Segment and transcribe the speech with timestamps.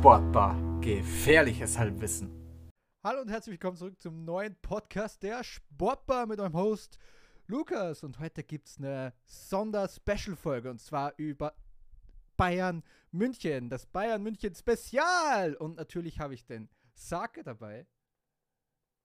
[0.00, 0.56] Sportbar.
[0.80, 2.30] Gefährliches Halbwissen.
[3.04, 6.98] Hallo und herzlich willkommen zurück zum neuen Podcast der Sportbar mit eurem Host
[7.46, 8.02] Lukas.
[8.02, 11.54] Und heute gibt es eine Sonder-Special-Folge und zwar über
[12.38, 13.68] Bayern München.
[13.68, 15.54] Das Bayern München Spezial.
[15.56, 17.86] Und natürlich habe ich den Sake dabei.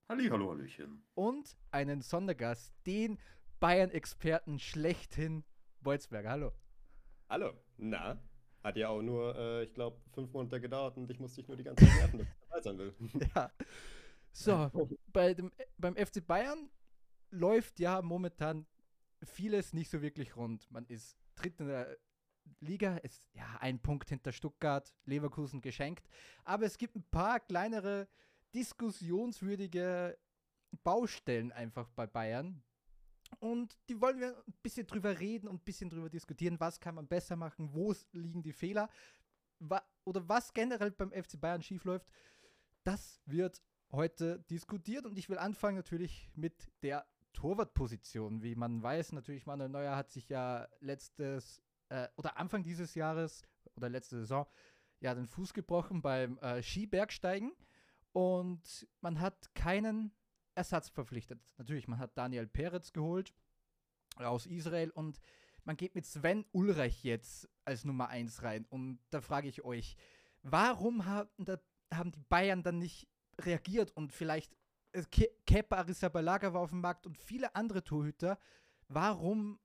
[0.08, 1.04] Halli, hallo, Hallöchen.
[1.14, 3.20] Und einen Sondergast, den
[3.60, 5.44] Bayern-Experten schlechthin,
[5.82, 6.30] Bolzberger.
[6.30, 6.54] Hallo.
[7.28, 7.52] Hallo.
[7.76, 8.18] Na,
[8.66, 11.56] hat ja auch nur, äh, ich glaube, fünf Monate gedauert und ich musste dich nur
[11.56, 12.94] die ganze Zeit nerven, dass ich dabei sein will.
[13.36, 13.52] Ja.
[14.32, 16.70] So, bei dem, beim FC Bayern
[17.30, 18.66] läuft ja momentan
[19.24, 20.70] vieles nicht so wirklich rund.
[20.72, 21.98] Man ist dritt in der
[22.60, 26.10] Liga, ist ja ein Punkt hinter Stuttgart, Leverkusen geschenkt.
[26.44, 28.10] Aber es gibt ein paar kleinere
[28.54, 30.18] diskussionswürdige
[30.84, 32.62] Baustellen einfach bei Bayern.
[33.40, 36.96] Und die wollen wir ein bisschen drüber reden und ein bisschen drüber diskutieren, was kann
[36.96, 38.90] man besser machen, wo liegen die Fehler
[40.04, 42.08] oder was generell beim FC Bayern schiefläuft.
[42.84, 48.42] Das wird heute diskutiert und ich will anfangen natürlich mit der Torwartposition.
[48.42, 53.44] Wie man weiß, natürlich Manuel Neuer hat sich ja letztes äh, oder Anfang dieses Jahres
[53.76, 54.46] oder letzte Saison
[55.00, 57.52] ja den Fuß gebrochen beim äh, Skibergsteigen
[58.14, 60.14] und man hat keinen
[60.56, 61.40] Ersatz verpflichtet.
[61.58, 63.34] Natürlich, man hat Daniel Peretz geholt
[64.18, 65.20] aus Israel und
[65.66, 68.66] man geht mit Sven Ulreich jetzt als Nummer 1 rein.
[68.70, 69.98] Und da frage ich euch,
[70.44, 71.60] warum haben, da,
[71.94, 73.08] haben die Bayern dann nicht
[73.42, 74.56] reagiert und vielleicht
[74.94, 78.40] äh, Ke Kepa Arrizabalaga war auf dem Markt und viele andere Torhüter.
[78.88, 79.60] Warum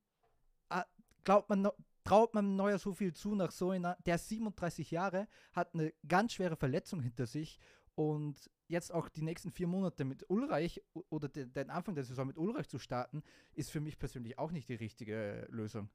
[0.71, 0.83] äh,
[1.25, 1.69] glaubt man,
[2.05, 6.33] traut man Neuer so viel zu nach so einer, der 37 Jahre, hat eine ganz
[6.33, 7.59] schwere Verletzung hinter sich
[7.95, 12.27] und jetzt auch die nächsten vier Monate mit Ulreich oder den, den Anfang der Saison
[12.27, 15.91] mit Ulreich zu starten, ist für mich persönlich auch nicht die richtige Lösung.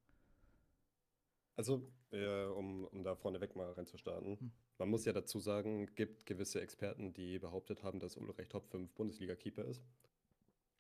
[1.56, 4.40] Also, äh, um, um da vorneweg mal reinzustarten.
[4.40, 4.52] Hm.
[4.78, 8.92] Man muss ja dazu sagen, gibt gewisse Experten, die behauptet haben, dass Ulreich Top 5
[8.94, 9.82] Bundesliga-Keeper ist.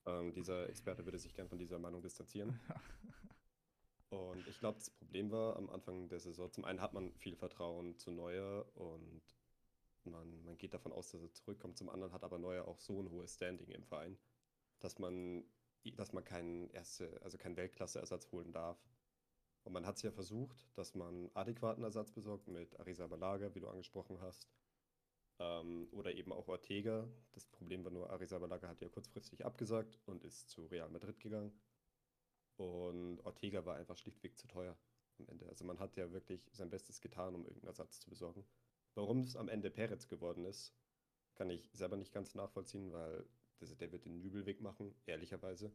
[0.06, 2.60] Ähm, dieser Experte würde sich gern von dieser Meinung distanzieren.
[4.10, 7.38] und ich glaube, das Problem war am Anfang der Saison, zum einen hat man viel
[7.38, 9.22] Vertrauen zu Neuer und
[10.06, 11.78] man, man geht davon aus, dass er zurückkommt.
[11.78, 14.18] Zum anderen hat aber Neuer auch so ein hohes Standing im Verein,
[14.80, 15.44] dass man,
[15.96, 18.78] dass man keinen erste, also keinen Weltklasse-Ersatz holen darf.
[19.64, 23.60] Und man hat es ja versucht, dass man adäquaten Ersatz besorgt mit Arisa Balaga, wie
[23.60, 24.48] du angesprochen hast.
[25.40, 27.10] Ähm, oder eben auch Ortega.
[27.34, 31.20] Das Problem war nur, Arisa Balaga hat ja kurzfristig abgesagt und ist zu Real Madrid
[31.20, 31.52] gegangen.
[32.58, 34.78] Und Ortega war einfach schlichtweg zu teuer
[35.20, 35.48] am Ende.
[35.50, 38.46] Also man hat ja wirklich sein Bestes getan, um irgendeinen Ersatz zu besorgen.
[38.96, 40.74] Warum es am Ende Peretz geworden ist,
[41.36, 43.26] kann ich selber nicht ganz nachvollziehen, weil
[43.62, 45.72] der wird den Nübelweg machen, ehrlicherweise.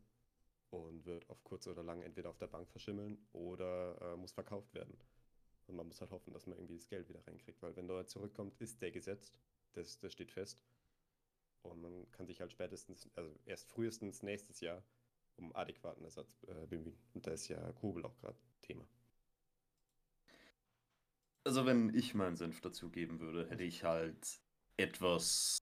[0.70, 4.72] Und wird auf kurz oder lang entweder auf der Bank verschimmeln oder äh, muss verkauft
[4.72, 4.96] werden.
[5.66, 8.06] Und man muss halt hoffen, dass man irgendwie das Geld wieder reinkriegt, weil wenn Neuer
[8.06, 9.40] zurückkommt, ist der gesetzt.
[9.72, 10.62] Das, das steht fest.
[11.62, 14.82] Und man kann sich halt spätestens, also erst frühestens nächstes Jahr
[15.36, 16.98] um adäquaten Ersatz äh, bemühen.
[17.14, 18.86] Und da ist ja Kugel auch gerade Thema.
[21.44, 24.40] Also, wenn ich meinen Senf dazugeben würde, hätte ich halt
[24.76, 25.58] etwas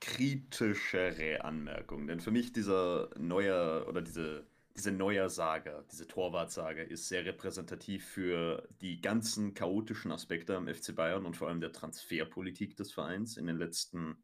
[0.00, 2.06] kritischere Anmerkungen.
[2.06, 4.46] Denn für mich dieser neue oder diese,
[4.76, 10.94] diese neue Saga, diese Torwartsaga ist sehr repräsentativ für die ganzen chaotischen Aspekte am FC
[10.94, 14.22] Bayern und vor allem der Transferpolitik des Vereins in den letzten.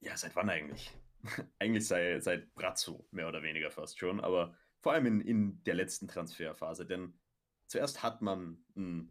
[0.00, 0.92] Ja, seit wann eigentlich?
[1.58, 5.74] eigentlich sei, seit Brazzo, mehr oder weniger fast schon, aber vor allem in, in der
[5.74, 6.86] letzten Transferphase.
[6.86, 7.18] Denn
[7.66, 9.10] zuerst hat man einen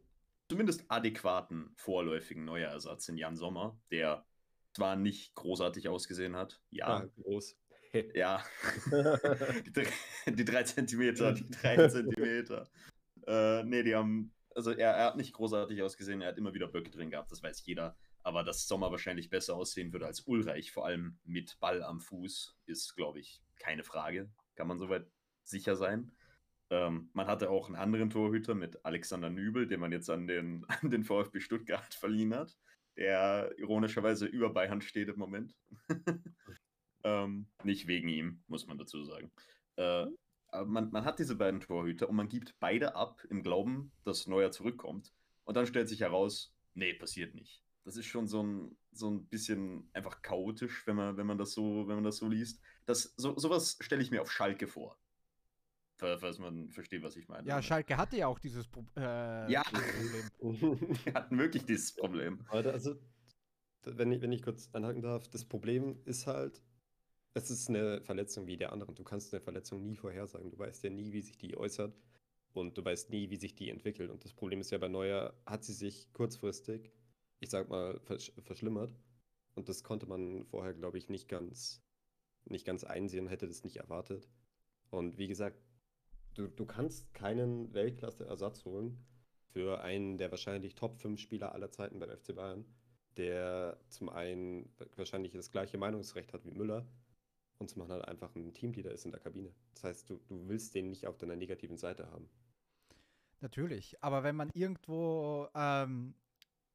[0.49, 4.25] zumindest adäquaten vorläufigen Neuerersatz in Jan Sommer, der
[4.73, 6.61] zwar nicht großartig ausgesehen hat.
[6.69, 6.87] Ja.
[6.87, 7.57] Ah, groß.
[8.13, 8.43] ja.
[9.65, 9.87] die, drei,
[10.27, 12.69] die drei Zentimeter, die drei Zentimeter.
[13.25, 16.67] Äh, nee, die haben, also er, er, hat nicht großartig ausgesehen, er hat immer wieder
[16.67, 17.97] Böcke drin gehabt, das weiß jeder.
[18.23, 22.57] Aber dass Sommer wahrscheinlich besser aussehen würde als Ulreich, vor allem mit Ball am Fuß,
[22.65, 24.29] ist, glaube ich, keine Frage.
[24.55, 25.07] Kann man soweit
[25.43, 26.11] sicher sein.
[26.69, 30.65] Ähm, man hatte auch einen anderen Torhüter mit Alexander Nübel, den man jetzt an den,
[30.81, 32.57] an den VfB Stuttgart verliehen hat,
[32.97, 35.55] der ironischerweise über Bayern steht im Moment.
[37.03, 39.31] ähm, nicht wegen ihm, muss man dazu sagen.
[39.77, 40.07] Äh,
[40.49, 44.27] aber man, man hat diese beiden Torhüter und man gibt beide ab im Glauben, dass
[44.27, 45.13] Neuer zurückkommt.
[45.43, 47.63] Und dann stellt sich heraus, nee, passiert nicht.
[47.85, 51.53] Das ist schon so ein, so ein bisschen einfach chaotisch, wenn man, wenn man das
[51.53, 52.61] so, wenn man das so liest.
[52.85, 54.97] Das, so, sowas stelle ich mir auf Schalke vor
[55.97, 57.47] falls man versteht, was ich meine.
[57.47, 59.63] Ja, Schalke hatte ja auch dieses Pro äh, ja.
[60.39, 60.79] Problem.
[61.05, 62.39] Wir hatten wirklich dieses Problem.
[62.49, 62.95] Also,
[63.83, 66.61] wenn ich, wenn ich kurz anhaken darf, das Problem ist halt,
[67.33, 68.95] es ist eine Verletzung wie der anderen.
[68.95, 70.49] Du kannst eine Verletzung nie vorhersagen.
[70.49, 71.95] Du weißt ja nie, wie sich die äußert
[72.53, 74.09] und du weißt nie, wie sich die entwickelt.
[74.09, 76.91] Und das Problem ist ja bei Neuer, hat sie sich kurzfristig
[77.39, 78.93] ich sag mal, versch verschlimmert.
[79.55, 81.81] Und das konnte man vorher, glaube ich, nicht ganz,
[82.45, 84.27] nicht ganz einsehen, hätte das nicht erwartet.
[84.89, 85.59] Und wie gesagt,
[86.37, 89.03] du, du kannst keinen Weltklasse-Ersatz holen
[89.51, 92.65] für einen der wahrscheinlich Top 5 Spieler aller Zeiten beim FC Bayern,
[93.17, 96.85] der zum einen wahrscheinlich das gleiche Meinungsrecht hat wie Müller
[97.57, 99.51] und zum anderen halt einfach ein Teamleader ist in der Kabine.
[99.73, 102.29] Das heißt, du, du willst den nicht auf deiner negativen Seite haben.
[103.39, 106.15] Natürlich, aber wenn man irgendwo ähm,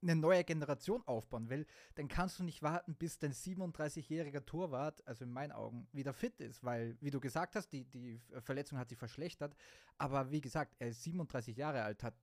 [0.03, 5.25] eine neue Generation aufbauen will, dann kannst du nicht warten, bis dein 37-jähriger Torwart, also
[5.25, 8.89] in meinen Augen, wieder fit ist, weil, wie du gesagt hast, die, die Verletzung hat
[8.89, 9.55] sich verschlechtert,
[9.99, 12.15] aber wie gesagt, er ist 37 Jahre alt, hat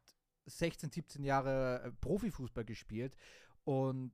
[0.46, 3.16] 16, 17 Jahre äh, Profifußball gespielt
[3.64, 4.12] und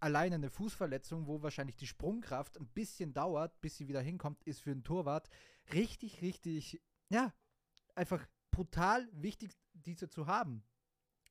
[0.00, 4.60] alleine eine Fußverletzung, wo wahrscheinlich die Sprungkraft ein bisschen dauert, bis sie wieder hinkommt, ist
[4.60, 5.28] für einen Torwart
[5.72, 7.32] richtig, richtig, ja,
[7.94, 10.62] einfach brutal wichtig, diese zu haben.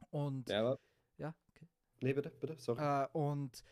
[0.09, 0.77] Und ja,
[1.17, 1.67] ja, okay.
[2.01, 2.81] Nee, bitte, bitte, sorry.
[2.81, 3.63] Äh, und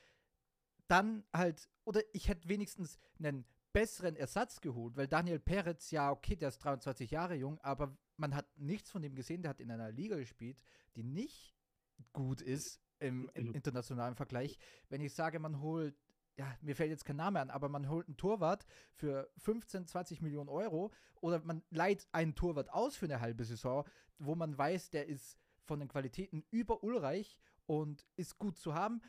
[0.88, 6.36] dann halt, oder ich hätte wenigstens einen besseren Ersatz geholt, weil Daniel Peretz, ja, okay,
[6.36, 9.72] der ist 23 Jahre jung, aber man hat nichts von dem gesehen, der hat in
[9.72, 10.62] einer Liga gespielt,
[10.96, 11.56] die nicht
[12.12, 13.56] gut ist im, im mhm.
[13.56, 14.58] internationalen Vergleich.
[14.90, 15.96] Wenn ich sage, man holt
[16.36, 20.22] ja, mir fällt jetzt kein Name an, aber man holt einen Torwart für 15, 20
[20.22, 20.92] Millionen Euro
[21.22, 23.86] oder man leiht einen Torwart aus für eine halbe Saison,
[24.18, 29.02] wo man weiß, der ist von den Qualitäten über Ulreich und ist gut zu haben.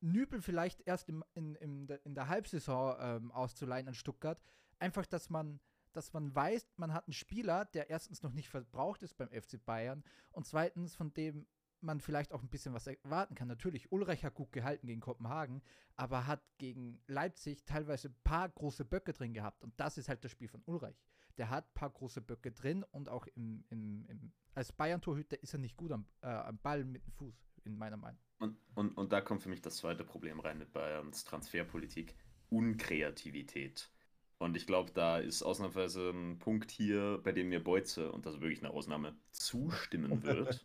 [0.00, 4.40] Nübel vielleicht erst im, in, in, der, in der Halbsaison ähm, auszuleihen an Stuttgart.
[4.78, 5.60] Einfach, dass man,
[5.92, 9.62] dass man weiß, man hat einen Spieler, der erstens noch nicht verbraucht ist beim FC
[9.64, 11.46] Bayern und zweitens, von dem
[11.82, 13.48] man vielleicht auch ein bisschen was erwarten kann.
[13.48, 15.62] Natürlich, Ulreich hat gut gehalten gegen Kopenhagen,
[15.96, 19.62] aber hat gegen Leipzig teilweise ein paar große Böcke drin gehabt.
[19.62, 21.02] Und das ist halt das Spiel von Ulreich.
[21.40, 25.54] Der hat ein paar große Böcke drin und auch im, im, im als Bayern-Torhüter ist
[25.54, 27.34] er nicht gut am, äh, am Ball mit dem Fuß,
[27.64, 28.20] in meiner Meinung.
[28.40, 32.14] Und, und, und da kommt für mich das zweite Problem rein mit Bayerns Transferpolitik.
[32.50, 33.90] Unkreativität.
[34.36, 38.34] Und ich glaube, da ist ausnahmsweise ein Punkt hier, bei dem mir Beutze, und das
[38.34, 40.62] ist wirklich eine Ausnahme, zustimmen wird.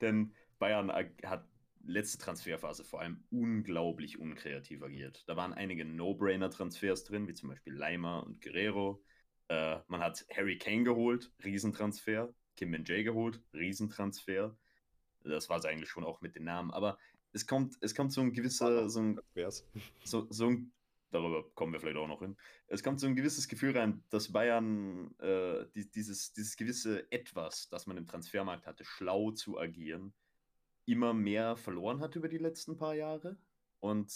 [0.00, 1.44] Denn Bayern hat
[1.84, 5.24] letzte Transferphase vor allem unglaublich unkreativ agiert.
[5.26, 9.02] Da waren einige No-Brainer-Transfers drin, wie zum Beispiel Leimer und Guerrero.
[9.48, 12.34] Äh, man hat Harry Kane geholt, Riesentransfer.
[12.56, 14.56] Kim Min Jae geholt, Riesentransfer.
[15.24, 16.70] Das war es eigentlich schon auch mit den Namen.
[16.70, 16.98] Aber
[17.32, 19.20] es kommt, es kommt so ein gewisser, so ein,
[20.04, 20.72] so, so ein,
[21.10, 22.36] darüber kommen wir vielleicht auch noch hin.
[22.66, 27.68] Es kommt so ein gewisses Gefühl rein, dass Bayern äh, die, dieses, dieses gewisse Etwas,
[27.68, 30.14] das man im Transfermarkt hatte, schlau zu agieren,
[30.86, 33.36] immer mehr verloren hat über die letzten paar Jahre.
[33.80, 34.12] Und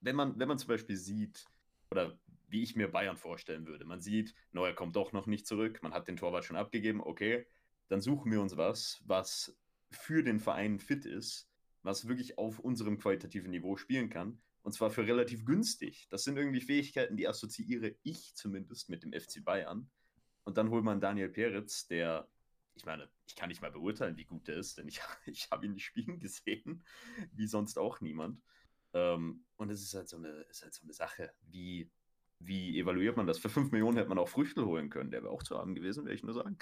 [0.00, 1.46] wenn man, wenn man zum Beispiel sieht,
[1.90, 2.18] oder
[2.50, 5.92] wie ich mir Bayern vorstellen würde, man sieht, Neuer kommt doch noch nicht zurück, man
[5.92, 7.46] hat den Torwart schon abgegeben, okay,
[7.88, 9.56] dann suchen wir uns was, was
[9.90, 11.48] für den Verein fit ist,
[11.82, 14.40] was wirklich auf unserem qualitativen Niveau spielen kann.
[14.62, 16.06] Und zwar für relativ günstig.
[16.10, 19.90] Das sind irgendwie Fähigkeiten, die assoziiere ich zumindest mit dem FC Bayern.
[20.44, 22.28] Und dann holt man Daniel Peretz, der,
[22.74, 25.66] ich meine, ich kann nicht mal beurteilen, wie gut der ist, denn ich, ich habe
[25.66, 26.84] ihn nicht spielen gesehen,
[27.32, 28.42] wie sonst auch niemand.
[28.92, 31.90] Ähm, und es ist halt so eine, ist halt so eine Sache, wie,
[32.40, 33.38] wie evaluiert man das?
[33.38, 36.04] Für 5 Millionen hätte man auch Früchte holen können, der wäre auch zu haben gewesen,
[36.04, 36.58] werde ich nur sagen.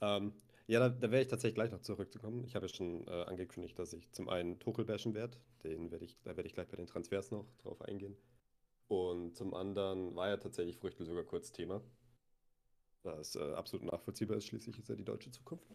[0.00, 0.34] Ähm,
[0.66, 2.44] ja, da, da wäre ich tatsächlich gleich noch zurückzukommen.
[2.44, 5.36] Ich habe ja schon äh, angekündigt, dass ich zum einen Tuchel bashen werde.
[5.62, 8.16] Den werde ich, da werde ich gleich bei den Transfers noch drauf eingehen.
[8.88, 11.82] Und zum anderen war ja tatsächlich Früchte sogar kurz Thema.
[13.02, 15.66] Was äh, absolut nachvollziehbar ist, schließlich ist ja die deutsche Zukunft.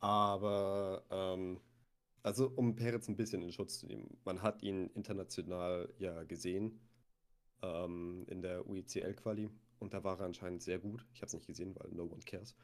[0.00, 1.60] Aber, ähm,
[2.22, 6.80] also um Peretz ein bisschen in Schutz zu nehmen, man hat ihn international ja gesehen
[7.62, 11.06] ähm, in der UICL-Quali und da war er anscheinend sehr gut.
[11.14, 12.56] Ich habe es nicht gesehen, weil no one cares.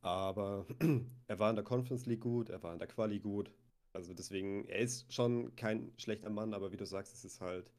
[0.00, 0.66] Aber
[1.26, 3.52] er war in der Conference League gut, er war in der Quali gut.
[3.92, 7.70] Also deswegen, er ist schon kein schlechter Mann, aber wie du sagst, es ist halt,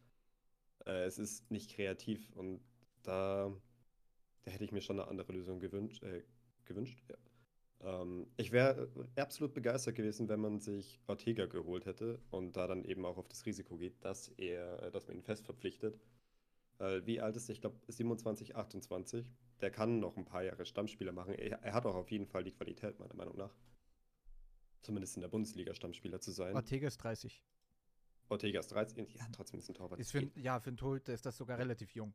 [0.85, 2.61] äh, es ist nicht kreativ und
[3.03, 3.51] da,
[4.43, 6.03] da hätte ich mir schon eine andere Lösung gewünscht.
[6.03, 6.23] Äh,
[6.65, 8.01] gewünscht ja.
[8.01, 12.83] ähm, ich wäre absolut begeistert gewesen, wenn man sich Ortega geholt hätte und da dann
[12.85, 15.99] eben auch auf das Risiko geht, dass er, dass man ihn fest verpflichtet.
[16.79, 17.53] Äh, wie alt ist er?
[17.53, 19.25] Ich glaube 27, 28
[19.61, 21.33] der kann noch ein paar Jahre Stammspieler machen.
[21.33, 23.53] Er, er, hat auch auf jeden Fall die Qualität, meiner Meinung nach.
[24.81, 26.55] Zumindest in der Bundesliga Stammspieler zu sein.
[26.55, 27.43] Ortega ist 30.
[28.29, 29.99] Ortega ist 13, ja, trotzdem ist ein Torwart.
[29.99, 32.13] Ist für, ja, für einen Torhüter ist das sogar relativ jung.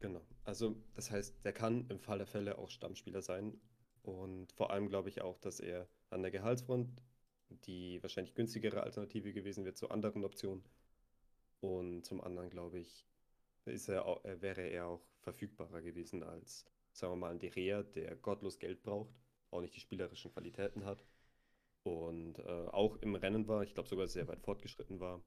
[0.00, 0.22] Genau.
[0.44, 3.60] Also, das heißt, der kann im Fall der Fälle auch Stammspieler sein.
[4.02, 7.02] Und vor allem glaube ich auch, dass er an der Gehaltsfront
[7.66, 10.64] die wahrscheinlich günstigere Alternative gewesen wird zu anderen Optionen.
[11.60, 13.06] Und zum anderen glaube ich,
[13.72, 14.04] ist er
[14.40, 19.14] wäre er auch verfügbarer gewesen als, sagen wir mal, ein De der gottlos Geld braucht,
[19.50, 21.04] auch nicht die spielerischen Qualitäten hat.
[21.84, 25.22] und äh, auch im Rennen war, ich glaube sogar sehr weit fortgeschritten war.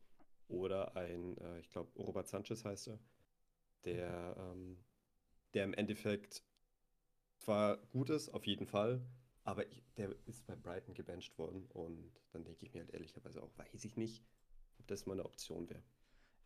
[0.47, 2.99] Oder ein, äh, ich glaube, Robert Sanchez heißt er,
[3.85, 4.77] der, ähm,
[5.53, 6.43] der im Endeffekt
[7.39, 9.01] zwar gut ist, auf jeden Fall,
[9.43, 13.41] aber ich, der ist bei Brighton gebencht worden und dann denke ich mir halt ehrlicherweise
[13.43, 14.23] auch, weiß ich nicht,
[14.79, 15.83] ob das mal eine Option wäre.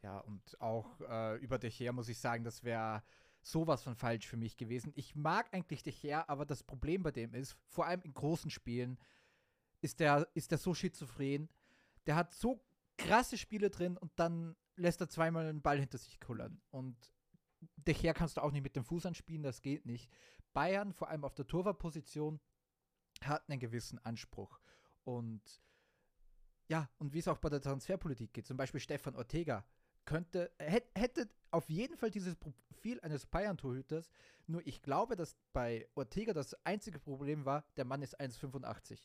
[0.01, 3.03] Ja, und auch äh, über De Gea muss ich sagen, das wäre
[3.41, 4.91] sowas von falsch für mich gewesen.
[4.95, 8.49] Ich mag eigentlich De Gea, aber das Problem bei dem ist, vor allem in großen
[8.49, 8.97] Spielen,
[9.81, 11.49] ist der, ist der so schizophren.
[12.05, 12.63] Der hat so
[12.97, 16.61] krasse Spiele drin und dann lässt er zweimal einen Ball hinter sich kullern.
[16.71, 16.95] Und
[17.77, 20.11] De Gea kannst du auch nicht mit dem Fuß anspielen, das geht nicht.
[20.53, 22.39] Bayern, vor allem auf der Torwartposition,
[23.23, 24.59] hat einen gewissen Anspruch.
[25.03, 25.41] Und
[26.67, 29.65] ja, und wie es auch bei der Transferpolitik geht, zum Beispiel Stefan Ortega,
[30.05, 34.09] könnte, hätte auf jeden Fall dieses Profil eines Bayern-Torhüters.
[34.47, 38.99] Nur ich glaube, dass bei Ortega das einzige Problem war, der Mann ist 1,85.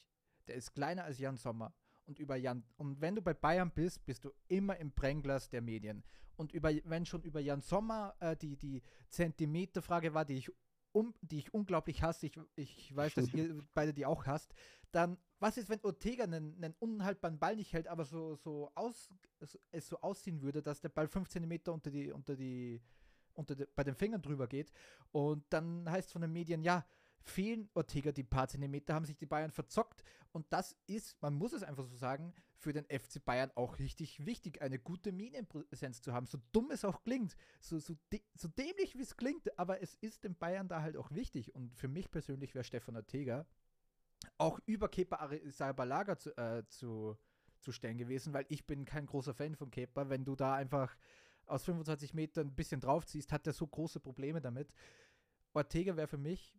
[0.49, 1.75] Der ist kleiner als Jan Sommer.
[2.07, 5.61] Und über Jan, und wenn du bei Bayern bist, bist du immer im Brennglas der
[5.61, 6.05] Medien.
[6.37, 10.51] Und über, wenn schon über Jan Sommer äh, die, die Zentimeterfrage war, die ich
[10.93, 14.55] um, die ich unglaublich hasse, ich, ich weiß, dass ihr beide die auch hasst,
[14.93, 19.11] dann, was ist, wenn Ortega einen, einen unhaltbaren Ball nicht hält, aber so, so aus,
[19.71, 22.81] es so aussehen würde, dass der Ball 5 cm unter die, unter die,
[23.35, 24.73] unter die, bei den Fingern drüber geht
[25.13, 26.87] und dann heißt es von den Medien, ja,
[27.27, 30.03] fehlen Ortega die paar Zentimeter, haben sich die Bayern verzockt.
[30.33, 34.25] Und das ist, man muss es einfach so sagen, für den FC Bayern auch richtig
[34.25, 36.27] wichtig, eine gute Medienpräsenz zu haben.
[36.27, 37.95] So dumm es auch klingt, so, so,
[38.35, 41.55] so dämlich wie es klingt, aber es ist den Bayern da halt auch wichtig.
[41.55, 43.47] Und für mich persönlich wäre Stefan Ortega
[44.39, 47.17] auch über Kepa Arrizabalaga zu, äh, zu,
[47.61, 50.09] zu stellen gewesen, weil ich bin kein großer Fan von Kepa.
[50.09, 50.97] Wenn du da einfach
[51.47, 54.73] aus 25 Metern ein bisschen draufziehst, hat er so große Probleme damit.
[55.53, 56.55] Ortega wäre für mich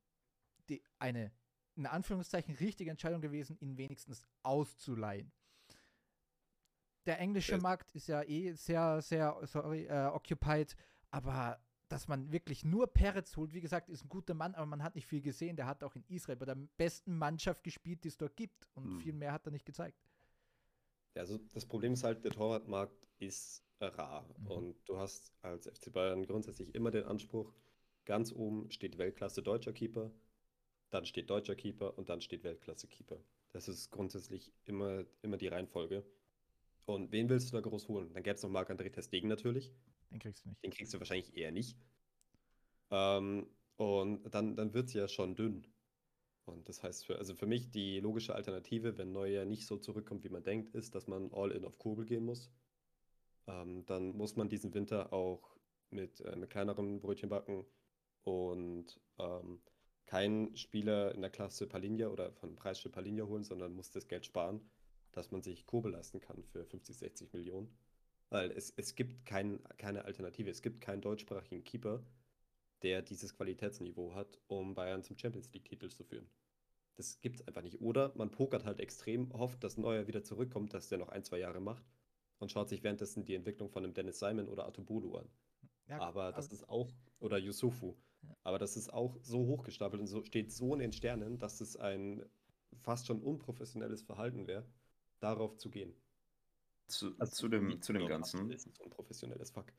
[0.70, 1.32] die, eine,
[1.76, 5.32] in Anführungszeichen, richtige Entscheidung gewesen, ihn wenigstens auszuleihen.
[7.06, 7.60] Der englische ja.
[7.60, 10.76] Markt ist ja eh sehr, sehr, sorry, äh, occupied,
[11.10, 11.60] aber
[11.90, 14.96] dass man wirklich nur Peretz holt, wie gesagt, ist ein guter Mann, aber man hat
[14.96, 15.56] nicht viel gesehen.
[15.56, 18.86] Der hat auch in Israel bei der besten Mannschaft gespielt, die es dort gibt und
[18.86, 19.00] hm.
[19.00, 19.98] viel mehr hat er nicht gezeigt.
[21.16, 24.48] Ja, also das Problem ist halt, der Torwartmarkt ist rar mhm.
[24.48, 27.54] und du hast als FC Bayern grundsätzlich immer den Anspruch,
[28.06, 30.12] ganz oben steht Weltklasse deutscher Keeper,
[30.90, 33.20] dann steht deutscher Keeper und dann steht Weltklasse-Keeper.
[33.52, 36.06] Das ist grundsätzlich immer, immer die Reihenfolge.
[36.86, 38.14] Und wen willst du da groß holen?
[38.14, 39.74] Dann gäbe es noch Marc-André Testegen natürlich.
[40.12, 40.64] Den kriegst du nicht.
[40.64, 41.78] Den kriegst du wahrscheinlich eher nicht.
[42.92, 45.68] Ähm, und dann, dann wird es ja schon dünn.
[46.46, 50.24] Und das heißt, für, also für mich die logische Alternative, wenn Neuer nicht so zurückkommt,
[50.24, 52.50] wie man denkt, ist, dass man all in auf Kurbel gehen muss.
[53.48, 55.58] Ähm, dann muss man diesen Winter auch
[55.90, 57.66] mit, äh, mit kleineren Brötchen backen
[58.24, 59.62] und ähm,
[60.06, 64.26] keinen Spieler in der Klasse Palinja oder von Preisschild Palinja holen, sondern muss das Geld
[64.26, 64.62] sparen,
[65.12, 67.78] dass man sich Kurbel leisten kann für 50, 60 Millionen.
[68.30, 70.50] Weil es, es gibt kein, keine Alternative.
[70.50, 72.04] Es gibt keinen deutschsprachigen Keeper,
[72.82, 76.30] der dieses Qualitätsniveau hat, um Bayern zum Champions League-Titel zu führen.
[76.96, 77.80] Das gibt es einfach nicht.
[77.80, 81.38] Oder man pokert halt extrem, hofft, dass Neuer wieder zurückkommt, dass der noch ein, zwei
[81.38, 81.84] Jahre macht
[82.40, 85.30] und schaut sich währenddessen die Entwicklung von einem Dennis Simon oder Atobulu an.
[85.88, 87.96] Ja, aber das ist auch, oder Yusufu.
[88.44, 91.78] Aber das ist auch so hochgestapelt und so, steht so in den Sternen, dass es
[91.78, 92.26] ein
[92.82, 94.66] fast schon unprofessionelles Verhalten wäre,
[95.20, 95.94] darauf zu gehen.
[96.88, 98.50] Zu, also, zu dem, zu dem Ganzen.
[98.52, 99.74] Ist ein unprofessionelles Fuck.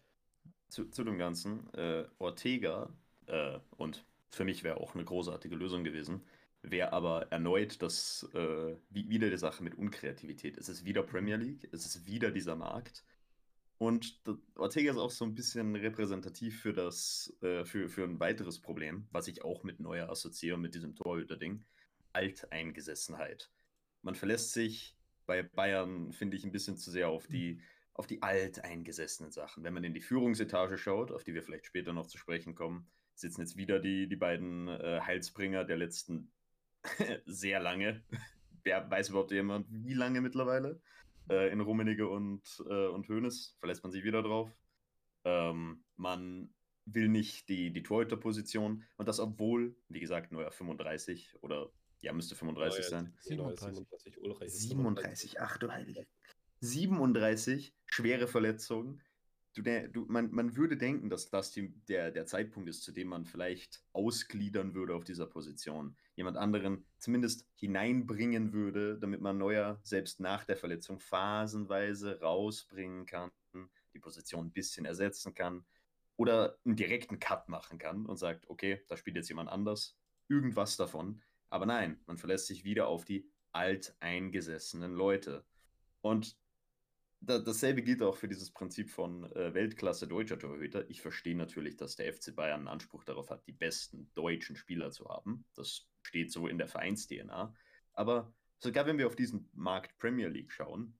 [0.69, 1.73] Zu, zu dem Ganzen.
[1.75, 2.93] Äh, Ortega,
[3.27, 6.23] äh, und für mich wäre auch eine großartige Lösung gewesen,
[6.62, 10.59] wäre aber erneut das, äh, wieder die Sache mit Unkreativität.
[10.59, 13.05] Es ist wieder Premier League, es ist wieder dieser Markt.
[13.79, 14.21] Und
[14.57, 19.07] Ortega ist auch so ein bisschen repräsentativ für das, äh, für, für ein weiteres Problem,
[19.12, 21.65] was ich auch mit Neuer assoziiere, mit diesem Torhüter-Ding.
[22.12, 23.50] Alteingesessenheit.
[24.03, 24.98] Man verlässt sich
[25.28, 27.61] bei Bayern, finde ich, ein bisschen zu sehr auf die,
[27.94, 29.62] auf die alteingesessenen Sachen.
[29.62, 32.88] Wenn man in die Führungsetage schaut, auf die wir vielleicht später noch zu sprechen kommen,
[33.14, 36.32] sitzen jetzt wieder die, die beiden äh, Heilsbringer der letzten
[37.26, 38.02] sehr lange.
[38.64, 40.80] Wer weiß überhaupt jemand, wie lange mittlerweile?
[41.30, 44.50] äh, in Rummenigge und, äh, und Hoeneß, verlässt man sich wieder drauf.
[45.25, 46.50] Ähm, man
[46.87, 51.70] will nicht die, die Torhüterposition und das obwohl, wie gesagt, neuer 35 oder
[52.00, 53.14] ja, müsste 35 Neuer, sein.
[53.21, 53.87] 37.
[54.05, 56.07] 37, 37, ach du Heilige.
[56.61, 59.00] 37 schwere Verletzungen
[59.59, 63.09] du, du, man, man würde denken, dass das die, der, der Zeitpunkt ist, zu dem
[63.09, 65.97] man vielleicht ausgliedern würde auf dieser Position.
[66.17, 73.31] Jemand anderen zumindest hineinbringen würde, damit man Neuer selbst nach der Verletzung phasenweise rausbringen kann,
[73.95, 75.64] die Position ein bisschen ersetzen kann
[76.17, 79.97] oder einen direkten Cut machen kann und sagt, okay, da spielt jetzt jemand anders,
[80.28, 81.23] irgendwas davon.
[81.50, 85.45] Aber nein, man verlässt sich wieder auf die alteingesessenen Leute.
[86.00, 86.37] Und
[87.21, 90.88] da, dasselbe gilt auch für dieses Prinzip von äh, Weltklasse deutscher Torhüter.
[90.88, 94.90] Ich verstehe natürlich, dass der FC Bayern einen Anspruch darauf hat, die besten deutschen Spieler
[94.90, 95.45] zu haben.
[95.55, 97.55] Das steht so in der Vereins-DNA.
[97.95, 100.97] Aber sogar wenn wir auf diesen Markt Premier League schauen,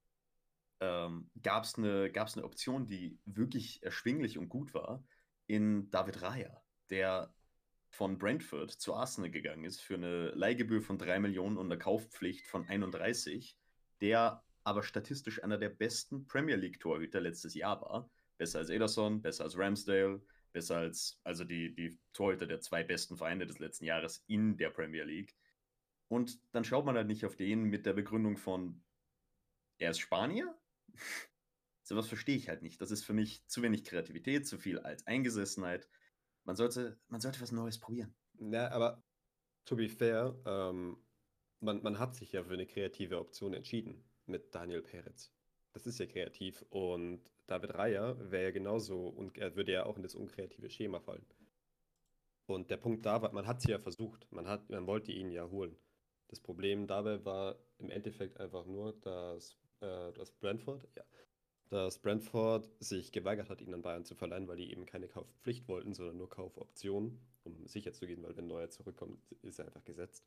[0.81, 5.05] ähm, gab es eine, gab's eine Option, die wirklich erschwinglich und gut war,
[5.47, 7.35] in David Raya, der
[7.91, 12.47] von Brentford zu Arsenal gegangen ist für eine Leihgebühr von 3 Millionen und eine Kaufpflicht
[12.47, 13.57] von 31,
[14.01, 18.11] der aber statistisch einer der besten Premier League-Torhüter letztes Jahr war.
[18.37, 23.17] Besser als Ederson, besser als Ramsdale, besser als also die, die Torhüter der zwei besten
[23.17, 25.35] Vereine des letzten Jahres in der Premier League.
[26.09, 28.83] Und dann schaut man halt nicht auf den mit der Begründung von,
[29.79, 30.55] er ist Spanier?
[31.83, 32.81] Sowas verstehe ich halt nicht.
[32.81, 35.89] Das ist für mich zu wenig Kreativität, zu viel Alteingesessenheit.
[36.49, 38.15] Man sollte, man sollte was Neues probieren.
[38.41, 39.03] Ja, aber
[39.67, 40.97] to be fair, ähm,
[41.61, 45.31] man, man hat sich ja für eine kreative Option entschieden mit Daniel Peretz.
[45.75, 49.99] Das ist ja kreativ und David Raya wäre ja genauso und er würde ja auch
[49.99, 51.27] in das unkreative Schema fallen.
[52.47, 55.31] Und der Punkt da war, man hat es ja versucht, man, hat, man wollte ihn
[55.31, 55.77] ja holen.
[56.29, 61.05] Das Problem dabei war im Endeffekt einfach nur, dass, äh, dass Brentford, ja,
[61.71, 65.69] dass Brentford sich geweigert hat, ihn an Bayern zu verleihen, weil die eben keine Kaufpflicht
[65.69, 69.85] wollten, sondern nur Kaufoptionen, um sicher zu gehen, weil wenn Neuer zurückkommt, ist er einfach
[69.85, 70.27] gesetzt.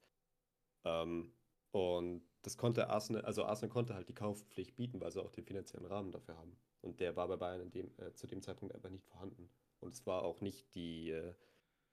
[0.84, 1.34] Ähm,
[1.72, 5.46] und das konnte Arsenal, also Arsenal konnte halt die Kaufpflicht bieten, weil sie auch den
[5.46, 6.56] finanziellen Rahmen dafür haben.
[6.82, 9.50] Und der war bei Bayern dem, äh, zu dem Zeitpunkt einfach nicht vorhanden.
[9.80, 11.34] Und es war auch nicht die, äh,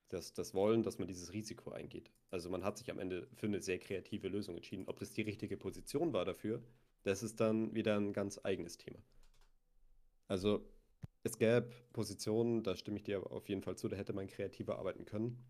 [0.08, 2.10] das, das Wollen, dass man dieses Risiko eingeht.
[2.30, 4.88] Also man hat sich am Ende für eine sehr kreative Lösung entschieden.
[4.88, 6.62] Ob das die richtige Position war dafür,
[7.04, 8.98] das ist dann wieder ein ganz eigenes Thema.
[10.28, 10.64] Also
[11.25, 14.79] es gäbe Positionen, da stimme ich dir auf jeden Fall zu, da hätte man kreativer
[14.79, 15.44] arbeiten können.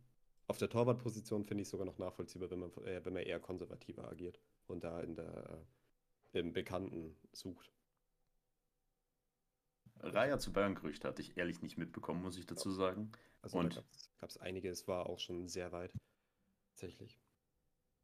[0.46, 4.09] Auf der Torwartposition finde ich sogar noch nachvollziehbar, wenn man, äh, wenn man eher konservativer
[4.09, 5.66] agiert und da in der,
[6.33, 7.70] äh, im Bekannten sucht.
[10.00, 13.12] Raya zu Bayern-Gerücht hatte ich ehrlich nicht mitbekommen, muss ich dazu sagen.
[13.42, 13.85] Also und da
[14.20, 15.92] gab es einige, es war auch schon sehr weit.
[16.70, 17.18] Tatsächlich.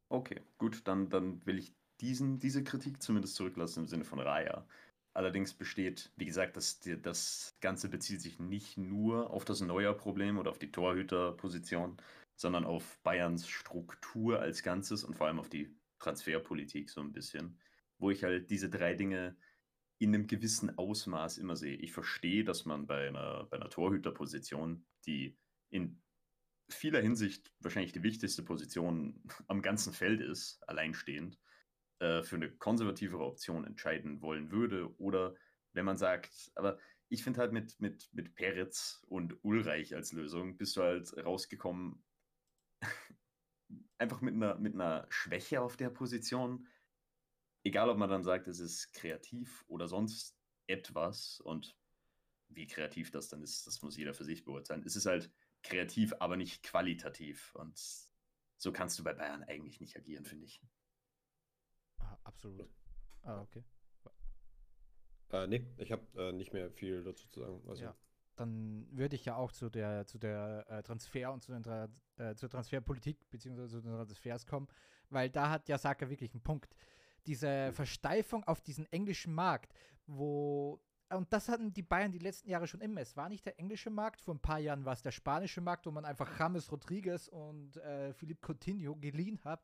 [0.09, 4.67] Okay, gut, dann, dann will ich diesen, diese Kritik zumindest zurücklassen im Sinne von Raya.
[5.15, 10.51] Allerdings besteht, wie gesagt, das, das Ganze bezieht sich nicht nur auf das Neuer-Problem oder
[10.51, 11.95] auf die Torhüterposition,
[12.35, 17.57] sondern auf Bayerns Struktur als Ganzes und vor allem auf die Transferpolitik so ein bisschen,
[17.97, 19.37] wo ich halt diese drei Dinge
[19.99, 21.77] in einem gewissen Ausmaß immer sehe.
[21.77, 25.37] Ich verstehe, dass man bei einer, bei einer Torhüterposition, die
[25.69, 26.03] in
[26.67, 31.39] vieler Hinsicht wahrscheinlich die wichtigste Position am ganzen Feld ist, alleinstehend,
[31.99, 34.93] äh, für eine konservativere Option entscheiden wollen würde.
[34.99, 35.35] Oder
[35.73, 36.77] wenn man sagt, aber
[37.09, 42.03] ich finde halt mit, mit, mit Peretz und Ulreich als Lösung bist du halt rausgekommen
[43.97, 46.67] einfach mit einer, mit einer Schwäche auf der Position.
[47.63, 51.77] Egal, ob man dann sagt, es ist kreativ oder sonst etwas und
[52.49, 54.83] wie kreativ das dann ist, das muss jeder für sich beurteilen.
[54.85, 55.31] Es ist halt
[55.63, 57.79] kreativ, aber nicht qualitativ und
[58.57, 60.61] so kannst du bei Bayern eigentlich nicht agieren, finde ich.
[62.25, 62.69] Absolut.
[63.23, 63.63] Ah, okay.
[65.31, 67.61] Äh, nee, ich habe äh, nicht mehr viel dazu zu sagen.
[67.67, 67.83] Also.
[67.83, 67.95] Ja
[68.35, 71.87] dann würde ich ja auch zu der, zu der äh, Transfer und zu den Tra
[72.17, 73.67] äh, zur Transferpolitik bzw.
[73.67, 74.67] zu den Transfers kommen,
[75.09, 76.75] weil da hat ja Saka wirklich einen Punkt.
[77.27, 79.73] Diese Versteifung auf diesen englischen Markt,
[80.05, 82.99] wo und das hatten die Bayern die letzten Jahre schon immer.
[82.99, 85.85] Es war nicht der englische Markt, vor ein paar Jahren war es der spanische Markt,
[85.85, 89.63] wo man einfach James Rodriguez und äh, Philippe Coutinho geliehen hat,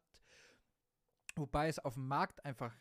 [1.37, 2.75] wobei es auf dem Markt einfach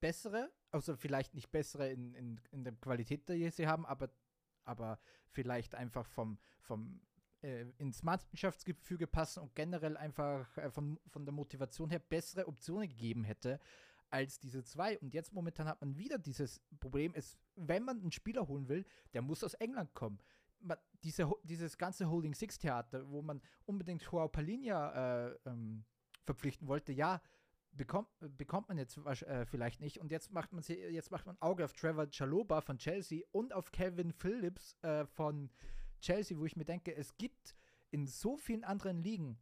[0.00, 4.10] bessere, also vielleicht nicht bessere in, in, in der Qualität, die sie haben, aber
[4.64, 7.00] aber vielleicht einfach vom, vom
[7.42, 12.88] äh, ins Mannschaftsgefüge passen und generell einfach äh, von, von der Motivation her bessere Optionen
[12.88, 13.60] gegeben hätte
[14.10, 14.98] als diese zwei.
[14.98, 18.84] Und jetzt momentan hat man wieder dieses Problem, ist, wenn man einen Spieler holen will,
[19.12, 20.18] der muss aus England kommen.
[20.60, 25.84] Man, diese, dieses ganze Holding Six Theater, wo man unbedingt Joao Palinha äh, ähm,
[26.24, 27.22] verpflichten wollte, ja,
[27.72, 29.98] bekommt, bekommt man jetzt äh, vielleicht nicht.
[29.98, 33.72] Und jetzt macht man jetzt macht man Auge auf Trevor Chaloba von Chelsea und auf
[33.72, 35.50] Kevin Phillips äh, von
[36.00, 37.54] Chelsea, wo ich mir denke, es gibt
[37.90, 39.38] in so vielen anderen Ligen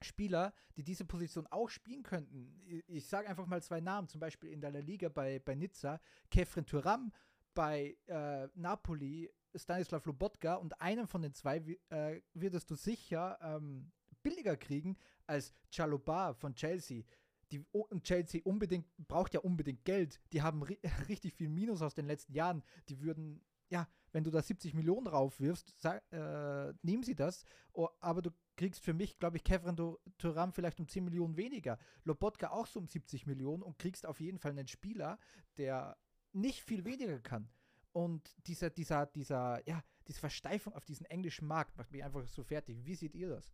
[0.00, 2.60] Spieler, die diese Position auch spielen könnten.
[2.86, 6.66] Ich sage einfach mal zwei Namen, zum Beispiel in der Liga bei, bei Nizza, Kefren
[6.66, 7.12] Turam,
[7.54, 11.56] bei äh, Napoli Stanislav Lobotka und einen von den zwei
[11.88, 13.90] äh, würdest du sicher ähm,
[14.22, 17.02] billiger kriegen als Chaloba von Chelsea
[17.50, 17.64] die
[18.02, 20.20] Chelsea unbedingt braucht ja unbedingt Geld.
[20.32, 22.62] Die haben ri richtig viel Minus aus den letzten Jahren.
[22.88, 27.88] Die würden ja, wenn du da 70 Millionen draufwirfst, sag, äh, nehmen sie das, oh,
[28.00, 29.76] aber du kriegst für mich, glaube ich, Kevin
[30.16, 34.20] Turam vielleicht um 10 Millionen weniger, Lobotka auch so um 70 Millionen und kriegst auf
[34.20, 35.18] jeden Fall einen Spieler,
[35.56, 35.96] der
[36.32, 37.48] nicht viel weniger kann.
[37.92, 42.42] Und dieser, dieser, dieser, ja, diese Versteifung auf diesen englischen Markt macht mich einfach so
[42.44, 42.84] fertig.
[42.84, 43.52] Wie seht ihr das?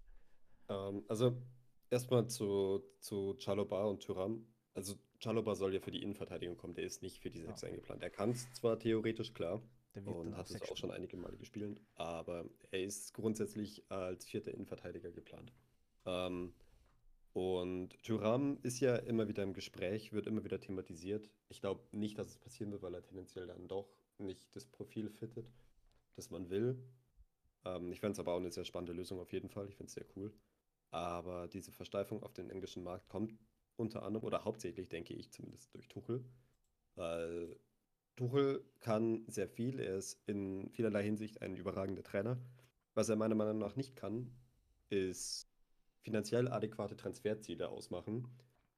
[0.68, 1.40] Ähm, also
[1.94, 4.46] erstmal zu, zu Chaloba und Thuram.
[4.74, 7.68] Also Chaloba soll ja für die Innenverteidigung kommen, der ist nicht für die Sechs ah.
[7.68, 8.02] eingeplant.
[8.02, 9.62] Er kann es zwar theoretisch, klar,
[10.04, 15.12] und hat es auch schon einige Male gespielt, aber er ist grundsätzlich als vierter Innenverteidiger
[15.12, 15.52] geplant.
[16.04, 16.52] Ähm,
[17.33, 21.30] und Thuram ist ja immer wieder im Gespräch, wird immer wieder thematisiert.
[21.48, 25.11] Ich glaube nicht, dass es passieren wird, weil er tendenziell dann doch nicht das Profil
[25.11, 25.50] fittet,
[26.16, 26.76] das man will.
[27.64, 29.68] Ähm, ich fände es aber auch eine sehr spannende Lösung auf jeden Fall.
[29.68, 30.33] Ich finde es sehr cool.
[30.94, 33.35] Aber diese Versteifung auf den englischen Markt kommt
[33.74, 36.24] unter anderem oder hauptsächlich, denke ich, zumindest durch Tuchel.
[36.94, 37.57] Weil
[38.14, 39.80] Tuchel kann sehr viel.
[39.80, 42.38] Er ist in vielerlei Hinsicht ein überragender Trainer.
[42.94, 44.30] Was er meiner Meinung nach nicht kann,
[44.88, 45.48] ist
[46.02, 48.28] finanziell adäquate Transferziele ausmachen,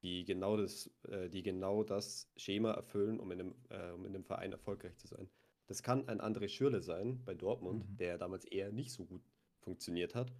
[0.01, 4.15] die genau das, äh, die genau das Schema erfüllen, um in, einem, äh, um in
[4.15, 5.29] einem Verein erfolgreich zu sein.
[5.67, 7.97] Das kann ein André Schürle sein bei Dortmund, mhm.
[7.97, 9.21] der damals eher nicht so gut
[9.59, 10.33] funktioniert hat.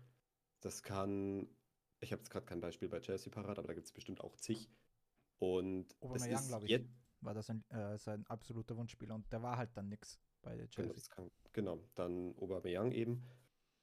[0.61, 1.47] Das kann,
[1.99, 4.36] ich habe jetzt gerade kein Beispiel bei Chelsea parat, aber da gibt es bestimmt auch
[4.38, 4.69] zig.
[5.39, 6.89] Und Aubameyang, glaube ich, jetzt,
[7.21, 10.67] war das ein, äh, sein absoluter Wunschspieler und der war halt dann nichts bei der
[10.67, 11.15] genau, Chelsea.
[11.15, 13.23] Genau, genau, dann Aubameyang eben.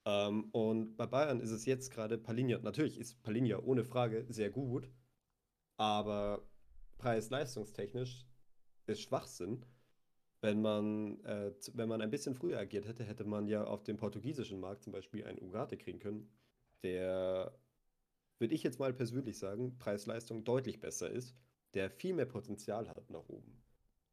[0.05, 2.59] Ähm, und bei Bayern ist es jetzt gerade Palinja.
[2.59, 4.91] Natürlich ist Palinja ohne Frage sehr gut,
[5.77, 6.47] aber
[6.99, 8.27] preis-leistungstechnisch
[8.87, 9.65] ist Schwachsinn.
[10.41, 13.97] Wenn man, äh, wenn man ein bisschen früher agiert hätte, hätte man ja auf dem
[13.97, 16.31] portugiesischen Markt zum Beispiel einen Ugarte kriegen können,
[16.83, 17.59] der,
[18.39, 21.35] würde ich jetzt mal persönlich sagen, Preis-Leistung deutlich besser ist,
[21.75, 23.63] der viel mehr Potenzial hat nach oben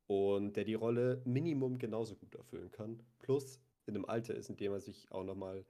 [0.07, 4.57] und der die Rolle Minimum genauso gut erfüllen kann, plus in einem Alter ist, in
[4.57, 5.65] dem er sich auch nochmal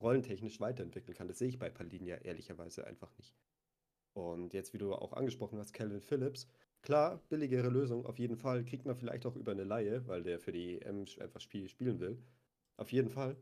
[0.00, 1.28] rollentechnisch weiterentwickeln kann.
[1.28, 3.36] Das sehe ich bei Palinia ehrlicherweise einfach nicht.
[4.12, 6.48] Und jetzt, wie du auch angesprochen hast, Calvin Phillips,
[6.82, 10.38] klar, billigere Lösung, auf jeden Fall, kriegt man vielleicht auch über eine Laie, weil der
[10.38, 12.22] für die EM einfach Spiel spielen will.
[12.76, 13.36] Auf jeden Fall.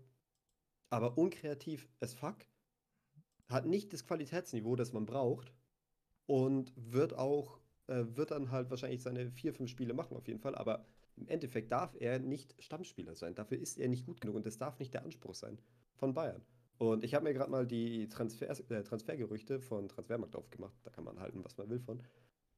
[0.90, 2.46] Aber unkreativ as fuck,
[3.52, 5.52] hat nicht das Qualitätsniveau, das man braucht
[6.26, 10.40] und wird auch, äh, wird dann halt wahrscheinlich seine vier, fünf Spiele machen, auf jeden
[10.40, 10.84] Fall, aber
[11.16, 13.34] im Endeffekt darf er nicht Stammspieler sein.
[13.34, 15.58] Dafür ist er nicht gut genug und das darf nicht der Anspruch sein
[15.94, 16.42] von Bayern.
[16.78, 20.74] Und ich habe mir gerade mal die Transfer, äh, Transfergerüchte von Transfermarkt aufgemacht.
[20.82, 22.02] Da kann man halten, was man will von.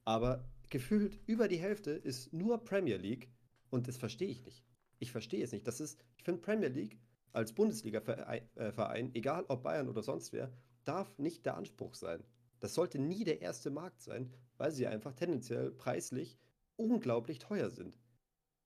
[0.05, 3.29] Aber gefühlt über die Hälfte ist nur Premier League
[3.71, 4.65] und das verstehe ich nicht.
[4.99, 5.67] Ich verstehe es nicht.
[5.67, 6.99] Das ist, ich finde Premier League
[7.33, 10.53] als Bundesliga-Verein, äh, egal ob Bayern oder sonst wer,
[10.85, 12.23] darf nicht der Anspruch sein.
[12.61, 16.38] Das sollte nie der erste Markt sein, weil sie einfach tendenziell preislich
[16.77, 17.99] unglaublich teuer sind.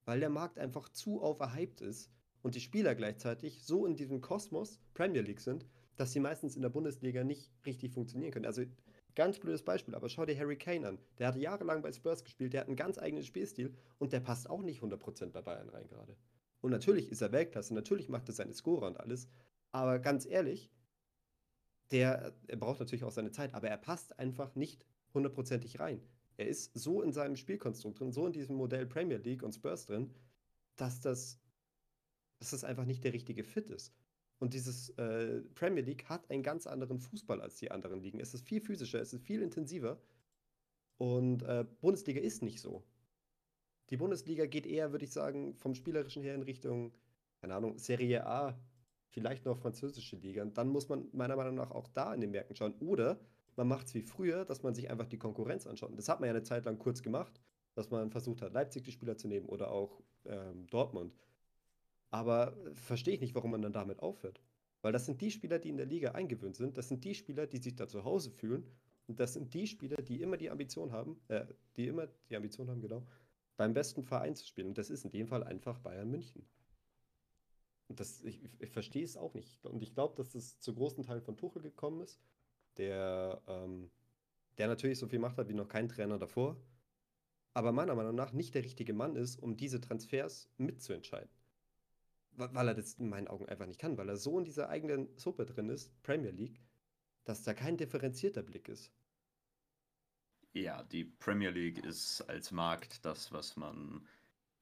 [0.05, 2.11] Weil der Markt einfach zu overhyped ist
[2.43, 6.63] und die Spieler gleichzeitig so in diesem Kosmos Premier League sind, dass sie meistens in
[6.63, 8.47] der Bundesliga nicht richtig funktionieren können.
[8.47, 8.63] Also
[9.15, 10.99] ganz blödes Beispiel, aber schau dir Harry Kane an.
[11.19, 14.49] Der hatte jahrelang bei Spurs gespielt, der hat einen ganz eigenen Spielstil und der passt
[14.49, 16.17] auch nicht 100% bei Bayern rein gerade.
[16.61, 19.29] Und natürlich ist er Weltklasse, natürlich macht er seine Scorer und alles,
[19.73, 20.71] aber ganz ehrlich,
[21.91, 26.03] der er braucht natürlich auch seine Zeit, aber er passt einfach nicht hundertprozentig rein.
[26.37, 29.87] Er ist so in seinem Spielkonstrukt drin, so in diesem Modell Premier League und Spurs
[29.87, 30.15] drin,
[30.77, 31.41] dass das
[32.39, 33.93] dass das einfach nicht der richtige Fit ist.
[34.39, 38.21] Und dieses äh, Premier League hat einen ganz anderen Fußball als die anderen Ligen.
[38.21, 40.01] Es ist viel physischer, es ist viel intensiver.
[40.97, 42.85] Und äh, Bundesliga ist nicht so.
[43.91, 46.93] Die Bundesliga geht eher, würde ich sagen, vom Spielerischen her in Richtung,
[47.41, 48.57] keine Ahnung, Serie A,
[49.11, 50.43] vielleicht noch französische Liga.
[50.43, 52.75] Und dann muss man meiner Meinung nach auch da in den Märkten schauen.
[52.81, 53.19] Oder
[53.57, 55.91] man macht es wie früher, dass man sich einfach die Konkurrenz anschaut.
[55.91, 57.41] Und das hat man ja eine Zeit lang kurz gemacht,
[57.75, 61.15] dass man versucht hat, Leipzig die Spieler zu nehmen oder auch ähm, Dortmund.
[62.11, 64.41] Aber verstehe ich nicht, warum man dann damit aufhört.
[64.81, 66.79] Weil das sind die Spieler, die in der Liga eingewöhnt sind.
[66.79, 68.65] Das sind die Spieler, die sich da zu Hause fühlen.
[69.09, 72.69] Und das sind die Spieler, die immer die Ambition haben, äh, die immer die Ambition
[72.69, 73.05] haben, genau,
[73.57, 74.69] beim besten Verein zu spielen.
[74.69, 76.47] Und das ist in dem Fall einfach Bayern München.
[77.89, 79.65] Das, ich, ich verstehe es auch nicht.
[79.65, 82.21] Und ich glaube, dass das zu großen Teilen von Tuchel gekommen ist,
[82.77, 83.91] der, ähm,
[84.59, 86.61] der natürlich so viel Macht hat wie noch kein Trainer davor,
[87.55, 91.31] aber meiner Meinung nach nicht der richtige Mann ist, um diese Transfers mitzuentscheiden
[92.39, 95.09] weil er das in meinen Augen einfach nicht kann, weil er so in dieser eigenen
[95.17, 96.61] Suppe drin ist, Premier League,
[97.25, 98.93] dass da kein differenzierter Blick ist.
[100.53, 104.07] Ja, die Premier League ist als Markt das, was man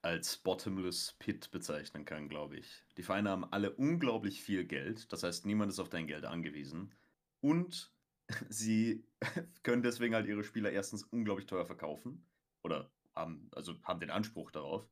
[0.07, 2.85] als Bottomless Pit bezeichnen kann, glaube ich.
[2.97, 6.95] Die Vereine haben alle unglaublich viel Geld, das heißt, niemand ist auf dein Geld angewiesen.
[7.40, 7.92] Und
[8.49, 9.05] sie
[9.64, 12.25] können deswegen halt ihre Spieler erstens unglaublich teuer verkaufen
[12.62, 14.88] oder haben, also haben den Anspruch darauf.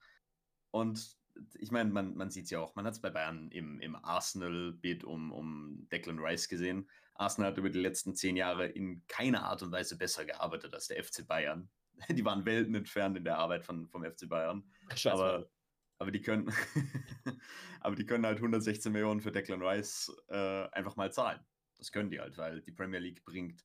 [0.73, 1.17] Und
[1.55, 3.95] ich meine, man, man sieht es ja auch, man hat es bei Bayern im, im
[3.95, 6.89] Arsenal-Bid um, um Declan Rice gesehen.
[7.15, 10.89] Arsenal hat über die letzten zehn Jahre in keiner Art und Weise besser gearbeitet als
[10.89, 11.69] der FC Bayern.
[12.11, 14.65] Die waren Welten entfernt in der Arbeit von, vom FC Bayern.
[14.95, 15.51] Scheiß aber,
[15.99, 16.53] aber die können,
[17.81, 21.41] aber die können halt 116 Millionen für Declan Rice äh, einfach mal zahlen.
[21.79, 23.65] Das können die halt, weil die Premier League bringt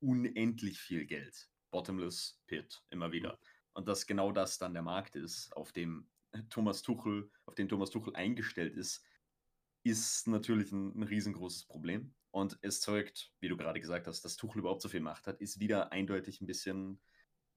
[0.00, 1.48] unendlich viel Geld.
[1.70, 3.38] Bottomless Pit, immer wieder.
[3.72, 6.08] Und dass genau das dann der Markt ist, auf dem
[6.48, 9.04] Thomas Tuchel, auf den Thomas Tuchel eingestellt ist,
[9.82, 12.14] ist natürlich ein, ein riesengroßes Problem.
[12.32, 15.40] Und es zeugt, wie du gerade gesagt hast, dass Tuchel überhaupt so viel Macht hat,
[15.40, 17.00] ist wieder eindeutig ein bisschen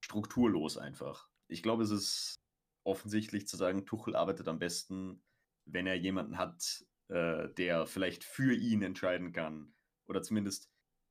[0.03, 1.29] strukturlos einfach.
[1.47, 2.35] Ich glaube, es ist
[2.83, 5.23] offensichtlich zu sagen, Tuchel arbeitet am besten,
[5.65, 9.73] wenn er jemanden hat, äh, der vielleicht für ihn entscheiden kann
[10.05, 10.69] oder zumindest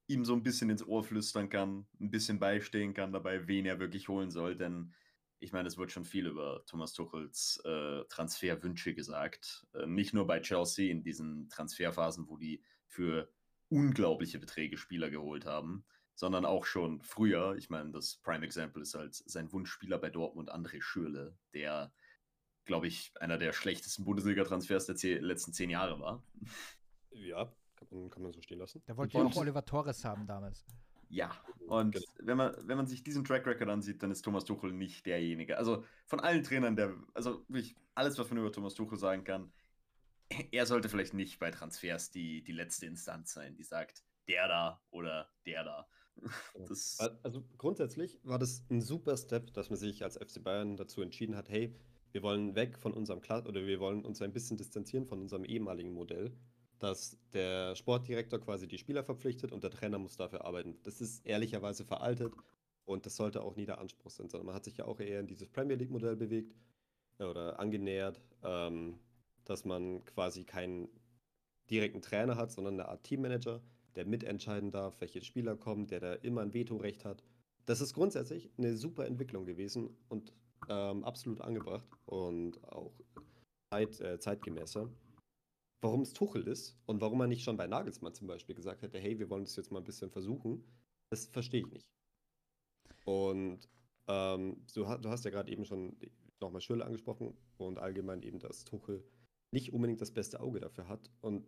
[0.09, 3.81] ihm so ein bisschen ins Ohr flüstern kann, ein bisschen beistehen kann dabei, wen er
[3.81, 4.57] wirklich holen soll.
[4.57, 4.93] Denn
[5.39, 9.67] ich meine, es wird schon viel über Thomas Tuchels äh, Transferwünsche gesagt.
[9.73, 13.33] Äh, nicht nur bei Chelsea in diesen Transferphasen, wo die für
[13.71, 17.55] unglaubliche Beträge Spieler geholt haben, sondern auch schon früher.
[17.57, 21.93] Ich meine, das Prime Example ist halt sein Wunschspieler bei Dortmund, André Schürle, der,
[22.65, 26.23] glaube ich, einer der schlechtesten Bundesliga-Transfers der letzten zehn Jahre war.
[27.11, 28.83] Ja, kann man, kann man so stehen lassen.
[28.87, 30.65] Der wollte ja auch Oliver Torres haben damals.
[31.09, 31.31] Ja,
[31.67, 32.07] und Genau.
[32.21, 35.59] wenn man, wenn man sich diesen Track Record ansieht, dann ist Thomas Tuchel nicht derjenige.
[35.59, 39.53] Also von allen Trainern, der, also wirklich alles, was man über Thomas Tuchel sagen kann,
[40.51, 44.81] er sollte vielleicht nicht bei Transfers die, die letzte Instanz sein, die sagt, der da
[44.91, 45.89] oder der da.
[46.69, 50.77] Das, Al- Also grundsätzlich war das ein super Step, dass man sich als FC Bayern
[50.77, 51.75] dazu entschieden hat, hey,
[52.13, 55.45] wir wollen weg von unserem Kla oder wir wollen uns ein bisschen distanzieren von unserem
[55.45, 56.37] ehemaligen Modell,
[56.79, 60.79] dass der Sportdirektor quasi die Spieler verpflichtet und der Trainer muss dafür arbeiten.
[60.83, 62.35] Das ist ehrlicherweise veraltet
[62.85, 65.21] und das sollte auch nie der Anspruch sein, sondern man hat sich ja auch eher
[65.21, 66.55] in dieses Premier League Modell bewegt
[67.19, 69.01] äh, oder angenähert, ähm,
[69.45, 70.89] dass man quasi keinen
[71.71, 73.63] direkten Trainer hat, sondern eine Art Teammanager,
[73.97, 77.23] der mitentscheiden darf, welche Spieler kommen, der da immer ein Vetorecht hat.
[77.67, 80.33] Das ist grundsätzlich eine super Entwicklung gewesen und
[80.69, 82.93] ähm, absolut angebracht und auch
[83.73, 84.89] zeit, äh, zeitgemäßer.
[85.81, 88.99] Warum es Tuchel ist und warum er nicht schon bei Nagelsmann zum Beispiel gesagt hätte,
[88.99, 90.65] hey, wir wollen das jetzt mal ein bisschen versuchen,
[91.11, 91.87] das verstehe ich nicht.
[93.05, 93.69] Und
[94.09, 95.97] ähm, du, du hast ja gerade eben schon
[96.41, 99.05] nochmal Schürrle angesprochen und allgemein eben, dass Tuchel
[99.53, 101.11] nicht unbedingt das beste Auge dafür hat.
[101.21, 101.47] Und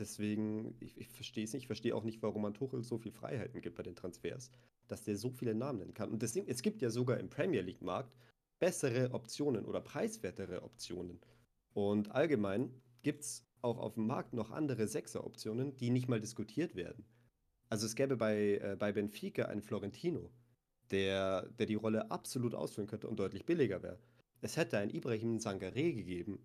[0.00, 1.62] deswegen, ich, ich verstehe es nicht.
[1.62, 4.50] Ich verstehe auch nicht, warum man Tuchel so viel Freiheiten gibt bei den Transfers,
[4.88, 6.10] dass der so viele Namen nennen kann.
[6.10, 8.12] Und deswegen, es gibt ja sogar im Premier League-Markt
[8.58, 11.20] bessere Optionen oder preiswertere Optionen.
[11.72, 12.70] Und allgemein
[13.02, 17.04] gibt es auch auf dem Markt noch andere Sechser-Optionen, die nicht mal diskutiert werden.
[17.68, 20.30] Also es gäbe bei, äh, bei Benfica einen Florentino,
[20.90, 23.98] der, der die Rolle absolut ausfüllen könnte und deutlich billiger wäre.
[24.40, 26.40] Es hätte einen Ibrahim Sangaré gegeben,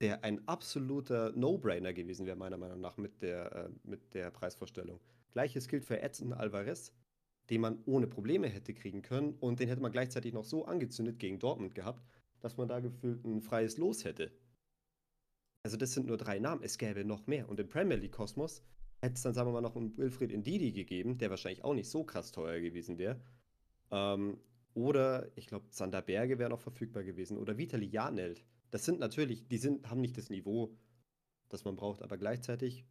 [0.00, 5.00] der ein absoluter No-Brainer gewesen wäre, meiner Meinung nach, mit der, äh, mit der Preisvorstellung.
[5.32, 6.92] Gleiches gilt für Edson Alvarez,
[7.50, 11.18] den man ohne Probleme hätte kriegen können und den hätte man gleichzeitig noch so angezündet
[11.18, 12.02] gegen Dortmund gehabt,
[12.40, 14.32] dass man da gefühlt ein freies Los hätte.
[15.62, 17.48] Also das sind nur drei Namen, es gäbe noch mehr.
[17.48, 18.62] Und im Premier League Kosmos
[19.00, 21.90] hätte es dann, sagen wir mal, noch einen Wilfried Ndidi gegeben, der wahrscheinlich auch nicht
[21.90, 23.20] so krass teuer gewesen wäre.
[23.90, 24.38] Ähm,
[24.72, 27.36] oder, ich glaube, Sander Berge wäre noch verfügbar gewesen.
[27.36, 28.42] Oder Vitali Janelt.
[28.70, 30.76] Das sind natürlich, die sind, haben nicht das Niveau,
[31.48, 32.84] das man braucht, aber gleichzeitig,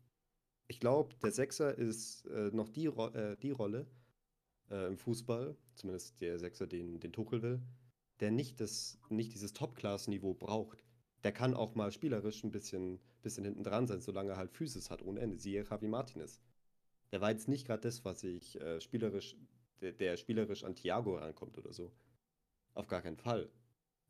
[0.68, 3.88] ich glaube, der Sechser ist äh, noch die, Ro äh, die Rolle
[4.70, 7.62] äh, im Fußball, zumindest der Sechser, den, den Tuchel will,
[8.20, 10.84] der nicht, das, nicht dieses Top-Class-Niveau braucht.
[11.24, 14.90] Der kann auch mal spielerisch ein bisschen, bisschen hinten dran sein, solange er halt Physis
[14.90, 15.38] hat ohne Ende.
[15.38, 16.40] Siehe Javi Martinez.
[17.12, 19.36] Der war jetzt nicht gerade das, was ich äh, spielerisch,
[19.82, 21.92] der, der spielerisch an Thiago rankommt oder so.
[22.74, 23.50] Auf gar keinen Fall.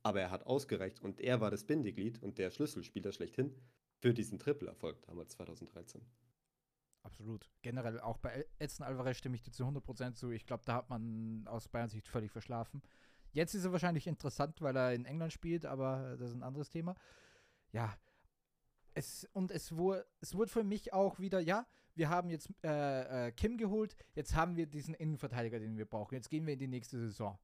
[0.03, 3.53] Aber er hat ausgereicht und er war das Bindeglied und der Schlüsselspieler schlechthin
[3.99, 6.01] für diesen Triple-Erfolg damals 2013.
[7.03, 7.49] Absolut.
[7.62, 10.31] Generell auch bei Edson Alvarez stimme ich dir zu 100% zu.
[10.31, 12.81] Ich glaube, da hat man aus Bayern Sicht völlig verschlafen.
[13.31, 16.69] Jetzt ist er wahrscheinlich interessant, weil er in England spielt, aber das ist ein anderes
[16.69, 16.95] Thema.
[17.71, 17.95] Ja,
[18.93, 23.27] es, und es wurde, es wurde für mich auch wieder, ja, wir haben jetzt äh,
[23.27, 26.15] äh, Kim geholt, jetzt haben wir diesen Innenverteidiger, den wir brauchen.
[26.15, 27.38] Jetzt gehen wir in die nächste Saison.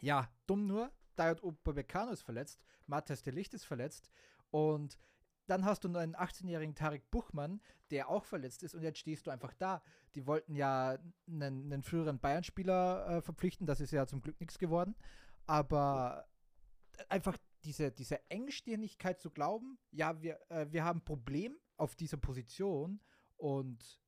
[0.00, 4.10] Ja, dumm nur, Dayot Upamecano ist verletzt, Matthias de Licht ist verletzt
[4.50, 4.98] und
[5.46, 9.26] dann hast du noch einen 18-jährigen Tarek Buchmann, der auch verletzt ist und jetzt stehst
[9.26, 9.82] du einfach da.
[10.14, 14.58] Die wollten ja einen, einen früheren Bayern-Spieler äh, verpflichten, das ist ja zum Glück nichts
[14.58, 14.94] geworden.
[15.46, 16.28] Aber
[17.08, 22.16] einfach diese, diese Engstirnigkeit zu glauben, ja, wir, äh, wir haben ein Problem auf dieser
[22.16, 23.00] Position
[23.36, 24.00] und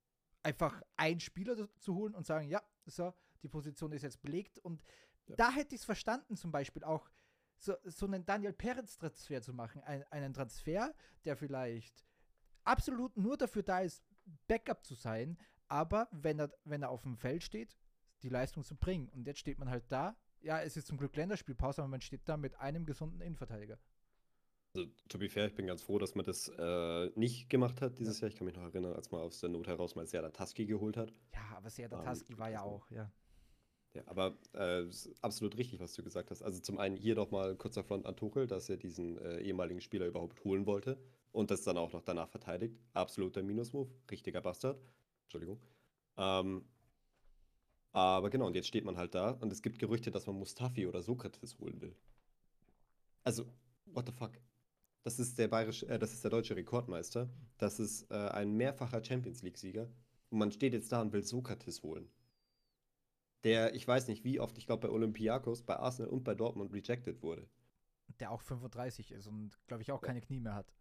[0.43, 3.13] einfach einen Spieler zu holen und sagen, ja, so,
[3.43, 4.83] die Position ist jetzt belegt und
[5.27, 5.37] Ja.
[5.37, 7.11] da hätte ich es verstanden, zum Beispiel auch,
[7.59, 9.83] so, so einen Daniel Peretz-Transfer zu machen.
[9.83, 12.05] Ein, einen Transfer, der vielleicht
[12.65, 14.05] absolut nur dafür da ist,
[14.49, 17.77] Backup zu sein, aber wenn er, wenn er auf dem Feld steht,
[18.23, 19.09] die Leistung zu bringen.
[19.11, 20.17] Und jetzt steht man halt da.
[20.41, 23.79] Ja, es ist zum Glück Länderspielpause, aber man steht da mit einem gesunden Innenverteidiger.
[24.77, 27.99] Also, to be fair, ich bin ganz froh, dass man das äh, nicht gemacht hat
[27.99, 28.29] dieses Jahr.
[28.29, 30.97] Ich kann mich noch erinnern, als man aus der Not heraus mal Serda Taski geholt
[30.97, 31.13] hat.
[31.33, 33.11] Ja, aber Serda Taski um, war ja auch, ja.
[33.95, 34.85] Ja, aber äh,
[35.23, 36.43] absolut richtig, was du gesagt hast.
[36.43, 39.81] Also zum einen hier doch mal kurzer Front an Tuchel, dass er diesen äh, ehemaligen
[39.81, 40.99] Spieler überhaupt holen wollte
[41.31, 42.77] und das dann auch noch danach verteidigt.
[42.93, 44.81] Absoluter Minusmove, richtiger Bastard.
[45.27, 45.61] Entschuldigung.
[46.17, 46.65] Ähm,
[47.93, 50.89] aber genau, und jetzt steht man halt da und es gibt Gerüchte, dass man Mustafi
[50.89, 51.95] oder Sokrates holen will.
[53.23, 53.47] Also,
[53.87, 54.33] what the fuck?
[55.05, 57.31] Das ist der bayerische, äh, das ist der deutsche Rekordmeister.
[57.59, 59.89] Das ist äh, ein mehrfacher Champions League-Sieger.
[60.31, 62.09] Und man steht jetzt da und will Sokrates holen
[63.45, 66.73] der, ich weiß nicht wie oft, ich glaube bei Olympiakos, bei Arsenal und bei Dortmund
[66.73, 67.47] rejected wurde.
[68.21, 70.73] Der auch 35 ist und, glaube ich, auch keine Knie mehr hat.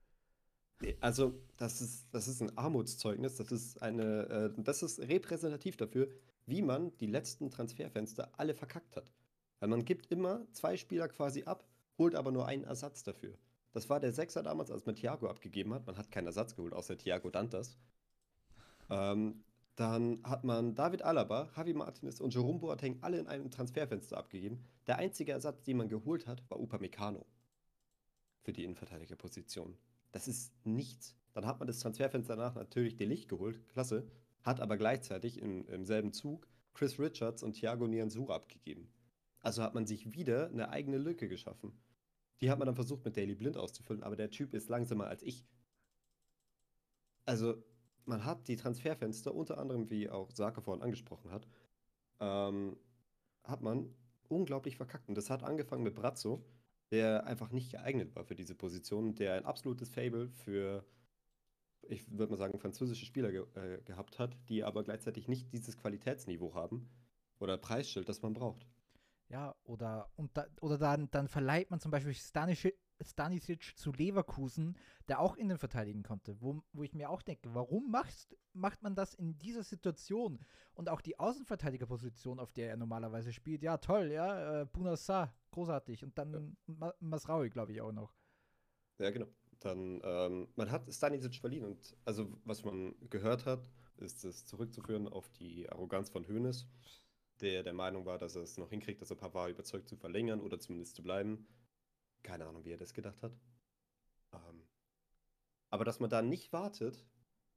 [0.99, 6.09] Also, das ist, das ist ein Armutszeugnis, das ist eine, äh, das ist repräsentativ dafür,
[6.45, 9.11] wie man die letzten Transferfenster alle verkackt hat.
[9.59, 11.65] Weil man gibt immer zwei Spieler quasi ab,
[11.97, 13.37] holt aber nur einen Ersatz dafür.
[13.71, 15.85] Das war der Sechser damals, als man Thiago abgegeben hat.
[15.87, 17.77] Man hat keinen Ersatz geholt, außer Thiago Dantas.
[18.89, 19.43] Ähm,
[19.75, 24.63] dann hat man David Alaba, Javi Martinez und Jerome Boateng alle in einem Transferfenster abgegeben.
[24.85, 27.25] Der einzige Ersatz, den man geholt hat, war Upamecano
[28.43, 29.77] für die Innenverteidigerposition.
[30.11, 31.15] Das ist nichts.
[31.33, 34.05] Dann hat man das Transferfenster danach natürlich Licht geholt, klasse,
[34.43, 38.91] hat aber gleichzeitig in, im selben Zug Chris Richards und Thiago Nianzura abgegeben.
[39.39, 41.73] Also hat man sich wieder eine eigene Lücke geschaffen.
[42.41, 45.23] Die hat man dann versucht mit Daily Blind auszufüllen, aber der Typ ist langsamer als
[45.23, 45.45] ich.
[47.25, 47.63] Also
[48.05, 51.47] man hat die Transferfenster, unter anderem, wie auch Sake vorhin angesprochen hat,
[52.19, 52.77] ähm,
[53.43, 53.93] hat man
[54.29, 55.09] unglaublich verkackt.
[55.09, 56.43] Und das hat angefangen mit Brazzo,
[56.91, 60.85] der einfach nicht geeignet war für diese Position, der ein absolutes Fable für,
[61.81, 65.77] ich würde mal sagen, französische Spieler ge äh, gehabt hat, die aber gleichzeitig nicht dieses
[65.77, 66.89] Qualitätsniveau haben
[67.39, 68.65] oder Preisschild, das man braucht.
[69.29, 74.77] Ja, oder, und da, oder dann, dann verleiht man zum Beispiel Stanisic, Stanisic zu Leverkusen,
[75.07, 78.95] der auch innen verteidigen konnte, wo, wo ich mir auch denke, warum machst, macht man
[78.95, 80.39] das in dieser Situation?
[80.73, 86.03] Und auch die Außenverteidigerposition, auf der er normalerweise spielt, ja toll, ja, äh, Bunasa, großartig.
[86.03, 86.93] Und dann ja.
[86.99, 88.13] Masraui, glaube ich, auch noch.
[88.99, 89.27] Ja, genau.
[89.59, 95.07] Dann, ähm, man hat Stanisic verliehen und also was man gehört hat, ist es zurückzuführen
[95.07, 96.67] auf die Arroganz von Hoeneß,
[97.39, 100.41] der der Meinung war, dass er es noch hinkriegt, dass er Pavard überzeugt zu verlängern
[100.41, 101.47] oder zumindest zu bleiben.
[102.23, 103.33] Keine Ahnung, wie er das gedacht hat.
[104.33, 104.67] Ähm,
[105.69, 107.05] aber dass man da nicht wartet,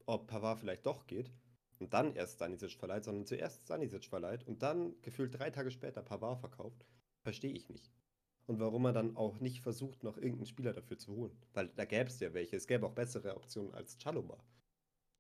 [0.06, 1.32] ob Pavard vielleicht doch geht
[1.78, 6.02] und dann erst Stanisic verleiht, sondern zuerst Stanisic verleiht und dann gefühlt drei Tage später
[6.02, 6.86] Pavard verkauft,
[7.22, 7.90] verstehe ich nicht.
[8.46, 11.36] Und warum man dann auch nicht versucht, noch irgendeinen Spieler dafür zu holen.
[11.52, 12.56] Weil da gäbe es ja welche.
[12.56, 14.38] Es gäbe auch bessere Optionen als Chaloma.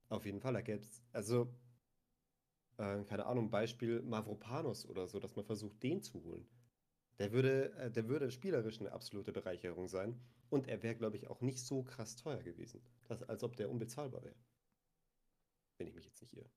[0.08, 1.02] Auf jeden Fall, da gäbe es.
[1.12, 1.52] Also,
[2.78, 6.46] äh, keine Ahnung, Beispiel Mavropanos oder so, dass man versucht, den zu holen.
[7.18, 10.20] Der würde, äh, der würde spielerisch eine absolute Bereicherung sein.
[10.50, 12.82] Und er wäre, glaube ich, auch nicht so krass teuer gewesen.
[13.08, 14.36] Das, als ob der unbezahlbar wäre.
[15.78, 16.50] Wenn ich mich jetzt nicht irre.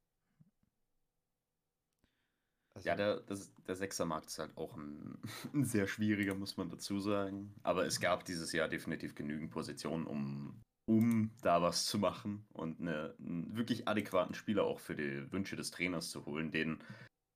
[2.76, 5.18] Also, ja, der, das, der Sechsermarkt ist halt auch ein,
[5.54, 7.54] ein, sehr schwieriger, muss man dazu sagen.
[7.64, 12.80] Aber es gab dieses Jahr definitiv genügend Positionen, um, um da was zu machen und
[12.80, 16.80] eine, einen wirklich adäquaten Spieler auch für die Wünsche des Trainers zu holen, den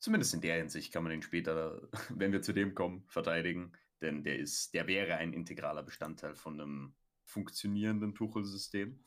[0.04, 3.72] Zumindest in der Hinsicht kann man ihn später, wenn wir zu dem kommen, verteidigen.
[4.02, 9.02] Denn der ist, der wäre ein integraler Bestandteil von einem funktionierenden Tuchel-System.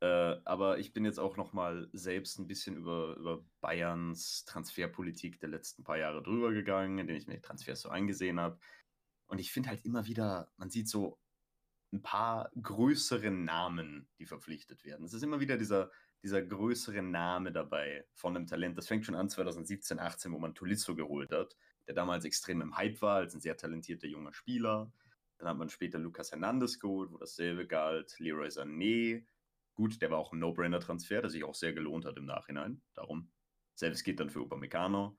[0.00, 0.06] Äh,
[0.44, 5.48] aber ich bin jetzt auch noch mal selbst ein bisschen über, über Bayerns Transferpolitik der
[5.48, 8.60] letzten paar Jahre drüber gegangen, indem ich mir die Transfers so angesehen habe.
[9.26, 11.18] Und ich finde halt immer wieder, man sieht so
[11.92, 15.04] ein paar größere Namen, die verpflichtet werden.
[15.04, 15.90] Es ist immer wieder dieser
[16.22, 18.76] dieser größere Name dabei von einem Talent.
[18.76, 22.76] Das fängt schon an 2017, 18, wo man Tolisso geholt hat, der damals extrem im
[22.76, 24.92] Hype war, als ein sehr talentierter junger Spieler.
[25.38, 28.18] Dann hat man später Lucas Hernandez geholt, wo dasselbe galt.
[28.18, 29.24] Leroy Sané.
[29.74, 32.82] Gut, der war auch ein No-Brainer-Transfer, der sich auch sehr gelohnt hat im Nachhinein.
[32.94, 33.30] Darum.
[33.74, 35.16] Selbst geht dann für Upamecano.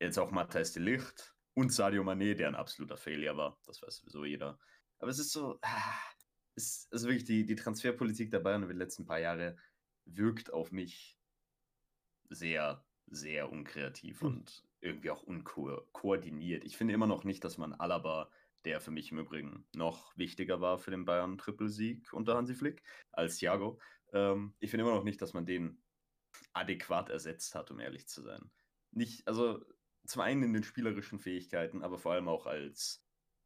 [0.00, 3.60] Jetzt auch Matthijs de Licht und Sadio Mané, der ein absoluter Failure war.
[3.64, 4.58] Das weiß sowieso jeder.
[4.98, 6.00] Aber es ist so, ah,
[6.56, 9.56] es ist wirklich die, die Transferpolitik der Bayern über die letzten paar Jahre
[10.04, 11.18] wirkt auf mich
[12.28, 14.28] sehr, sehr unkreativ mhm.
[14.28, 16.64] und irgendwie auch unkoordiniert.
[16.64, 18.30] Ich finde immer noch nicht, dass man Alaba,
[18.64, 22.82] der für mich im Übrigen noch wichtiger war für den Bayern Trippelsieg unter Hansi Flick
[23.12, 23.80] als Thiago,
[24.12, 25.82] ähm, ich finde immer noch nicht, dass man den
[26.52, 28.50] adäquat ersetzt hat, um ehrlich zu sein.
[28.90, 29.64] Nicht, also
[30.04, 33.02] zum einen in den spielerischen Fähigkeiten, aber vor allem auch als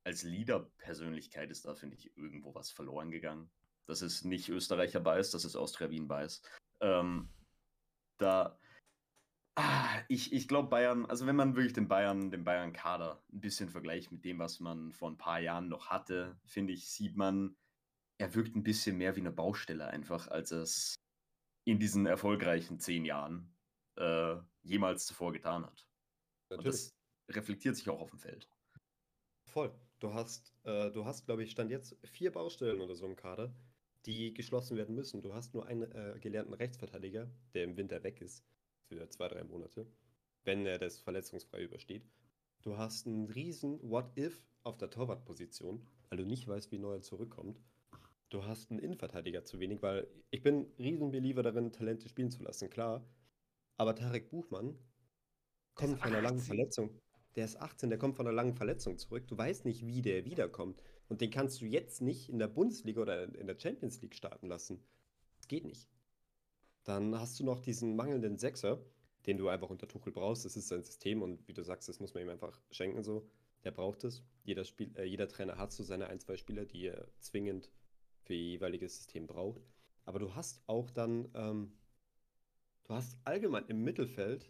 [0.06, 3.50] als Leader-Persönlichkeit ist da, finde ich, irgendwo was verloren gegangen.
[3.86, 6.42] Das ist nicht Österreicher Bias, das ist Austria Wien Bias.
[6.80, 7.28] Ähm,
[8.18, 8.58] da,
[9.54, 13.68] ah, ich, ich glaube Bayern, also wenn man wirklich den Bayern, den Bayern-Kader ein bisschen
[13.68, 17.56] vergleicht mit dem, was man vor ein paar Jahren noch hatte, finde ich, sieht man,
[18.18, 20.94] er wirkt ein bisschen mehr wie eine Baustelle einfach, als es
[21.64, 23.54] in diesen erfolgreichen zehn Jahren
[23.96, 25.86] äh, jemals zuvor getan hat.
[26.50, 26.66] Natürlich.
[26.66, 26.94] Und das
[27.36, 28.48] reflektiert sich auch auf dem Feld.
[29.44, 29.74] Voll.
[29.98, 33.54] Du hast, äh, du hast, glaube ich, stand jetzt vier Baustellen oder so im Kader,
[34.06, 35.20] die geschlossen werden müssen.
[35.20, 38.44] Du hast nur einen äh, gelernten Rechtsverteidiger, der im Winter weg ist,
[38.88, 39.86] für zwei, drei Monate,
[40.44, 42.08] wenn er das verletzungsfrei übersteht.
[42.62, 47.60] Du hast einen riesen What-If auf der Torwartposition, weil du nicht weißt, wie Neuer zurückkommt.
[48.28, 52.42] Du hast einen Innenverteidiger zu wenig, weil ich bin riesen Believer darin, Talente spielen zu
[52.42, 53.04] lassen, klar.
[53.76, 54.78] Aber Tarek Buchmann
[55.74, 56.90] kommt von einer langen Verletzung.
[57.36, 59.28] Der ist 18, der kommt von einer langen Verletzung zurück.
[59.28, 60.82] Du weißt nicht, wie der wiederkommt.
[61.08, 64.48] Und den kannst du jetzt nicht in der Bundesliga oder in der Champions League starten
[64.48, 64.82] lassen.
[65.36, 65.88] Das geht nicht.
[66.84, 68.84] Dann hast du noch diesen mangelnden Sechser,
[69.26, 70.44] den du einfach unter Tuchel brauchst.
[70.44, 73.28] Das ist sein System und wie du sagst, das muss man ihm einfach schenken so.
[73.64, 74.22] Der braucht es.
[74.44, 77.70] Jeder, Spiel, äh, jeder Trainer hat so seine ein, zwei Spieler, die er zwingend
[78.22, 79.62] für ihr jeweiliges System braucht.
[80.04, 81.72] Aber du hast auch dann, ähm,
[82.84, 84.48] du hast allgemein im Mittelfeld,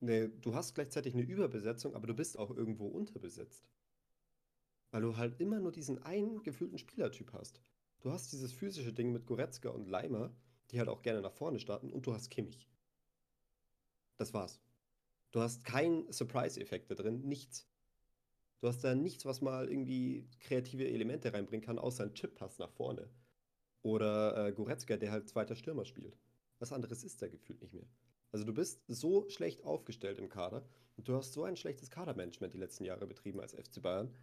[0.00, 3.68] eine, du hast gleichzeitig eine Überbesetzung, aber du bist auch irgendwo unterbesetzt.
[4.90, 7.60] Weil du halt immer nur diesen einen gefühlten Spielertyp hast.
[8.00, 10.32] Du hast dieses physische Ding mit Goretzka und Leimer,
[10.70, 12.68] die halt auch gerne nach vorne starten, und du hast Kimmich.
[14.16, 14.60] Das war's.
[15.30, 17.68] Du hast keinen Surprise-Effekt da drin, nichts.
[18.60, 22.70] Du hast da nichts, was mal irgendwie kreative Elemente reinbringen kann, außer ein Chip-Pass nach
[22.70, 23.08] vorne.
[23.82, 26.18] Oder äh, Goretzka, der halt zweiter Stürmer spielt.
[26.58, 27.86] Was anderes ist da gefühlt nicht mehr.
[28.32, 30.66] Also du bist so schlecht aufgestellt im Kader
[30.96, 34.14] und du hast so ein schlechtes Kadermanagement die letzten Jahre betrieben als FC Bayern,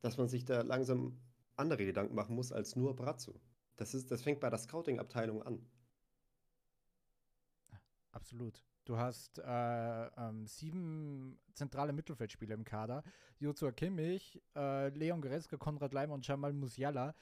[0.00, 1.18] dass man sich da langsam
[1.56, 3.40] andere Gedanken machen muss als nur Brazzo.
[3.76, 5.66] Das, ist, das fängt bei der Scouting-Abteilung an.
[8.12, 8.64] Absolut.
[8.84, 13.04] Du hast äh, ähm, sieben zentrale Mittelfeldspieler im Kader.
[13.38, 17.14] Jozua Kimmich, äh, Leon Goretzka, Konrad Leimer und Jamal Musiala.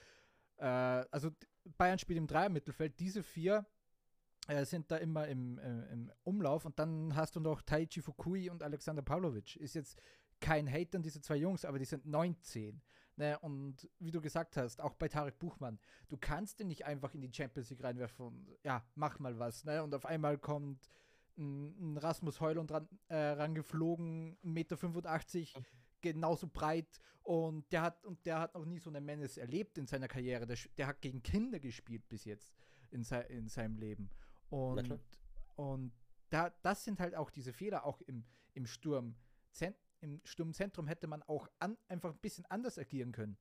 [0.57, 1.31] Äh, also
[1.77, 2.99] Bayern spielt im Dreier-Mittelfeld.
[2.99, 3.67] Diese vier
[4.47, 6.65] äh, sind da immer im, äh, im, Umlauf.
[6.65, 9.57] Und dann hast du noch Taichi Fukui und Alexander Pavlovic.
[9.57, 10.01] Ist jetzt
[10.41, 12.81] kein Hate an diese zwei Jungs, aber die sind 19.
[13.17, 13.39] Ne?
[13.41, 15.79] Und wie du gesagt hast, auch bei Tarek Buchmann,
[16.09, 19.65] du kannst den nicht einfach in die Champions League reinwerfen und ja, mach mal was.
[19.65, 19.83] Ne?
[19.83, 20.89] Und auf einmal kommt
[21.37, 25.67] ein, ein Rasmus Heuland ran, äh, rangeflogen, 1,85 Meter,
[26.01, 29.87] genauso breit und der hat und der hat noch nie so eine Menace erlebt in
[29.87, 30.47] seiner Karriere.
[30.47, 32.55] Der, der hat gegen Kinder gespielt bis jetzt
[32.91, 34.11] in, se in seinem Leben.
[34.49, 34.99] Und,
[35.57, 35.93] und
[36.31, 38.25] da, das sind halt auch diese Fehler, auch im,
[38.55, 39.17] im Sturm.
[40.01, 43.37] Im Sturmzentrum hätte man auch an, einfach ein bisschen anders agieren können.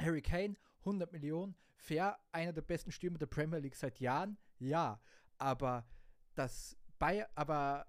[0.00, 5.00] Harry Kane, 100 Millionen, fair, einer der besten Stürmer der Premier League seit Jahren, ja,
[5.38, 5.86] aber
[6.34, 7.86] das Bayern, aber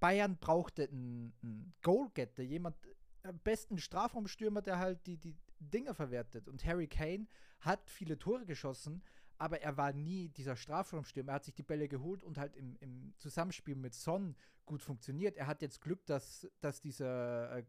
[0.00, 2.76] Bayern brauchte einen, einen Goalgetter, jemand,
[3.22, 6.48] am besten Strafraumstürmer, der halt die, die Dinge verwertet.
[6.48, 7.26] Und Harry Kane
[7.60, 9.02] hat viele Tore geschossen,
[9.40, 11.32] aber er war nie dieser Strafraumstürmer.
[11.32, 14.36] Er hat sich die Bälle geholt und halt im, im Zusammenspiel mit Son
[14.66, 15.38] gut funktioniert.
[15.38, 17.64] Er hat jetzt Glück, dass, dass dieser äh,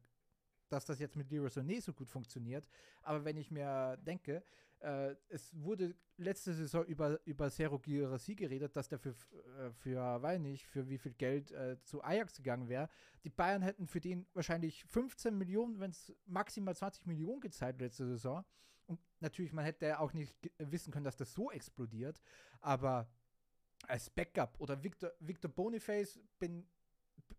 [0.68, 2.68] dass das jetzt mit Leroy Sané so gut funktioniert.
[3.02, 4.44] Aber wenn ich mir denke,
[4.82, 10.22] äh, es wurde letzte Saison über, über Sergio Girassi geredet, dass der für, äh, für
[10.22, 12.90] weiß nicht, für wie viel Geld äh, zu Ajax gegangen wäre.
[13.24, 18.08] Die Bayern hätten für den wahrscheinlich 15 Millionen, wenn es maximal 20 Millionen gezahlt letzte
[18.08, 18.44] Saison.
[18.88, 22.20] Und natürlich, man hätte auch nicht wissen können, dass das so explodiert.
[22.60, 23.08] Aber
[23.88, 26.68] als Backup oder Victor, Victor Boniface bin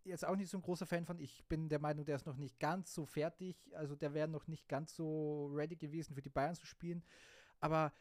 [0.03, 1.19] jetzt auch nicht so ein großer Fan von.
[1.19, 3.71] Ich bin der Meinung, der ist noch nicht ganz so fertig.
[3.75, 7.03] Also der wäre noch nicht ganz so ready gewesen, für die Bayern zu spielen.
[7.63, 7.93] Aber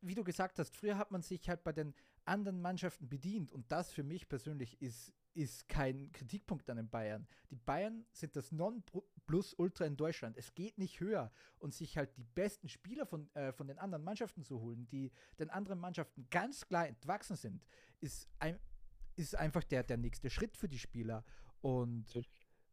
[0.00, 1.94] wie du gesagt hast, früher hat man sich halt bei den
[2.24, 7.28] anderen Mannschaften bedient und das für mich persönlich ist, ist kein Kritikpunkt an den Bayern.
[7.52, 10.36] Die Bayern sind das Non-Plus-Ultra in Deutschland.
[10.36, 11.30] Es geht nicht höher
[11.60, 15.12] und sich halt die besten Spieler von, äh, von den anderen Mannschaften zu holen, die
[15.38, 17.64] den anderen Mannschaften ganz klar entwachsen sind,
[18.00, 18.58] ist, ein,
[19.14, 21.24] ist einfach der, der nächste Schritt für die Spieler.
[21.60, 22.20] Und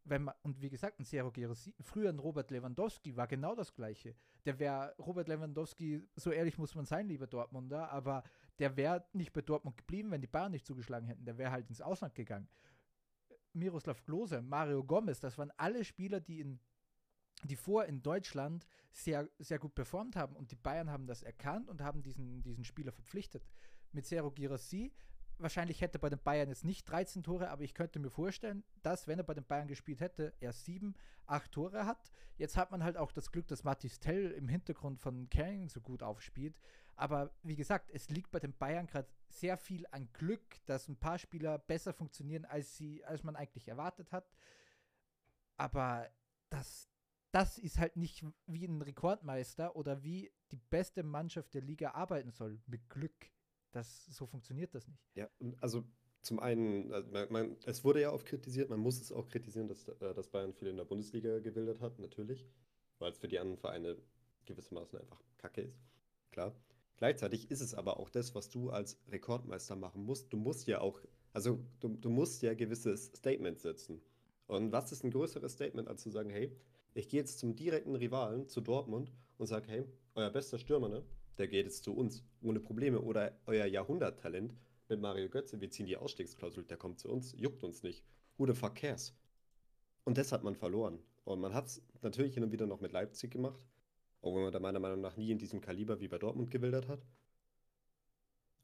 [0.08, 4.14] wenn man, und wie gesagt, ein Sergio früher ein Robert Lewandowski war genau das Gleiche.
[4.44, 8.22] Der wäre, Robert Lewandowski, so ehrlich muss man sein, lieber Dortmunder, aber
[8.58, 11.24] der wäre nicht bei Dortmund geblieben, wenn die Bayern nicht zugeschlagen hätten.
[11.24, 12.48] Der wäre halt ins Ausland gegangen.
[13.52, 16.60] Miroslav Klose, Mario Gomez, das waren alle Spieler, die in
[17.44, 21.68] die vor in Deutschland sehr, sehr gut performt haben und die Bayern haben das erkannt
[21.68, 23.46] und haben diesen, diesen Spieler verpflichtet.
[23.92, 24.92] Mit Sergio Girassi
[25.38, 28.64] wahrscheinlich hätte er bei den Bayern jetzt nicht 13 Tore, aber ich könnte mir vorstellen,
[28.82, 30.94] dass, wenn er bei den Bayern gespielt hätte, er sieben,
[31.26, 32.10] acht Tore hat.
[32.36, 35.80] Jetzt hat man halt auch das Glück, dass Mathis Tell im Hintergrund von Canning so
[35.80, 36.58] gut aufspielt.
[36.94, 40.96] Aber wie gesagt, es liegt bei den Bayern gerade sehr viel an Glück, dass ein
[40.96, 44.30] paar Spieler besser funktionieren, als, sie, als man eigentlich erwartet hat.
[45.58, 46.08] Aber
[46.48, 46.88] das,
[47.32, 52.30] das ist halt nicht wie ein Rekordmeister oder wie die beste Mannschaft der Liga arbeiten
[52.30, 53.30] soll, mit Glück.
[53.76, 55.06] Das, so funktioniert das nicht.
[55.14, 55.28] Ja,
[55.60, 55.84] also
[56.22, 59.68] zum einen, also man, man, es wurde ja oft kritisiert, man muss es auch kritisieren,
[59.68, 62.46] dass, äh, dass Bayern viel in der Bundesliga gebildet hat, natürlich,
[62.98, 63.98] weil es für die anderen Vereine
[64.46, 65.78] gewissermaßen einfach kacke ist.
[66.30, 66.54] Klar.
[66.96, 70.32] Gleichzeitig ist es aber auch das, was du als Rekordmeister machen musst.
[70.32, 70.98] Du musst ja auch,
[71.34, 74.00] also du, du musst ja gewisses Statement setzen.
[74.46, 76.56] Und was ist ein größeres Statement, als zu sagen, hey,
[76.94, 81.04] ich gehe jetzt zum direkten Rivalen, zu Dortmund, und sage, hey, euer bester Stürmer, ne?
[81.38, 83.00] Der geht jetzt zu uns, ohne Probleme.
[83.00, 84.54] Oder euer Jahrhunderttalent
[84.88, 88.04] mit Mario Götze, wir ziehen die Ausstiegsklausel, der kommt zu uns, juckt uns nicht.
[88.38, 88.54] Who the?
[90.04, 90.98] Und das hat man verloren.
[91.24, 93.60] Und man hat es natürlich hin und wieder noch mit Leipzig gemacht.
[94.22, 97.06] Wenn man da meiner Meinung nach nie in diesem Kaliber wie bei Dortmund gewildert hat.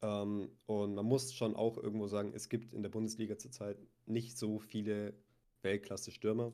[0.02, 4.36] Ähm, und man muss schon auch irgendwo sagen, es gibt in der Bundesliga zurzeit nicht
[4.36, 5.14] so viele
[5.62, 6.52] Weltklasse-Stürmer.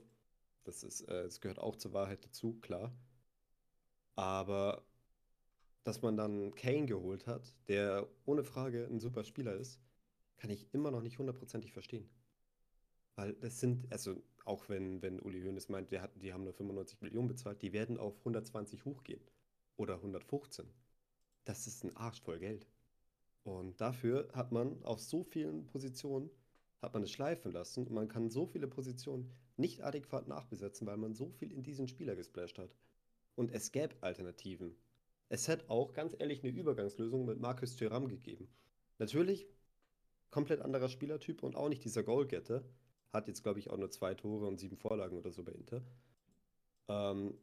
[0.64, 2.92] Das, ist, äh, das gehört auch zur Wahrheit dazu, klar.
[4.14, 4.84] Aber
[5.84, 9.80] dass man dann Kane geholt hat, der ohne Frage ein super Spieler ist,
[10.36, 12.08] kann ich immer noch nicht hundertprozentig verstehen.
[13.16, 17.00] Weil das sind, also auch wenn, wenn Uli Hoeneß meint, hat, die haben nur 95
[17.00, 19.20] Millionen bezahlt, die werden auf 120 hochgehen.
[19.76, 20.66] Oder 115.
[21.44, 22.66] Das ist ein Arsch voll Geld.
[23.42, 26.30] Und dafür hat man auf so vielen Positionen,
[26.82, 30.96] hat man es schleifen lassen und man kann so viele Positionen nicht adäquat nachbesetzen, weil
[30.96, 32.76] man so viel in diesen Spieler gesplasht hat.
[33.34, 34.76] Und es gäbe Alternativen.
[35.28, 38.48] Es hätte auch ganz ehrlich eine Übergangslösung mit Markus Thuram gegeben.
[38.98, 39.46] Natürlich
[40.30, 42.64] komplett anderer Spielertyp und auch nicht dieser Goalgetter.
[43.12, 45.82] Hat jetzt, glaube ich, auch nur zwei Tore und sieben Vorlagen oder so bei Inter.
[46.88, 47.34] Ähm,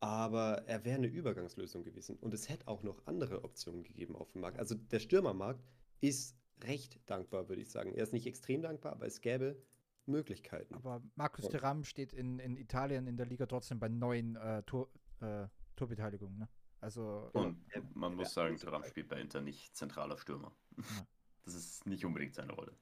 [0.00, 2.16] aber er wäre eine Übergangslösung gewesen.
[2.16, 4.58] Und es hätte auch noch andere Optionen gegeben auf dem Markt.
[4.58, 5.64] Also der Stürmermarkt
[6.00, 7.92] ist recht dankbar, würde ich sagen.
[7.92, 9.60] Er ist nicht extrem dankbar, aber es gäbe
[10.06, 10.74] Möglichkeiten.
[10.74, 11.50] Aber Markus ja.
[11.50, 14.88] Thuram steht in, in Italien in der Liga trotzdem bei neun äh, Tor,
[15.20, 16.38] äh, Torbeteiligungen.
[16.38, 16.48] Ne?
[16.80, 17.58] Also, und
[17.94, 20.52] man muss sagen, Thuram spielt bei Inter nicht zentraler Stürmer.
[20.76, 20.84] Ja.
[21.44, 22.76] Das ist nicht unbedingt seine Rolle.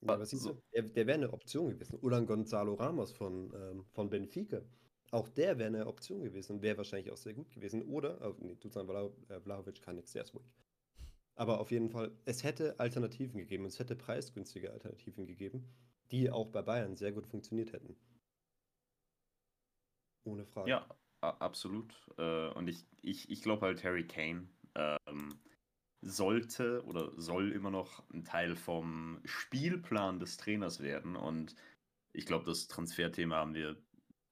[0.00, 0.62] Ja, was siehst du?
[0.74, 1.98] Der, der wäre eine Option gewesen.
[2.00, 4.62] Oder ein Gonzalo Ramos von, ähm, von Benfica.
[5.10, 6.62] Auch der wäre eine Option gewesen.
[6.62, 7.82] Wäre wahrscheinlich auch sehr gut gewesen.
[7.82, 10.46] Oder, oh, nee, Dusan äh, Vlahovic kann nichts, der ist ruhig.
[11.34, 13.64] Aber auf jeden Fall, es hätte Alternativen gegeben.
[13.66, 15.68] Es hätte preisgünstige Alternativen gegeben,
[16.10, 17.96] die auch bei Bayern sehr gut funktioniert hätten.
[20.24, 20.70] Ohne Frage.
[20.70, 20.86] Ja,
[21.20, 21.94] absolut.
[22.18, 25.38] Äh, und ich, ich, ich glaube halt, Harry Kane ähm,
[26.02, 31.16] sollte oder soll immer noch ein Teil vom Spielplan des Trainers werden.
[31.16, 31.54] Und
[32.12, 33.76] ich glaube, das Transferthema haben wir,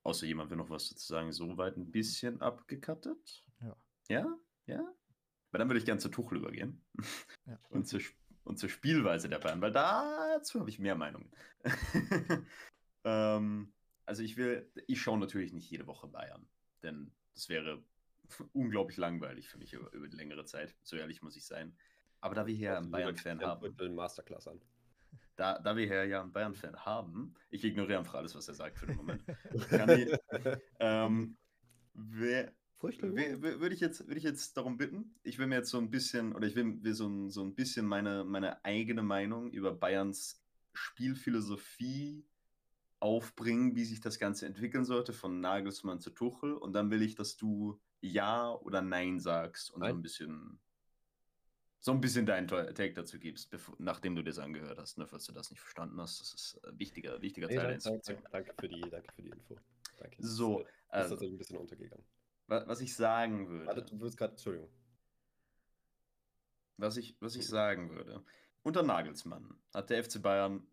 [0.03, 3.45] außer jemand will noch was dazu sagen, soweit ein bisschen abgekattet.
[3.61, 3.77] Ja.
[4.09, 4.39] Ja?
[4.67, 4.95] Ja?
[5.51, 6.83] Aber dann würde ich gerne zu Tuchel übergehen.
[7.47, 7.59] Ja.
[7.71, 8.01] Und, zur,
[8.45, 11.31] und zur Spielweise der Bayern, weil dazu habe ich mehr Meinungen.
[13.05, 13.73] ähm,
[14.09, 16.49] also ich will, ich schaue natürlich nicht jede Woche Bayern,
[16.83, 17.85] denn das wäre
[18.55, 20.75] unglaublich langweilig für mich über, über die längere Zeit.
[20.83, 21.77] So ehrlich muss ich sein.
[22.21, 23.95] Aber da wir hier einen Bayern-Fan haben.
[23.95, 24.61] Masterclass an.
[25.37, 28.79] Da, da wir hier ja einen Bayern-Fan haben, ich ignoriere einfach alles, was er sagt
[28.79, 29.23] für den Moment.
[29.53, 30.19] ich,
[30.81, 31.37] ähm,
[31.93, 36.35] würde ich, jetzt, würd ich jetzt darum bitten, ich will mir jetzt so ein bisschen,
[36.35, 40.43] oder ich will, will so, ein, so ein bisschen meine, meine eigene Meinung über Bayerns
[40.73, 42.25] Spielphilosophie
[43.01, 46.55] aufbringen, wie sich das Ganze entwickeln sollte, von Nagelsmann zu Tuchel.
[46.55, 49.91] Und dann will ich, dass du Ja oder Nein sagst und Nein.
[49.91, 50.61] so ein bisschen
[51.81, 55.27] so ein bisschen deinen Take dazu gibst, bevor, nachdem du das angehört hast, ne, falls
[55.27, 56.21] du das nicht verstanden hast.
[56.21, 58.19] Das ist ein wichtiger, wichtiger nee, Teil der Instruktion.
[58.33, 59.57] Danke, für die, danke für die Info.
[59.99, 60.17] Danke.
[60.19, 62.05] So, das ist, äh, ist ein bisschen untergegangen.
[62.47, 63.67] Was ich sagen würde.
[63.67, 64.71] Warte, du wirst gerade, Entschuldigung.
[66.79, 68.25] Was ich, was ich sagen würde.
[68.63, 70.67] Unter Nagelsmann hat der FC Bayern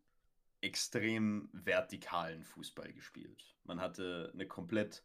[0.66, 3.56] extrem vertikalen Fußball gespielt.
[3.64, 5.04] Man hatte eine komplett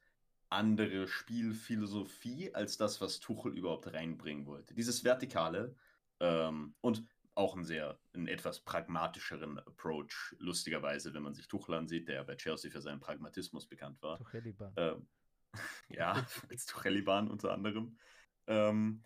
[0.49, 4.75] andere Spielphilosophie als das, was Tuchel überhaupt reinbringen wollte.
[4.75, 5.77] Dieses Vertikale
[6.19, 7.05] ähm, und
[7.35, 12.37] auch einen sehr, einen etwas pragmatischeren Approach, lustigerweise, wenn man sich Tuchel ansieht, der bei
[12.37, 14.17] Chelsea für seinen Pragmatismus bekannt war.
[14.17, 14.73] Tucheliban.
[14.77, 15.07] Ähm,
[15.89, 17.99] ja, als Tucheliban unter anderem.
[18.47, 19.05] Ähm,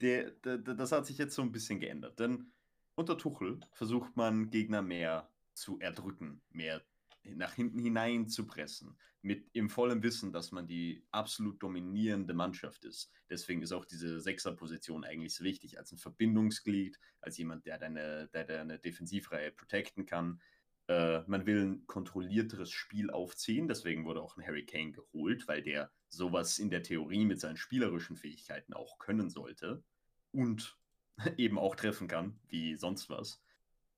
[0.00, 2.50] der, der, das hat sich jetzt so ein bisschen geändert, denn
[2.94, 6.82] unter Tuchel versucht man Gegner mehr zu erdrücken, mehr
[7.24, 12.84] nach hinten hinein zu pressen, mit im vollen Wissen, dass man die absolut dominierende Mannschaft
[12.84, 13.12] ist.
[13.30, 18.28] Deswegen ist auch diese Sechserposition eigentlich so wichtig, als ein Verbindungsglied, als jemand, der deine,
[18.32, 20.40] der deine Defensivreihe protecten kann.
[20.88, 25.62] Äh, man will ein kontrollierteres Spiel aufziehen, deswegen wurde auch ein Harry Kane geholt, weil
[25.62, 29.84] der sowas in der Theorie mit seinen spielerischen Fähigkeiten auch können sollte
[30.32, 30.76] und
[31.36, 33.40] eben auch treffen kann, wie sonst was.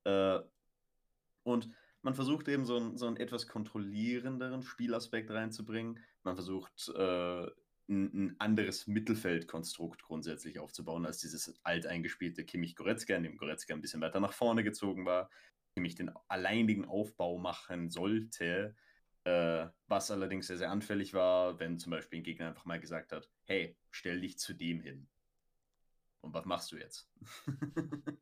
[0.05, 0.40] Äh,
[1.45, 1.70] und
[2.03, 5.99] man versucht eben so, ein, so einen etwas kontrollierenderen Spielaspekt reinzubringen.
[6.22, 7.51] Man versucht äh, ein,
[7.88, 14.20] ein, anderes Mittelfeldkonstrukt grundsätzlich aufzubauen, als dieses alteingespielte Kimmich-Goretzka, in dem Goretzka ein bisschen weiter
[14.20, 15.30] nach vorne gezogen war,
[15.74, 18.76] Kimmich den alleinigen Aufbau machen sollte,
[19.24, 23.12] äh, was allerdings sehr, sehr anfällig war, wenn zum Beispiel ein Gegner einfach mal gesagt
[23.12, 25.09] hat, hey, stell dich zu dem hin.
[26.20, 27.11] Und was machst du jetzt?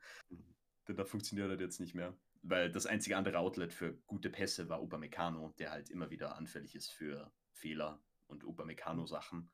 [0.88, 4.68] Denn da funktioniert das jetzt nicht mehr weil das einzige andere Outlet für gute Pässe
[4.68, 9.50] war Upamecano, der halt immer wieder anfällig ist für Fehler und Upamecano-Sachen.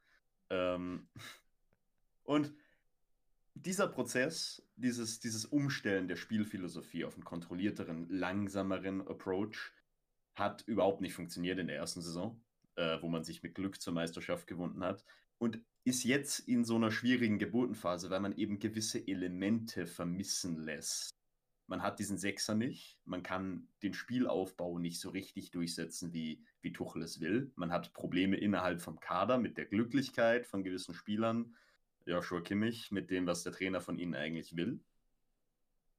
[0.50, 1.08] Ähm,
[2.24, 2.54] und
[3.54, 9.72] dieser Prozess, dieses, dieses Umstellen der Spielphilosophie auf einen kontrollierteren, langsameren Approach
[10.34, 12.40] hat überhaupt nicht funktioniert in der ersten Saison,
[12.76, 15.04] äh, wo man sich mit Glück zur Meisterschaft gewunden hat.
[15.38, 21.17] Und ist jetzt in so einer schwierigen Geburtenphase, weil man eben gewisse Elemente vermissen lässt
[21.68, 22.98] man hat diesen Sechser nicht.
[23.04, 27.52] Man kann den Spielaufbau nicht so richtig durchsetzen, wie, wie Tuchel es will.
[27.56, 31.54] Man hat Probleme innerhalb vom Kader mit der Glücklichkeit von gewissen Spielern.
[32.06, 34.80] Joshua Kimmich, mit dem, was der Trainer von ihnen eigentlich will.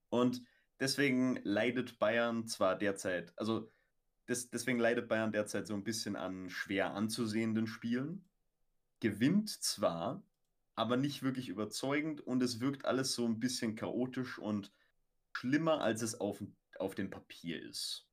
[0.09, 0.41] Und
[0.79, 3.71] deswegen leidet Bayern zwar derzeit, also
[4.27, 8.25] des, deswegen leidet Bayern derzeit so ein bisschen an schwer anzusehenden Spielen.
[9.01, 10.23] Gewinnt zwar,
[10.73, 14.71] aber nicht wirklich überzeugend und es wirkt alles so ein bisschen chaotisch und
[15.39, 16.43] schlimmer, als es auf,
[16.79, 18.05] auf dem Papier ist.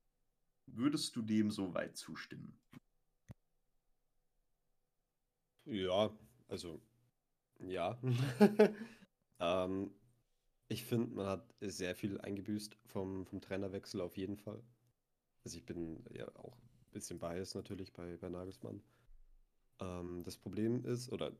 [0.65, 2.57] Würdest du dem so weit zustimmen?
[5.65, 6.09] Ja,
[6.47, 6.81] also
[7.59, 7.99] ja.
[9.39, 9.91] ähm,
[10.69, 14.63] ich finde, man hat sehr viel eingebüßt vom, vom Trainerwechsel auf jeden Fall.
[15.43, 18.81] Also ich bin ja auch ein bisschen biased natürlich bei, bei Nagelsmann.
[19.79, 21.33] Ähm, das Problem ist, oder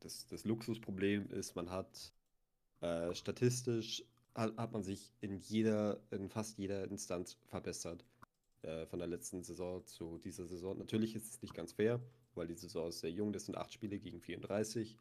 [0.00, 2.12] das, das Luxusproblem ist, man hat
[2.80, 4.04] äh, statistisch
[4.34, 8.04] hat, man sich in jeder, in fast jeder Instanz verbessert.
[8.62, 10.76] Äh, von der letzten Saison zu dieser Saison.
[10.76, 11.98] Natürlich ist es nicht ganz fair,
[12.34, 14.98] weil die Saison ist sehr jung, das sind acht Spiele gegen 34.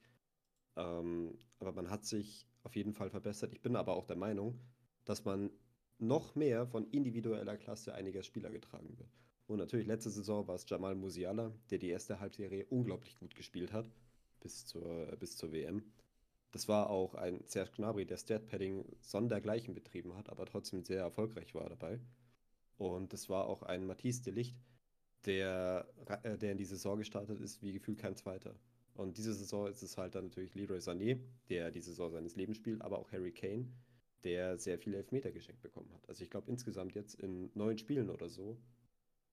[0.77, 3.51] Ähm, aber man hat sich auf jeden Fall verbessert.
[3.51, 4.57] Ich bin aber auch der Meinung,
[5.03, 5.51] dass man
[5.97, 9.09] noch mehr von individueller Klasse einiger Spieler getragen wird.
[9.47, 13.73] Und natürlich, letzte Saison war es Jamal Musiala, der die erste Halbserie unglaublich gut gespielt
[13.73, 13.91] hat,
[14.39, 15.83] bis zur, bis zur WM.
[16.51, 21.53] Das war auch ein Serge Gnabry, der Stat-Padding sondergleichen betrieben hat, aber trotzdem sehr erfolgreich
[21.53, 21.99] war dabei.
[22.77, 24.57] Und das war auch ein Matisse de Licht,
[25.25, 25.87] der,
[26.23, 28.55] äh, der in die Saison gestartet ist, wie gefühlt kein zweiter.
[28.95, 31.19] Und diese Saison ist es halt dann natürlich Leroy Sané,
[31.49, 33.67] der die Saison seines Lebens spielt, aber auch Harry Kane,
[34.23, 36.07] der sehr viele Elfmeter geschenkt bekommen hat.
[36.09, 38.57] Also ich glaube insgesamt jetzt in neun Spielen oder so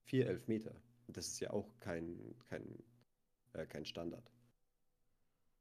[0.04, 0.74] vier Elfmeter.
[1.08, 2.82] Das ist ja auch kein, kein,
[3.54, 4.30] äh, kein Standard.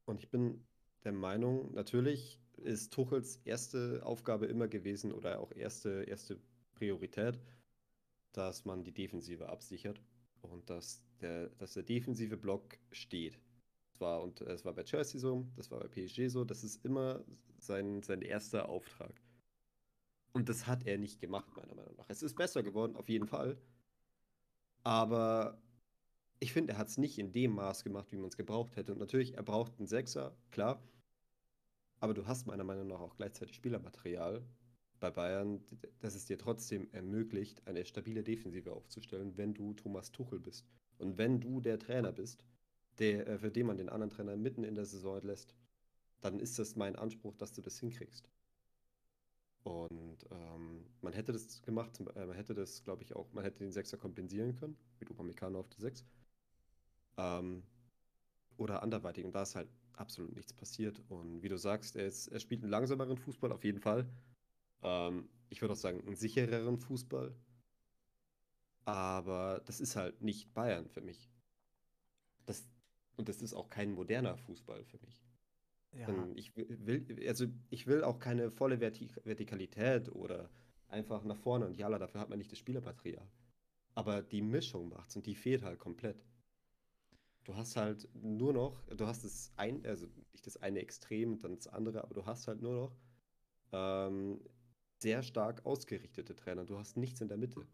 [0.04, 0.64] Und ich bin
[1.06, 6.38] der Meinung, natürlich ist Tuchels erste Aufgabe immer gewesen oder auch erste, erste
[6.74, 7.40] Priorität,
[8.32, 10.02] dass man die Defensive absichert
[10.42, 13.40] und dass der, dass der defensive Block steht.
[13.92, 16.84] Das war, und es war bei Chelsea so, das war bei PSG so, das ist
[16.84, 17.24] immer
[17.58, 19.22] sein, sein erster Auftrag.
[20.32, 22.10] Und das hat er nicht gemacht, meiner Meinung nach.
[22.10, 23.56] Es ist besser geworden, auf jeden Fall.
[24.82, 25.62] Aber
[26.40, 28.92] ich finde, er hat es nicht in dem Maß gemacht, wie man es gebraucht hätte.
[28.92, 30.82] Und natürlich, er braucht einen Sechser, klar.
[32.00, 34.44] Aber du hast meiner Meinung nach auch gleichzeitig Spielermaterial
[35.00, 35.60] bei Bayern,
[36.00, 40.66] das es dir trotzdem ermöglicht, eine stabile Defensive aufzustellen, wenn du Thomas Tuchel bist.
[40.98, 42.44] Und wenn du der Trainer bist,
[42.98, 45.54] der, äh, für den man den anderen Trainer mitten in der Saison lässt,
[46.20, 48.28] dann ist das mein Anspruch, dass du das hinkriegst.
[49.64, 53.58] Und ähm, man hätte das gemacht, äh, man hätte das, glaube ich, auch, man hätte
[53.58, 56.06] den Sechser kompensieren können, mit Upamecano auf der 6.
[57.18, 57.62] Ähm,
[58.56, 59.24] oder anderweitig.
[59.24, 61.02] Und da ist halt absolut nichts passiert.
[61.08, 64.08] Und wie du sagst, er, ist, er spielt einen langsameren Fußball auf jeden Fall.
[64.82, 67.34] Ähm, ich würde auch sagen, einen sichereren Fußball.
[68.84, 71.30] Aber das ist halt nicht Bayern für mich.
[72.46, 72.68] Das,
[73.16, 75.24] und das ist auch kein moderner Fußball für mich.
[75.92, 76.08] Ja.
[76.34, 80.50] Ich will, also ich will auch keine volle Vertik Vertikalität oder
[80.88, 83.26] einfach nach vorne und ja, dafür hat man nicht das Spielermaterial.
[83.94, 86.22] Aber die Mischung macht's und die fehlt halt komplett
[87.46, 91.44] du hast halt nur noch, du hast das ein, also nicht das eine Extrem und
[91.44, 92.96] dann das andere, aber du hast halt nur noch
[93.72, 94.40] ähm,
[94.98, 96.64] sehr stark ausgerichtete Trainer.
[96.64, 97.66] Du hast nichts in der Mitte.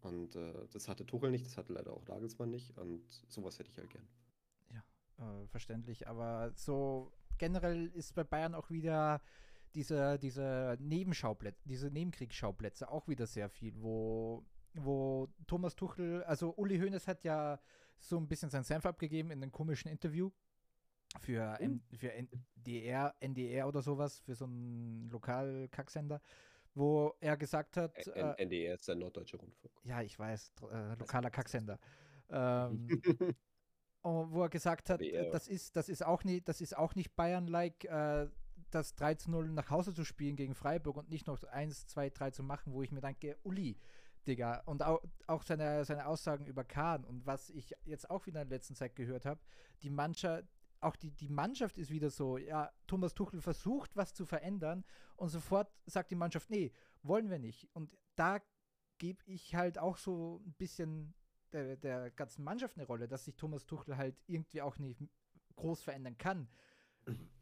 [0.00, 2.76] Und äh, das hatte Tuchel nicht, das hatte leider auch Nagelsmann nicht.
[2.78, 4.06] Und sowas hätte ich halt gern.
[4.70, 6.06] Ja, äh, verständlich.
[6.06, 9.20] Aber so generell ist bei Bayern auch wieder
[9.74, 14.44] diese, diese Nebenschauplätze, diese Nebenkriegsschauplätze auch wieder sehr viel, wo,
[14.76, 17.58] wo Thomas Tuchel, also Uli Hoeneß hat ja
[17.98, 20.30] so ein bisschen sein Senf abgegeben in einem komischen Interview
[21.20, 26.20] für, M für NDR, NDR oder sowas, für so einen Lokal-Kacksender,
[26.74, 28.06] wo er gesagt hat.
[28.06, 29.72] N äh, NDR ist der Norddeutsche Rundfunk.
[29.84, 31.78] Ja, ich weiß, äh, lokaler Kacksender.
[32.28, 32.88] Ähm,
[34.02, 37.16] wo er gesagt hat, äh, das ist, das ist auch nicht, das ist auch nicht
[37.16, 38.28] Bayern-like, äh,
[38.70, 42.10] das 3 zu 0 nach Hause zu spielen gegen Freiburg und nicht noch 1, 2,
[42.10, 43.78] 3 zu machen, wo ich mir denke, Uli,
[44.26, 44.62] Digga.
[44.66, 48.48] Und auch, auch seine, seine Aussagen über Kahn und was ich jetzt auch wieder in
[48.48, 49.40] der letzten Zeit gehört habe,
[49.82, 50.44] die Mannschaft,
[50.80, 54.84] auch die, die Mannschaft ist wieder so, ja, Thomas Tuchel versucht, was zu verändern
[55.16, 56.72] und sofort sagt die Mannschaft, nee,
[57.02, 57.68] wollen wir nicht.
[57.72, 58.40] Und da
[58.98, 61.14] gebe ich halt auch so ein bisschen
[61.52, 65.00] der, der ganzen Mannschaft eine Rolle, dass sich Thomas Tuchel halt irgendwie auch nicht
[65.56, 66.48] groß verändern kann.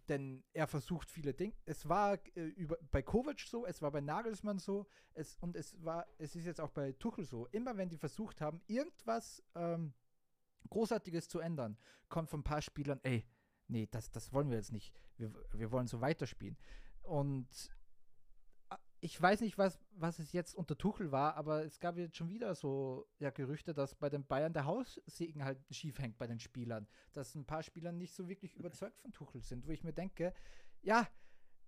[0.09, 1.55] Denn er versucht viele Dinge.
[1.65, 5.83] Es war äh, über, bei Kovac so, es war bei Nagelsmann so, es, und es
[5.83, 7.47] war, es ist jetzt auch bei Tuchel so.
[7.53, 9.95] Immer wenn die versucht haben, irgendwas ähm,
[10.69, 11.79] Großartiges zu ändern,
[12.09, 13.27] kommt von ein paar Spielern, ey,
[13.69, 14.93] nee, das, das wollen wir jetzt nicht.
[15.17, 16.59] Wir, wir wollen so weiterspielen.
[17.03, 17.71] Und
[19.05, 22.31] ich weiß nicht, was, was es jetzt unter Tuchel war, aber es gab jetzt schon
[22.31, 26.41] wieder so ja, Gerüchte, dass bei den Bayern der Haussegen halt schief hängt bei den
[26.41, 26.89] Spielern.
[27.13, 30.33] Dass ein paar Spieler nicht so wirklich überzeugt von Tuchel sind, wo ich mir denke,
[30.81, 31.07] ja,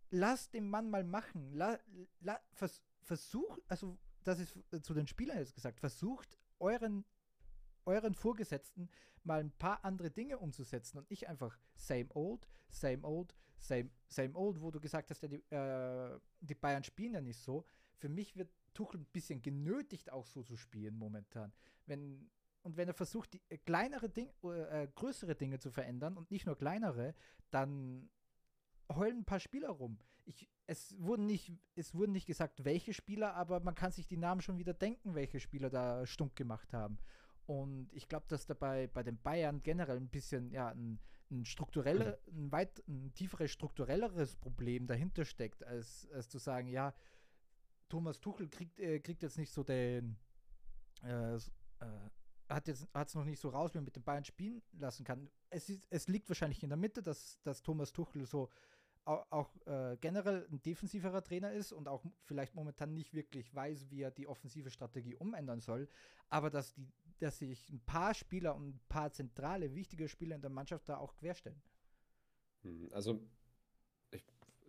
[0.08, 1.52] lass den Mann mal machen.
[1.52, 1.78] La,
[2.20, 7.04] la, vers, versucht, also das ist zu den Spielern jetzt gesagt, versucht euren
[7.84, 8.88] euren Vorgesetzten
[9.24, 14.34] mal ein paar andere Dinge umzusetzen und nicht einfach same old, same old, same, same
[14.34, 17.64] old, wo du gesagt hast, ja, die, äh, die Bayern spielen ja nicht so.
[17.96, 21.52] Für mich wird Tuchel ein bisschen genötigt, auch so zu spielen momentan.
[21.86, 22.30] Wenn,
[22.62, 26.46] und wenn er versucht, die, äh, kleinere Dinge, äh, größere Dinge zu verändern und nicht
[26.46, 27.14] nur kleinere,
[27.50, 28.10] dann
[28.92, 29.98] heulen ein paar Spieler rum.
[30.24, 34.16] Ich, es, wurden nicht, es wurden nicht gesagt, welche Spieler, aber man kann sich die
[34.16, 36.98] Namen schon wieder denken, welche Spieler da stunk gemacht haben.
[37.46, 40.98] Und ich glaube, dass dabei bei den Bayern generell ein bisschen ja, ein,
[41.30, 46.94] ein strukturelle, ein weit ein tieferes strukturelleres Problem dahinter steckt, als, als zu sagen, ja,
[47.88, 50.16] Thomas Tuchel kriegt, äh, kriegt jetzt nicht so den
[51.02, 51.40] äh, äh,
[52.48, 55.04] hat jetzt hat es noch nicht so raus, wie er mit den Bayern spielen lassen
[55.04, 55.28] kann.
[55.50, 58.50] Es, ist, es liegt wahrscheinlich in der Mitte, dass, dass Thomas Tuchel so
[59.04, 63.90] auch, auch äh, generell ein defensiverer Trainer ist und auch vielleicht momentan nicht wirklich weiß,
[63.90, 65.88] wie er die offensive Strategie umändern soll,
[66.28, 70.42] aber dass die dass sich ein paar Spieler und ein paar zentrale, wichtige Spieler in
[70.42, 71.60] der Mannschaft da auch querstellen.
[72.62, 73.20] Hm, also,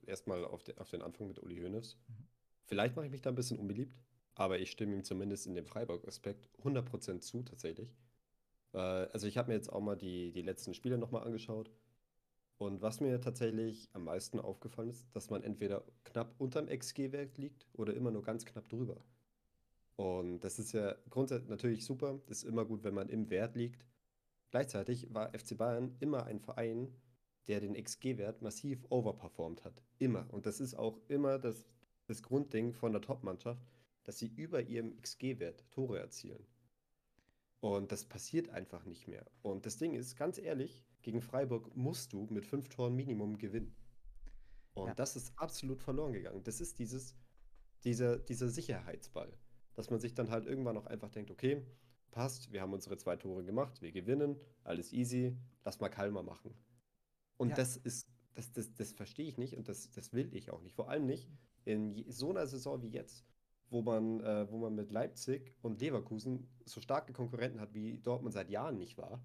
[0.06, 1.98] erstmal auf, de, auf den Anfang mit Uli Hoeneß.
[2.08, 2.28] Mhm.
[2.66, 3.98] Vielleicht mache ich mich da ein bisschen unbeliebt,
[4.36, 7.96] aber ich stimme ihm zumindest in dem Freiburg-Aspekt 100% zu, tatsächlich.
[8.74, 11.72] Äh, also, ich habe mir jetzt auch mal die, die letzten Spiele nochmal angeschaut.
[12.58, 17.68] Und was mir tatsächlich am meisten aufgefallen ist, dass man entweder knapp unterm XG-Wert liegt
[17.74, 19.04] oder immer nur ganz knapp drüber.
[19.98, 22.22] Und das ist ja grundsätzlich natürlich super.
[22.28, 23.84] Das ist immer gut, wenn man im Wert liegt.
[24.52, 26.94] Gleichzeitig war FC Bayern immer ein Verein,
[27.48, 29.82] der den XG-Wert massiv overperformt hat.
[29.98, 30.32] Immer.
[30.32, 31.66] Und das ist auch immer das,
[32.06, 33.66] das Grundding von der Top-Mannschaft,
[34.04, 36.46] dass sie über ihrem XG-Wert Tore erzielen.
[37.60, 39.26] Und das passiert einfach nicht mehr.
[39.42, 43.76] Und das Ding ist, ganz ehrlich, gegen Freiburg musst du mit fünf Toren Minimum gewinnen.
[44.76, 44.94] Und ja.
[44.94, 46.44] das ist absolut verloren gegangen.
[46.44, 47.16] Das ist dieses,
[47.84, 49.34] dieser, dieser Sicherheitsball
[49.78, 51.64] dass man sich dann halt irgendwann auch einfach denkt, okay,
[52.10, 56.54] passt, wir haben unsere zwei Tore gemacht, wir gewinnen, alles easy, lass mal Kalmer machen.
[57.38, 57.56] Und ja.
[57.56, 60.76] das ist, das, das, das verstehe ich nicht und das, das will ich auch nicht.
[60.76, 61.30] Vor allem nicht
[61.64, 63.24] in so einer Saison wie jetzt,
[63.70, 68.34] wo man, äh, wo man mit Leipzig und Leverkusen so starke Konkurrenten hat, wie Dortmund
[68.34, 69.24] seit Jahren nicht war.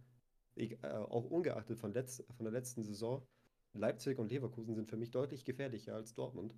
[0.55, 3.27] Ich, äh, auch ungeachtet von, letzt, von der letzten Saison.
[3.73, 6.55] Leipzig und Leverkusen sind für mich deutlich gefährlicher als Dortmund.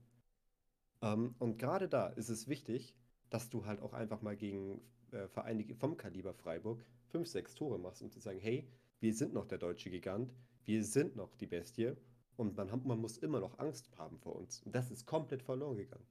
[1.00, 2.96] Ähm, und gerade da ist es wichtig,
[3.30, 4.80] dass du halt auch einfach mal gegen
[5.12, 8.68] äh, Vereine vom Kaliber Freiburg fünf, sechs Tore machst, um zu sagen, hey,
[9.00, 10.32] wir sind noch der deutsche Gigant,
[10.64, 11.92] wir sind noch die Bestie
[12.36, 14.62] und man, man muss immer noch Angst haben vor uns.
[14.62, 16.06] Und das ist komplett verloren gegangen.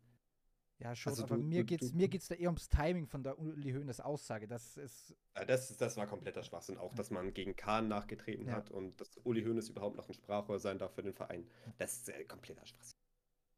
[0.79, 3.23] Ja, schon, also aber du, mir geht es mir geht's da eher ums Timing von
[3.23, 4.47] der Uli Hoeneß Aussage.
[4.47, 5.15] Das ist.
[5.35, 6.77] Ja, das, das war kompletter Schwachsinn.
[6.77, 8.53] Auch, dass man gegen Kahn nachgetreten ja.
[8.53, 11.47] hat und dass Uli Hoeneß überhaupt noch ein Sprachrohr sein darf für den Verein.
[11.77, 12.97] Das ist äh, kompletter Schwachsinn.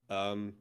[0.10, 0.58] Ähm,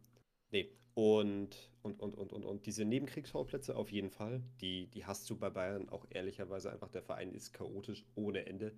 [0.52, 1.50] nee, und,
[1.82, 5.50] und, und, und, und, und diese Nebenkriegsschauplätze auf jeden Fall, die, die hast du bei
[5.50, 6.90] Bayern auch ehrlicherweise einfach.
[6.90, 8.74] Der Verein ist chaotisch ohne Ende.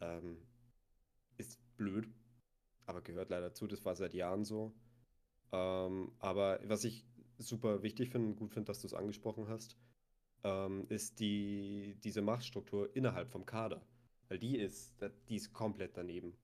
[0.00, 0.38] Ähm,
[1.38, 2.08] ist blöd,
[2.86, 3.66] aber gehört leider zu.
[3.66, 4.74] Das war seit Jahren so.
[5.52, 7.04] Ähm, aber was ich
[7.38, 9.76] super wichtig finde, gut finde, dass du es angesprochen hast,
[10.44, 13.82] ähm, ist die, diese Machtstruktur innerhalb vom Kader.
[14.28, 14.94] Weil die ist,
[15.28, 16.36] die ist komplett daneben.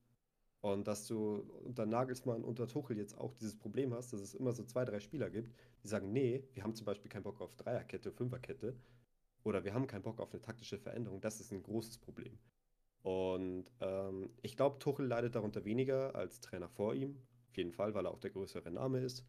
[0.61, 4.53] Und dass du unter Nagelsmann, unter Tuchel jetzt auch dieses Problem hast, dass es immer
[4.53, 7.55] so zwei, drei Spieler gibt, die sagen, nee, wir haben zum Beispiel keinen Bock auf
[7.55, 8.77] Dreierkette, Fünferkette
[9.43, 11.21] oder wir haben keinen Bock auf eine taktische Veränderung.
[11.23, 12.39] Das ist ein großes Problem.
[13.03, 17.17] Und ähm, ich glaube, Tuchel leidet darunter weniger als Trainer vor ihm.
[17.49, 19.25] Auf jeden Fall, weil er auch der größere Name ist.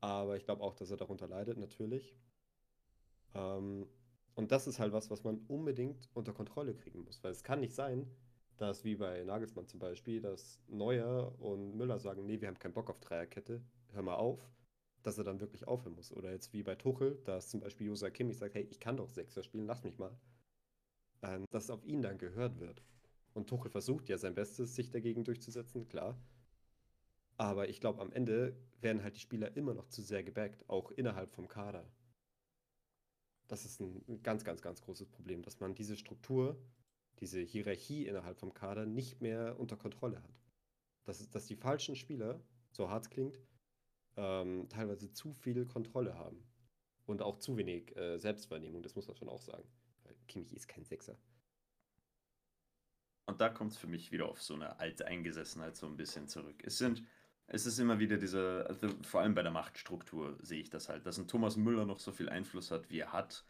[0.00, 2.14] Aber ich glaube auch, dass er darunter leidet, natürlich.
[3.34, 3.86] Ähm,
[4.34, 7.24] und das ist halt was, was man unbedingt unter Kontrolle kriegen muss.
[7.24, 8.06] Weil es kann nicht sein,
[8.56, 12.74] dass wie bei Nagelsmann zum Beispiel, dass Neuer und Müller sagen, nee, wir haben keinen
[12.74, 14.40] Bock auf Dreierkette, hör mal auf,
[15.02, 16.12] dass er dann wirklich aufhören muss.
[16.12, 19.08] Oder jetzt wie bei Tuchel, dass zum Beispiel Josa Kimmich sagt, hey, ich kann doch
[19.08, 20.16] Sechser spielen, lass mich mal.
[21.22, 22.82] Ähm, dass auf ihn dann gehört wird.
[23.34, 26.18] Und Tuchel versucht ja sein Bestes, sich dagegen durchzusetzen, klar.
[27.36, 30.90] Aber ich glaube, am Ende werden halt die Spieler immer noch zu sehr gebackt, auch
[30.90, 31.84] innerhalb vom Kader.
[33.46, 36.58] Das ist ein ganz, ganz, ganz großes Problem, dass man diese Struktur
[37.20, 40.40] diese Hierarchie innerhalb vom Kader nicht mehr unter Kontrolle hat.
[41.04, 42.40] Dass, dass die falschen Spieler,
[42.72, 43.40] so hart es klingt,
[44.16, 46.42] ähm, teilweise zu viel Kontrolle haben.
[47.06, 49.64] Und auch zu wenig äh, Selbstwahrnehmung, das muss man schon auch sagen.
[50.02, 51.16] Weil Kimmich ist kein Sechser.
[53.26, 56.62] Und da kommt es für mich wieder auf so eine Alteingesessenheit so ein bisschen zurück.
[56.64, 57.04] Es sind,
[57.48, 61.06] es ist immer wieder diese, also vor allem bei der Machtstruktur sehe ich das halt,
[61.06, 63.44] dass ein Thomas Müller noch so viel Einfluss hat, wie er hat.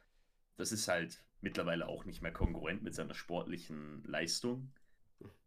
[0.56, 4.72] Das ist halt mittlerweile auch nicht mehr konkurrent mit seiner sportlichen Leistung.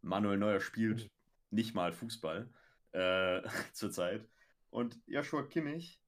[0.02, 1.10] Manuel Neuer spielt mhm.
[1.52, 2.50] nicht mal Fußball
[2.92, 3.42] äh,
[3.74, 4.28] zurzeit.
[4.70, 6.02] Und Joshua Kimmich,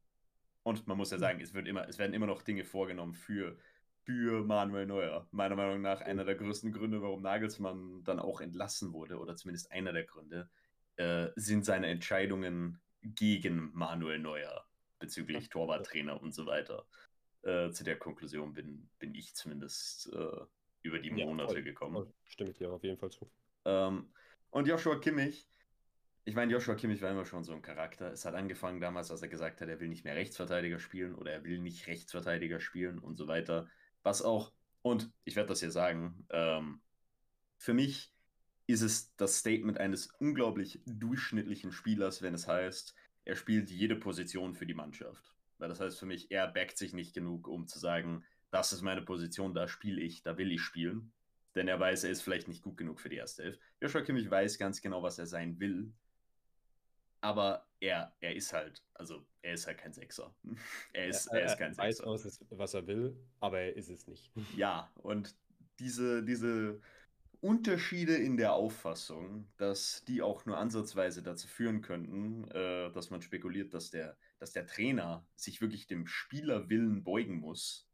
[0.64, 1.22] und man muss ja mhm.
[1.22, 3.58] sagen, es, wird immer, es werden immer noch Dinge vorgenommen für,
[4.04, 5.28] für Manuel Neuer.
[5.32, 9.72] Meiner Meinung nach einer der größten Gründe, warum Nagelsmann dann auch entlassen wurde, oder zumindest
[9.72, 10.50] einer der Gründe,
[10.98, 14.66] äh, sind seine Entscheidungen gegen Manuel Neuer
[15.00, 16.86] bezüglich Torwarttrainer und so weiter
[17.44, 20.46] äh, zu der Konklusion bin, bin ich zumindest äh,
[20.84, 22.14] über die ja, Monate voll, gekommen.
[22.24, 23.30] Stimme ich dir auf jeden Fall zu.
[23.66, 24.12] Ähm,
[24.50, 25.48] und Joshua Kimmich,
[26.24, 28.12] ich meine, Joshua Kimmich war immer schon so ein Charakter.
[28.12, 31.32] Es hat angefangen damals, als er gesagt hat, er will nicht mehr Rechtsverteidiger spielen oder
[31.32, 33.68] er will nicht Rechtsverteidiger spielen und so weiter.
[34.04, 36.82] Was auch, und ich werde das hier sagen, ähm,
[37.58, 38.14] für mich
[38.68, 44.54] ist es das Statement eines unglaublich durchschnittlichen Spielers, wenn es heißt, er spielt jede Position
[44.54, 45.34] für die Mannschaft.
[45.62, 48.82] Weil das heißt für mich, er backt sich nicht genug, um zu sagen, das ist
[48.82, 51.14] meine Position, da spiele ich, da will ich spielen.
[51.54, 53.60] Denn er weiß, er ist vielleicht nicht gut genug für die erste Elf.
[53.80, 55.94] Joshua Kimmich weiß ganz genau, was er sein will.
[57.22, 60.34] Aber er, er ist halt, also er ist halt kein Sechser.
[60.94, 61.84] er ist, er, er ist kein er Sechser.
[61.84, 64.32] weiß aus, was er will, aber er ist es nicht.
[64.58, 65.36] ja, und
[65.78, 66.82] diese, diese
[67.40, 73.22] Unterschiede in der Auffassung, dass die auch nur ansatzweise dazu führen könnten, äh, dass man
[73.22, 77.88] spekuliert, dass der, dass der Trainer sich wirklich dem Spielerwillen beugen muss.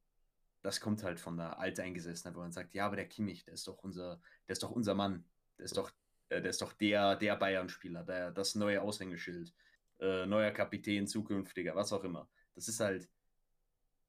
[0.61, 3.67] Das kommt halt von der Alteingesessenheit, wo man sagt, ja, aber der Kimmich, der ist
[3.67, 5.25] doch unser, der ist doch unser Mann,
[5.57, 5.91] der ist doch,
[6.29, 9.53] äh, der ist doch der, der Bayern-Spieler, der, das neue Aushängeschild,
[9.99, 12.29] äh, neuer Kapitän, zukünftiger, was auch immer.
[12.55, 13.09] Das ist halt,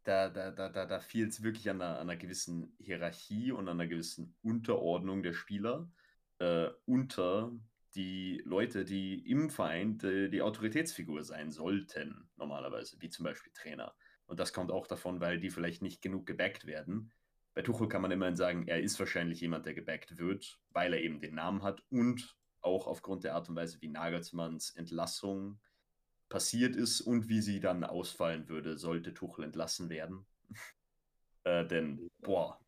[0.04, 3.68] da, da, da, da, da fiel es wirklich an einer, an einer, gewissen Hierarchie und
[3.68, 5.90] an einer gewissen Unterordnung der Spieler
[6.38, 7.50] äh, unter
[7.98, 13.92] die Leute, die im Verein die, die, Autoritätsfigur sein sollten, normalerweise, wie zum Beispiel Trainer.
[14.26, 17.10] Und das kommt auch davon, weil die vielleicht nicht genug gebackt werden.
[17.54, 21.02] Bei Tuchel kann man immerhin sagen, er ist wahrscheinlich jemand, der gebackt wird, weil er
[21.02, 25.58] eben den Namen hat und auch aufgrund der Art und Weise, wie Nagelsmanns Entlassung
[26.28, 30.24] passiert ist und wie sie dann ausfallen würde, sollte Tuchel entlassen werden.
[31.44, 32.60] äh, denn, boah,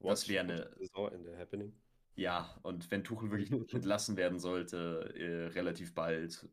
[0.00, 0.74] das wäre eine.
[2.16, 6.48] Ja, und wenn Tuchel wirklich entlassen werden sollte, äh, relativ bald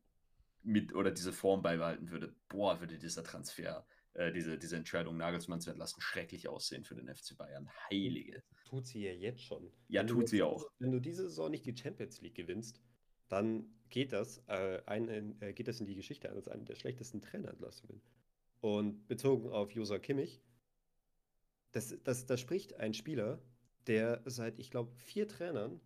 [0.63, 5.61] mit oder diese Form beibehalten würde, boah, würde dieser Transfer, äh, diese, diese Entscheidung, Nagelsmann
[5.61, 7.69] zu entlassen, schrecklich aussehen für den FC Bayern.
[7.89, 8.43] Heilige.
[8.65, 9.71] Tut sie ja jetzt schon.
[9.87, 10.65] Ja, wenn tut sie auch.
[10.79, 12.81] Wenn du diese Saison nicht die Champions League gewinnst,
[13.27, 17.21] dann geht das, äh, ein, äh, geht das in die Geschichte als eine der schlechtesten
[17.21, 18.01] Trainerentlassungen.
[18.59, 20.41] Und bezogen auf Josa Kimmich,
[21.71, 23.41] das, das, das spricht ein Spieler,
[23.87, 25.79] der seit, ich glaube, vier Trainern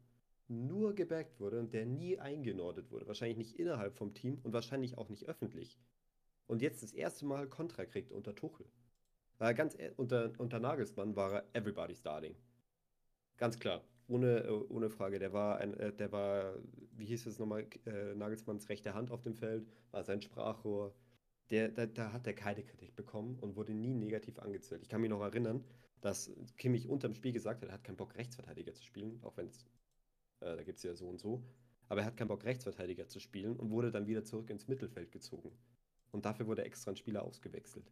[0.48, 3.08] nur gebackt wurde und der nie eingenordet wurde.
[3.08, 5.80] Wahrscheinlich nicht innerhalb vom Team und wahrscheinlich auch nicht öffentlich.
[6.48, 8.68] Und jetzt das erste Mal Kontra kriegt unter Tuchel.
[9.40, 12.36] War ganz e, unter, unter Nagelsmann war er Everybody's Darling.
[13.38, 15.20] Ganz klar ohne, äh, ohne Frage.
[15.20, 16.56] Der war, ein, äh, der war,
[16.92, 20.94] wie hieß es nochmal, äh, Nagelsmanns rechte Hand auf dem Feld, war sein Sprachrohr.
[21.52, 24.82] Der, da, da hat er keine Kritik bekommen und wurde nie negativ angezählt.
[24.82, 25.64] Ich kann mich noch erinnern,
[26.06, 29.48] dass Kimmich unterm Spiel gesagt hat, er hat keinen Bock, Rechtsverteidiger zu spielen, auch wenn
[29.48, 29.66] es,
[30.40, 31.44] äh, da gibt es ja so und so.
[31.90, 35.12] Aber er hat keinen Bock, Rechtsverteidiger zu spielen und wurde dann wieder zurück ins Mittelfeld
[35.12, 35.52] gezogen.
[36.12, 37.92] Und dafür wurde extra ein Spieler ausgewechselt.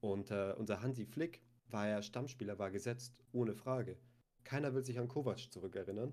[0.00, 3.98] Und äh, unser Hansi Flick war er Stammspieler, war gesetzt, ohne Frage.
[4.42, 6.12] Keiner will sich an Kovac zurückerinnern.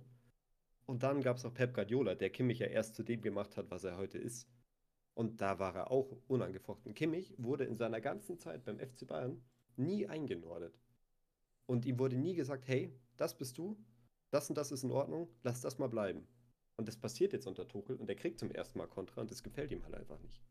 [0.85, 3.71] Und dann gab es noch Pep Guardiola, der Kimmich ja erst zu dem gemacht hat,
[3.71, 4.47] was er heute ist.
[5.15, 6.93] Und da war er auch unangefochten.
[6.93, 9.41] Kimmich wurde in seiner ganzen Zeit beim FC Bayern
[9.75, 10.79] nie eingenordet.
[11.69, 13.77] Und ihm wurde nie gesagt, hey, das bist du,
[14.31, 16.27] das und das ist in Ordnung, lass das mal bleiben.
[16.77, 19.43] Und das passiert jetzt unter Tuchel und er kriegt zum ersten Mal Kontra und das
[19.43, 20.41] gefällt ihm halt einfach nicht.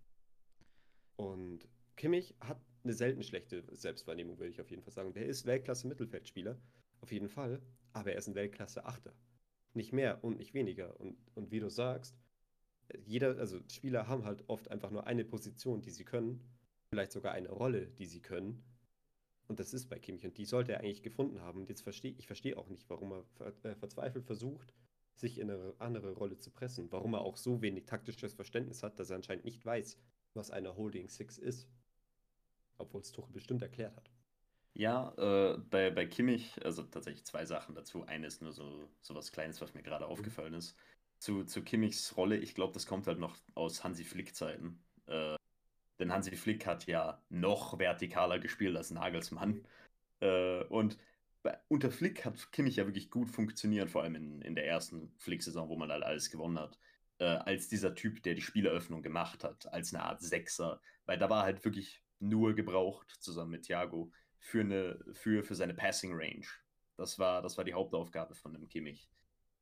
[1.16, 5.12] Und Kimmich hat eine selten schlechte Selbstwahrnehmung, würde ich auf jeden Fall sagen.
[5.12, 6.56] Der ist Weltklasse-Mittelfeldspieler,
[7.00, 7.60] auf jeden Fall,
[7.92, 9.12] aber er ist ein Weltklasse-Achter.
[9.74, 11.00] Nicht mehr und nicht weniger.
[11.00, 12.16] Und, und wie du sagst,
[13.04, 16.48] jeder, also Spieler haben halt oft einfach nur eine Position, die sie können,
[16.90, 18.62] vielleicht sogar eine Rolle, die sie können.
[19.48, 21.60] Und das ist bei Kimmich und die sollte er eigentlich gefunden haben.
[21.60, 24.74] Und jetzt verstehe ich verstehe auch nicht, warum er ver äh, verzweifelt versucht,
[25.14, 26.92] sich in eine andere Rolle zu pressen.
[26.92, 29.98] Warum er auch so wenig taktisches Verständnis hat, dass er anscheinend nicht weiß,
[30.34, 31.66] was eine Holding Six ist.
[32.76, 34.10] Obwohl es Tuchel bestimmt erklärt hat.
[34.74, 38.04] Ja, äh, bei, bei Kimmich, also tatsächlich zwei Sachen dazu.
[38.04, 40.12] Eine ist nur so, so was Kleines, was mir gerade mhm.
[40.12, 40.76] aufgefallen ist.
[41.18, 44.78] Zu, zu Kimmichs Rolle, ich glaube, das kommt halt noch aus Hansi Flick-Zeiten.
[45.06, 45.37] Äh,
[45.98, 49.64] denn Hansi Flick hat ja noch vertikaler gespielt als Nagelsmann.
[50.20, 50.98] Äh, und
[51.42, 55.12] bei, unter Flick hat Kimmich ja wirklich gut funktioniert, vor allem in, in der ersten
[55.18, 56.78] Flick-Saison, wo man halt alles gewonnen hat.
[57.18, 60.80] Äh, als dieser Typ, der die Spieleröffnung gemacht hat, als eine Art Sechser.
[61.06, 65.74] Weil da war halt wirklich nur gebraucht, zusammen mit Thiago, für, eine, für, für seine
[65.74, 66.46] Passing Range.
[66.96, 69.08] Das war, das war die Hauptaufgabe von dem Kimmich.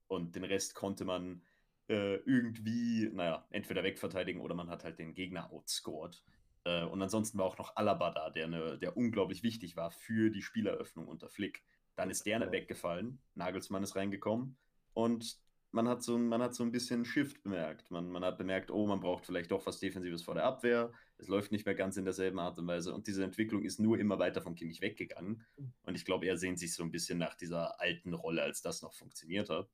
[0.08, 1.42] Und den Rest konnte man
[1.88, 6.22] äh, irgendwie, naja, entweder wegverteidigen oder man hat halt den Gegner outscored.
[6.64, 10.30] Äh, und ansonsten war auch noch Alaba da, der, ne, der unglaublich wichtig war für
[10.30, 11.62] die Spieleröffnung unter Flick.
[11.94, 12.52] Dann ist der ja.
[12.52, 14.56] weggefallen, Nagelsmann ist reingekommen
[14.92, 15.38] und
[15.76, 17.90] man hat so, man hat so ein bisschen Shift bemerkt.
[17.90, 20.90] Man, man hat bemerkt, oh, man braucht vielleicht doch was Defensives vor der Abwehr.
[21.18, 22.94] Es läuft nicht mehr ganz in derselben Art und Weise.
[22.94, 25.44] Und diese Entwicklung ist nur immer weiter von Kimmich weggegangen.
[25.82, 28.80] Und ich glaube, er sehnt sich so ein bisschen nach dieser alten Rolle, als das
[28.80, 29.68] noch funktioniert hat.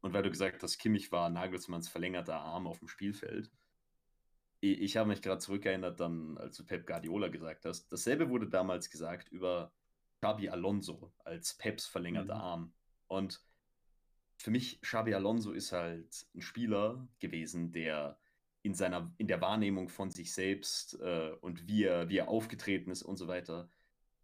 [0.00, 3.50] Und weil du gesagt hast, Kimmich war Nagelsmanns verlängerter Arm auf dem Spielfeld.
[4.62, 7.90] Ich, habe mich gerade zurückerinnert, dann, als du Pep Guardiola gesagt hast.
[7.90, 9.72] Dasselbe wurde damals gesagt über
[10.20, 12.40] Xabi Alonso als Peps verlängerter mhm.
[12.40, 12.72] Arm.
[13.06, 13.42] Und
[14.36, 18.18] für mich, Xabi Alonso ist halt ein Spieler gewesen, der
[18.62, 22.90] in seiner, in der Wahrnehmung von sich selbst äh, und wie er, wie er aufgetreten
[22.90, 23.70] ist und so weiter,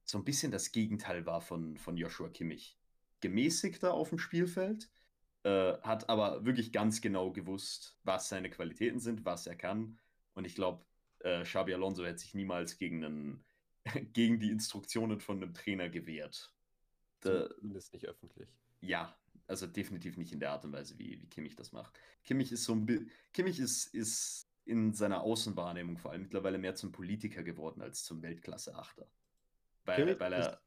[0.05, 2.79] so ein bisschen das Gegenteil war von, von Joshua Kimmich.
[3.21, 4.91] Gemäßigter auf dem Spielfeld,
[5.47, 9.97] äh, hat aber wirklich ganz genau gewusst, was seine Qualitäten sind, was er kann.
[10.35, 10.85] Und ich glaube,
[11.21, 13.45] äh, Xabi Alonso hätte sich niemals gegen, einen,
[14.13, 16.53] gegen die Instruktionen von einem Trainer gewehrt.
[17.21, 18.49] Zumindest nicht öffentlich.
[18.81, 19.17] Ja,
[19.47, 21.97] also definitiv nicht in der Art und Weise, wie, wie Kimmich das macht.
[22.25, 26.91] Kimmich ist so ein Kimmich ist, ist in seiner Außenwahrnehmung vor allem mittlerweile mehr zum
[26.91, 29.07] Politiker geworden als zum Weltklasse-Achter.
[29.85, 30.61] Weil, weil er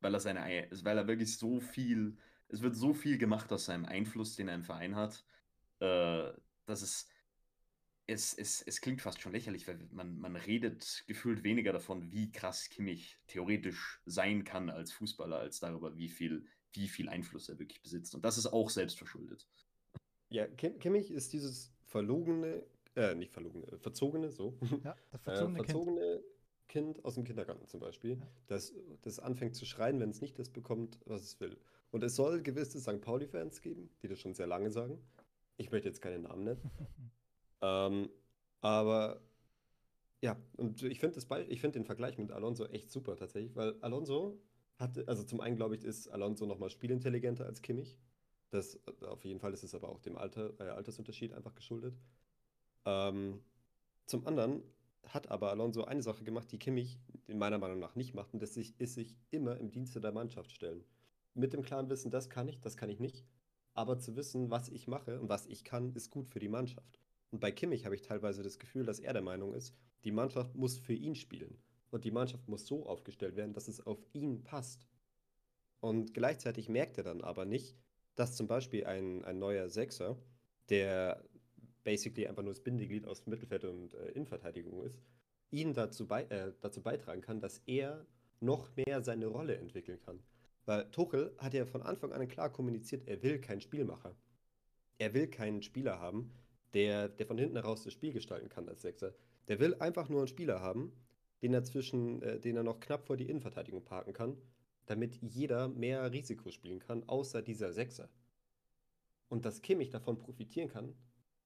[0.00, 2.16] weil er seine weil er wirklich so viel,
[2.54, 5.24] es wird so viel gemacht aus seinem Einfluss, den er im Verein hat,
[5.80, 6.32] äh,
[6.66, 7.08] dass es,
[8.06, 12.32] es, es, es klingt fast schon lächerlich, weil man, man redet gefühlt weniger davon, wie
[12.32, 16.46] krass Kimmich theoretisch sein kann als Fußballer, als darüber, wie viel
[16.76, 18.14] wie viel Einfluss er wirklich besitzt.
[18.14, 19.46] Und das ist auch selbstverschuldet.
[20.28, 22.64] Ja, Kimmich ist dieses verlogene,
[22.96, 24.58] äh, nicht verlogene, äh, verzogene, so.
[24.82, 26.22] Ja, das verzogene, äh, verzogene
[26.66, 26.96] kind.
[26.96, 27.04] kind.
[27.04, 28.26] aus dem Kindergarten zum Beispiel, ja.
[28.48, 31.56] das, das anfängt zu schreien, wenn es nicht das bekommt, was es will.
[31.94, 33.00] Und es soll gewisse St.
[33.00, 34.98] Pauli-Fans geben, die das schon sehr lange sagen.
[35.56, 36.70] Ich möchte jetzt keine Namen nennen.
[37.62, 38.10] ähm,
[38.62, 39.20] aber
[40.20, 44.40] ja, und ich finde find den Vergleich mit Alonso echt super tatsächlich, weil Alonso
[44.76, 47.96] hatte, also zum einen glaube ich, ist Alonso nochmal spielintelligenter als Kimmich.
[48.50, 51.96] Das, auf jeden Fall ist es aber auch dem Alter, äh, Altersunterschied einfach geschuldet.
[52.86, 53.40] Ähm,
[54.06, 54.64] zum anderen
[55.04, 58.42] hat aber Alonso eine Sache gemacht, die Kimmich in meiner Meinung nach nicht macht, und
[58.42, 60.82] das ist sich immer im Dienste der Mannschaft stellen.
[61.34, 63.24] Mit dem klaren Wissen, das kann ich, das kann ich nicht.
[63.74, 67.00] Aber zu wissen, was ich mache und was ich kann, ist gut für die Mannschaft.
[67.30, 69.74] Und bei Kimmich habe ich teilweise das Gefühl, dass er der Meinung ist,
[70.04, 71.58] die Mannschaft muss für ihn spielen
[71.90, 74.86] und die Mannschaft muss so aufgestellt werden, dass es auf ihn passt.
[75.80, 77.76] Und gleichzeitig merkt er dann aber nicht,
[78.14, 80.16] dass zum Beispiel ein, ein neuer Sechser,
[80.68, 81.24] der
[81.82, 85.00] basically einfach nur das Bindeglied aus Mittelfeld und äh, Innenverteidigung ist,
[85.50, 88.06] ihn dazu, bei, äh, dazu beitragen kann, dass er
[88.40, 90.20] noch mehr seine Rolle entwickeln kann.
[90.66, 94.16] Weil Tuchel hat ja von Anfang an klar kommuniziert, er will keinen Spielmacher.
[94.98, 96.32] Er will keinen Spieler haben,
[96.72, 99.14] der, der von hinten heraus das Spiel gestalten kann als Sechser.
[99.48, 100.92] Der will einfach nur einen Spieler haben,
[101.42, 104.36] den er zwischen, äh, den er noch knapp vor die Innenverteidigung parken kann,
[104.86, 108.08] damit jeder mehr Risiko spielen kann, außer dieser Sechser.
[109.28, 110.94] Und dass Kimmich davon profitieren kann,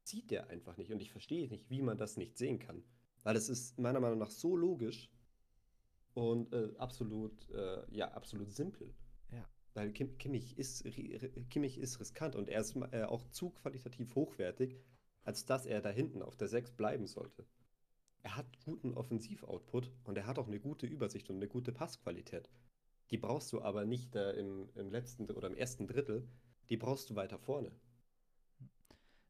[0.02, 0.92] sieht der einfach nicht.
[0.92, 2.84] Und ich verstehe nicht, wie man das nicht sehen kann.
[3.24, 5.10] Weil es ist meiner Meinung nach so logisch.
[6.14, 8.92] und äh, absolut, äh, ja, absolut simpel.
[9.74, 10.84] Weil Kim, Kimmich, ist,
[11.50, 14.76] Kimmich ist riskant und er ist äh, auch zu qualitativ hochwertig,
[15.22, 17.46] als dass er da hinten auf der 6 bleiben sollte.
[18.22, 22.50] Er hat guten Offensivoutput und er hat auch eine gute Übersicht und eine gute Passqualität.
[23.10, 26.28] Die brauchst du aber nicht äh, im, im letzten oder im ersten Drittel,
[26.68, 27.72] die brauchst du weiter vorne.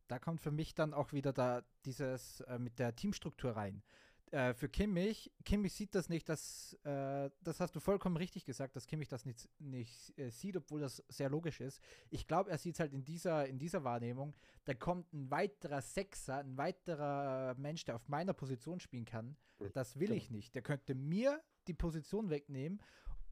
[0.09, 3.83] Da kommt für mich dann auch wieder da dieses äh, mit der Teamstruktur rein.
[4.31, 8.77] Äh, für Kimmich, Kimmich sieht das nicht, das, äh, das hast du vollkommen richtig gesagt,
[8.77, 11.81] dass Kimmich das nicht, nicht äh, sieht, obwohl das sehr logisch ist.
[12.11, 15.81] Ich glaube, er sieht es halt in dieser, in dieser Wahrnehmung, da kommt ein weiterer
[15.81, 19.37] Sechser, ein weiterer Mensch, der auf meiner Position spielen kann.
[19.73, 20.19] Das will Genau.
[20.19, 20.55] ich nicht.
[20.55, 22.81] Der könnte mir die Position wegnehmen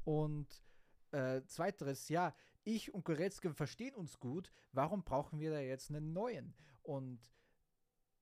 [0.05, 0.63] und
[1.13, 2.35] äh, zweiteres, ja,
[2.65, 6.55] ich und Goretzka verstehen uns gut, warum brauchen wir da jetzt einen neuen?
[6.83, 7.21] Und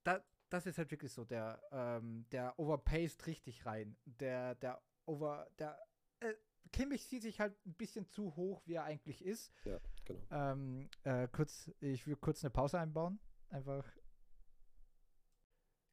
[0.02, 0.22] da,
[0.54, 3.96] das ist halt wirklich so, der, ähm, der overpaced richtig rein.
[4.04, 5.78] Der, der over, der,
[6.20, 6.34] äh,
[6.72, 9.52] Kimmich sieht sich halt ein bisschen zu hoch, wie er eigentlich ist.
[9.64, 10.20] Ja, genau.
[10.30, 13.18] Ähm, äh, kurz, ich will kurz eine Pause einbauen.
[13.48, 13.84] Einfach.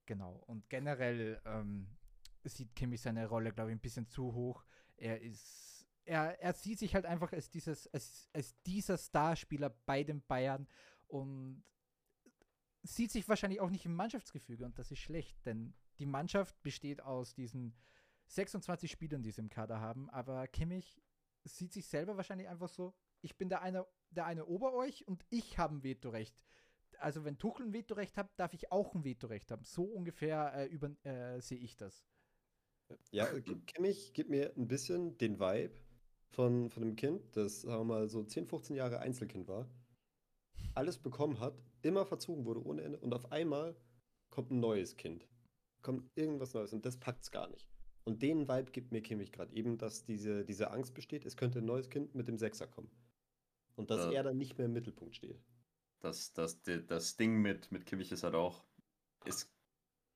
[0.06, 0.44] Genau.
[0.46, 1.98] Und generell ähm,
[2.44, 4.64] sieht Kimmich seine Rolle, glaube ich, ein bisschen zu hoch.
[4.98, 5.88] Er ist.
[6.06, 10.68] Er, er sieht sich halt einfach als, dieses, als, als dieser Starspieler bei den Bayern
[11.08, 11.64] und
[12.84, 17.02] sieht sich wahrscheinlich auch nicht im Mannschaftsgefüge und das ist schlecht, denn die Mannschaft besteht
[17.02, 17.76] aus diesen
[18.28, 21.02] 26 Spielern, die sie im Kader haben, aber Kimmich
[21.44, 25.26] sieht sich selber wahrscheinlich einfach so, ich bin der eine, der eine ober euch und
[25.30, 26.36] ich habe ein Vetorecht.
[27.00, 29.64] Also wenn Tuchel ein Vetorecht hat, darf ich auch ein Vetorecht haben.
[29.64, 32.06] So ungefähr äh, über, äh, sehe ich das.
[33.12, 35.74] Ja, Ki- Kimmich gibt mir ein bisschen den Vibe
[36.30, 39.68] von, von einem Kind, das, sagen wir mal, so 10, 15 Jahre Einzelkind war,
[40.76, 43.76] alles bekommen hat, immer verzogen wurde ohne Ende und auf einmal
[44.30, 45.28] kommt ein neues Kind.
[45.82, 47.68] Kommt irgendwas Neues und das packt's gar nicht.
[48.04, 51.60] Und den Vibe gibt mir Kimmich gerade eben, dass diese, diese Angst besteht, es könnte
[51.60, 52.90] ein neues Kind mit dem Sechser kommen.
[53.76, 54.12] Und dass Ja.
[54.12, 55.40] er dann nicht mehr im Mittelpunkt steht.
[56.00, 58.64] Das, das, das, das Ding mit, mit Kimmich ist halt auch,
[59.26, 59.52] ist,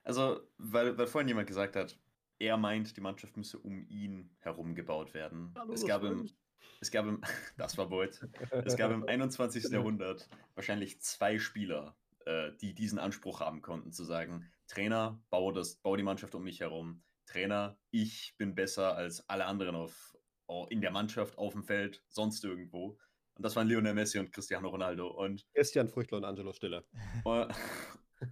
[0.04, 2.00] also, weil, weil vorhin jemand gesagt hat,
[2.40, 5.54] er meint, die Mannschaft müsse um ihn herum gebaut werden.
[5.56, 6.36] Hallo, es gab im, ich.
[6.82, 7.22] Es gab im,
[7.58, 8.20] das war Boyd,
[8.66, 9.66] es gab im 21.
[9.72, 15.76] Jahrhundert wahrscheinlich zwei Spieler, äh, die diesen Anspruch haben konnten, zu sagen, Trainer, baue, das,
[15.78, 17.04] baue die Mannschaft um mich herum.
[17.28, 20.16] Trainer, ich bin besser als alle anderen auf,
[20.48, 22.98] au- in der Mannschaft, auf dem Feld, sonst irgendwo.
[23.36, 25.08] Und das waren Lionel Messi und Cristiano Ronaldo.
[25.08, 26.84] Und Christian Früchtler und Angelo Stiller.
[27.26, 27.54] und,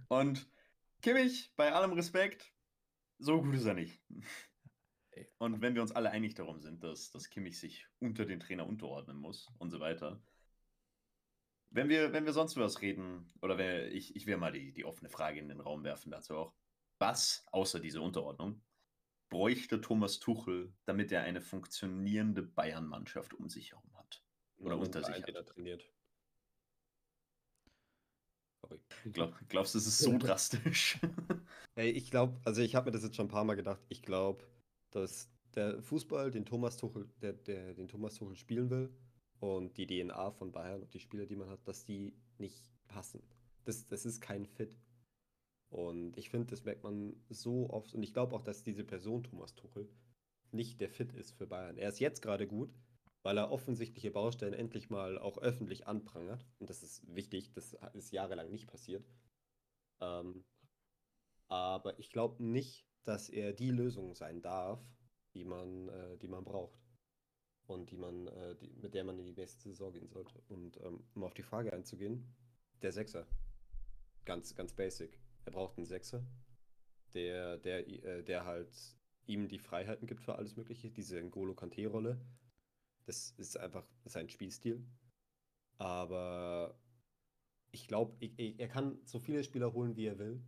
[0.08, 0.48] und
[1.02, 2.52] Kimmich, bei allem Respekt,
[3.18, 4.00] so gut ist er nicht.
[5.38, 8.66] Und wenn wir uns alle einig darum sind, dass, dass Kimmich sich unter den Trainer
[8.66, 10.22] unterordnen muss und so weiter.
[11.70, 14.84] Wenn wir, wenn wir sonst was reden, oder wenn, ich, ich will mal die, die
[14.84, 16.54] offene Frage in den Raum werfen dazu auch.
[16.98, 18.62] Was, außer dieser Unterordnung,
[19.28, 24.22] bräuchte Thomas Tuchel, damit er eine funktionierende Bayern-Mannschaft um sich herum hat?
[24.58, 25.28] Oder unter sich hat.
[25.28, 25.90] er trainiert.
[28.60, 28.80] Sorry.
[29.12, 30.98] Glaub, glaubst du, es ist so drastisch?
[31.74, 34.02] Ey, ich glaube, also ich habe mir das jetzt schon ein paar Mal gedacht, ich
[34.02, 34.46] glaube,
[34.94, 38.90] dass der Fußball, den Thomas Tuchel, der, der den Thomas Tuchel spielen will
[39.40, 43.22] und die DNA von Bayern und die Spieler, die man hat, dass die nicht passen.
[43.64, 44.78] Das, das ist kein Fit.
[45.68, 47.94] Und ich finde, das merkt man so oft.
[47.94, 49.88] Und ich glaube auch, dass diese Person Thomas Tuchel
[50.52, 51.78] nicht der Fit ist für Bayern.
[51.78, 52.72] Er ist jetzt gerade gut,
[53.22, 56.46] weil er offensichtliche Baustellen endlich mal auch öffentlich anprangert.
[56.58, 59.04] Und das ist wichtig, das ist jahrelang nicht passiert.
[60.00, 60.44] Ähm,
[61.48, 64.80] aber ich glaube nicht, dass er die Lösung sein darf,
[65.34, 66.80] die man, äh, die man braucht.
[67.66, 70.42] Und die man, äh, die, mit der man in die nächste Saison gehen sollte.
[70.48, 72.34] Und ähm, um auf die Frage einzugehen,
[72.82, 73.26] der Sechser.
[74.24, 75.18] Ganz, ganz basic.
[75.44, 76.26] Er braucht einen Sechser,
[77.14, 78.70] der, der, äh, der halt
[79.26, 80.90] ihm die Freiheiten gibt für alles Mögliche.
[80.90, 82.20] Diese N'Golo Kanté-Rolle.
[83.06, 84.86] Das ist einfach sein Spielstil.
[85.78, 86.78] Aber
[87.70, 90.42] ich glaube, er kann so viele Spieler holen, wie er will.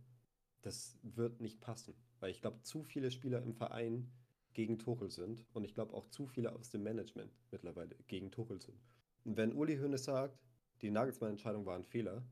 [0.61, 1.95] Das wird nicht passen.
[2.19, 4.11] Weil ich glaube, zu viele Spieler im Verein
[4.53, 5.45] gegen Tuchel sind.
[5.53, 8.81] Und ich glaube auch zu viele aus dem Management mittlerweile gegen Tuchel sind.
[9.23, 10.39] Und wenn Uli Hoeneß sagt,
[10.81, 12.25] die Nagelsmann-Entscheidung war ein Fehler,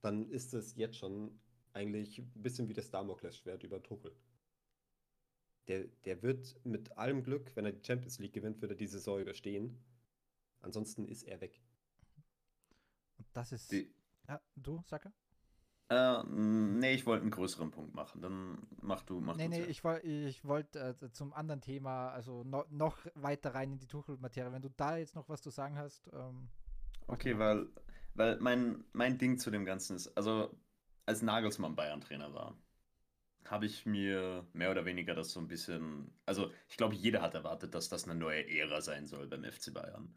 [0.00, 1.38] dann ist es jetzt schon
[1.72, 4.14] eigentlich ein bisschen wie das Damoklesschwert über Tuchel.
[5.68, 8.86] Der, der wird mit allem Glück, wenn er die Champions League gewinnt, wird er die
[8.86, 9.78] Saison überstehen.
[10.62, 11.60] Ansonsten ist er weg.
[13.18, 13.70] Und das ist.
[13.70, 13.92] Die,
[14.26, 15.12] ja, du, Saka?
[15.90, 18.22] Äh, nee, ich wollte einen größeren Punkt machen.
[18.22, 22.10] Dann mach du, mach Nee, du nee, ich, woll- ich wollte äh, zum anderen Thema,
[22.10, 24.52] also no, noch weiter rein in die Tuchel-Materie.
[24.52, 26.08] Wenn du da jetzt noch was zu sagen hast.
[26.12, 26.48] Ähm,
[27.06, 27.66] Okay, weil,
[28.14, 30.56] weil mein, mein Ding zu dem Ganzen ist, also
[31.06, 32.56] als Nagelsmann Bayern-Trainer war,
[33.46, 36.12] habe ich mir mehr oder weniger das so ein bisschen.
[36.26, 39.72] Also, ich glaube, jeder hat erwartet, dass das eine neue Ära sein soll beim FC
[39.72, 40.14] Bayern.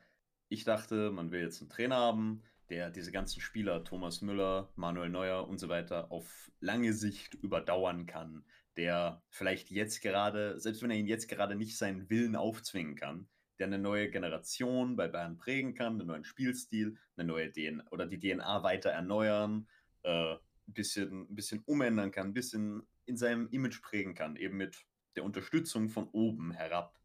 [0.50, 5.10] Ich dachte, man will jetzt einen Trainer haben, der diese ganzen Spieler, Thomas Müller, Manuel
[5.10, 8.46] Neuer und so weiter, auf lange Sicht überdauern kann.
[8.78, 13.28] Der vielleicht jetzt gerade, selbst wenn er ihn jetzt gerade nicht seinen Willen aufzwingen kann,
[13.60, 18.08] der eine neue Generation bei Bayern prägen kann, einen neuen Spielstil, eine neue DNA oder
[18.08, 19.68] die DNA weiter erneuern,
[20.04, 24.58] äh, ein bisschen, ein bisschen umändern kann, ein bisschen in seinem Image prägen kann, eben
[24.58, 24.86] mit
[25.16, 26.98] der Unterstützung von oben herab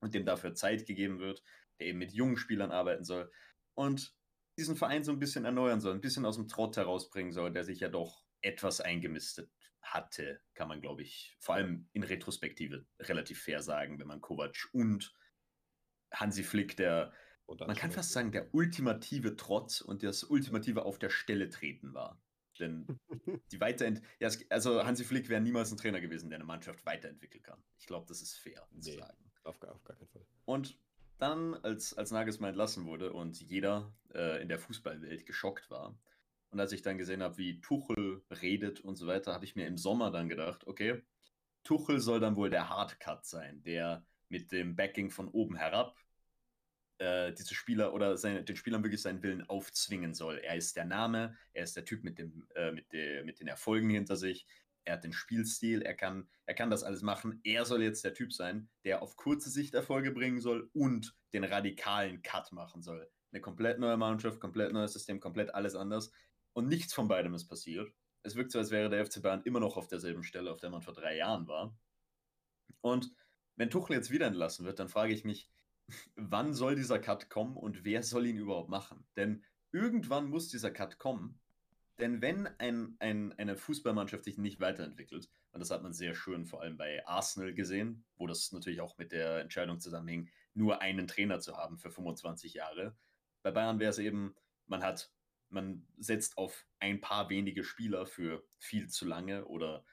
[0.00, 1.42] und dem dafür Zeit gegeben wird,
[1.78, 3.30] der eben mit jungen Spielern arbeiten soll
[3.74, 4.14] und
[4.60, 7.64] diesen Verein so ein bisschen erneuern soll, ein bisschen aus dem Trott herausbringen soll, der
[7.64, 9.50] sich ja doch etwas eingemistet
[9.80, 14.68] hatte, kann man, glaube ich, vor allem in Retrospektive relativ fair sagen, wenn man Kovac
[14.72, 15.14] und
[16.12, 17.12] Hansi Flick, der,
[17.48, 22.20] man kann fast sagen, der ultimative Trotz und das ultimative auf der Stelle treten war.
[22.58, 22.86] Denn
[23.52, 27.42] die Weiterent ja, also Hansi Flick wäre niemals ein Trainer gewesen, der eine Mannschaft weiterentwickeln
[27.42, 27.62] kann.
[27.78, 29.32] Ich glaube, das ist fair nee, zu sagen.
[29.44, 30.26] Auf, auf gar keinen Fall.
[30.44, 30.78] Und
[31.20, 35.94] dann, als, als Nagelsmann entlassen wurde und jeder äh, in der Fußballwelt geschockt war,
[36.50, 39.66] und als ich dann gesehen habe, wie Tuchel redet und so weiter, habe ich mir
[39.66, 41.00] im Sommer dann gedacht, okay,
[41.62, 45.96] Tuchel soll dann wohl der Hardcut sein, der mit dem Backing von oben herab
[46.98, 50.38] äh, diese Spieler oder seine, den Spielern wirklich seinen Willen aufzwingen soll.
[50.38, 53.48] Er ist der Name, er ist der Typ mit, dem, äh, mit, de, mit den
[53.48, 54.46] Erfolgen hinter sich,
[54.84, 57.40] er hat den Spielstil, er kann, er kann das alles machen.
[57.44, 61.44] Er soll jetzt der Typ sein, der auf kurze Sicht Erfolge bringen soll und den
[61.44, 63.10] radikalen Cut machen soll.
[63.32, 66.12] Eine komplett neue Mannschaft, komplett neues System, komplett alles anders.
[66.52, 67.92] Und nichts von beidem ist passiert.
[68.22, 70.70] Es wirkt so, als wäre der FC Bayern immer noch auf derselben Stelle, auf der
[70.70, 71.76] man vor drei Jahren war.
[72.80, 73.12] Und
[73.56, 75.48] wenn Tuchel jetzt wieder entlassen wird, dann frage ich mich,
[76.16, 79.06] wann soll dieser Cut kommen und wer soll ihn überhaupt machen?
[79.16, 81.38] Denn irgendwann muss dieser Cut kommen.
[82.00, 86.46] Denn wenn ein, ein, eine Fußballmannschaft sich nicht weiterentwickelt, und das hat man sehr schön
[86.46, 91.06] vor allem bei Arsenal gesehen, wo das natürlich auch mit der Entscheidung zusammenhing, nur einen
[91.06, 92.96] Trainer zu haben für 25 Jahre.
[93.42, 94.34] Bei Bayern wäre es eben,
[94.66, 95.12] man hat,
[95.48, 99.84] man setzt auf ein paar wenige Spieler für viel zu lange oder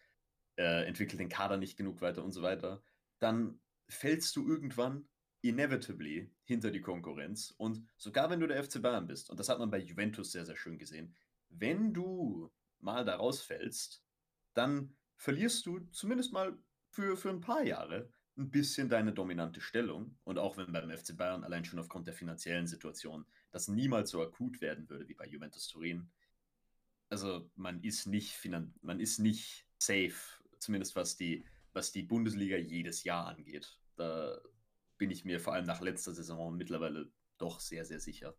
[0.58, 2.82] äh, entwickelt den Kader nicht genug weiter und so weiter.
[3.20, 3.60] Dann
[3.90, 5.08] fällst du irgendwann
[5.42, 7.54] inevitably hinter die Konkurrenz.
[7.58, 10.46] Und sogar wenn du der FC Bayern bist, und das hat man bei Juventus sehr,
[10.46, 11.16] sehr schön gesehen,
[11.50, 14.04] wenn du mal da rausfällst,
[14.54, 16.58] dann verlierst du zumindest mal
[16.90, 20.18] für, für ein paar Jahre ein bisschen deine dominante Stellung.
[20.24, 24.22] Und auch wenn beim FC Bayern allein schon aufgrund der finanziellen Situation das niemals so
[24.22, 26.10] akut werden würde wie bei Juventus Turin.
[27.10, 28.38] Also man ist nicht,
[28.82, 30.16] man ist nicht safe,
[30.60, 33.80] zumindest was die, was die Bundesliga jedes Jahr angeht.
[33.96, 34.40] Da
[34.98, 38.36] bin ich mir vor allem nach letzter Saison mittlerweile doch sehr, sehr sicher.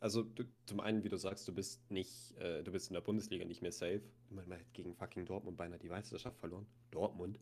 [0.00, 3.00] Also du, zum einen, wie du sagst, du bist nicht, äh, du bist in der
[3.00, 4.02] Bundesliga nicht mehr safe.
[4.30, 6.66] Man hat gegen fucking Dortmund beinahe die Meisterschaft verloren.
[6.90, 7.38] Dortmund.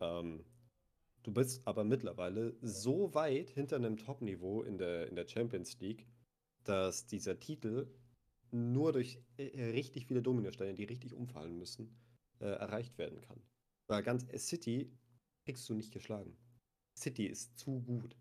[0.00, 0.44] Ähm,
[1.22, 6.06] du bist aber mittlerweile so weit hinter einem Top-Niveau in der, in der Champions League,
[6.64, 7.88] dass dieser Titel
[8.52, 11.96] nur durch äh, richtig viele Dominosteine, die richtig umfallen müssen,
[12.40, 13.42] äh, erreicht werden kann.
[13.88, 14.90] Weil ganz City
[15.44, 16.36] kriegst du nicht geschlagen.
[16.96, 18.16] City ist zu gut.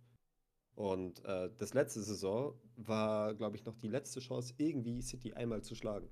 [0.79, 5.61] Und äh, das letzte Saison war, glaube ich, noch die letzte Chance, irgendwie City einmal
[5.61, 6.07] zu schlagen.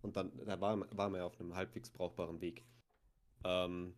[0.00, 2.64] Und dann da war, war man ja auf einem halbwegs brauchbaren Weg.
[3.44, 3.94] Ähm,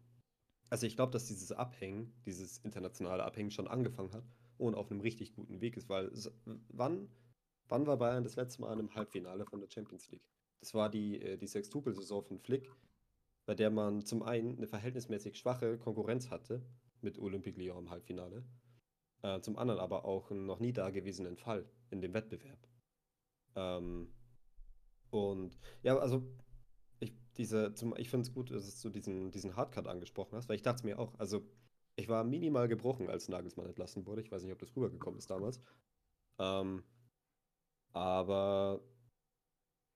[0.70, 4.24] also ich glaube, dass dieses Abhängen, dieses internationale Abhängen schon angefangen hat
[4.58, 6.10] und auf einem richtig guten Weg ist, weil
[6.70, 7.08] wann,
[7.68, 10.26] wann war Bayern das letzte Mal in einem Halbfinale von der Champions League?
[10.58, 12.72] Das war die, äh, die Sextupel-Saison von Flick,
[13.46, 16.60] bei der man zum einen eine verhältnismäßig schwache Konkurrenz hatte
[17.02, 18.44] mit Olympique Lyon im Halbfinale.
[19.22, 22.58] Äh, zum anderen aber auch einen noch nie dagewesenen Fall in dem Wettbewerb.
[23.54, 24.12] Ähm,
[25.10, 26.22] und ja, also
[26.98, 30.84] ich, ich finde es gut, dass du diesen, diesen Hardcut angesprochen hast, weil ich dachte
[30.84, 31.42] mir auch, also
[31.96, 34.22] ich war minimal gebrochen, als Nagelsmann entlassen wurde.
[34.22, 35.60] Ich weiß nicht, ob das rübergekommen ist damals.
[36.38, 36.82] Ähm,
[37.92, 38.80] aber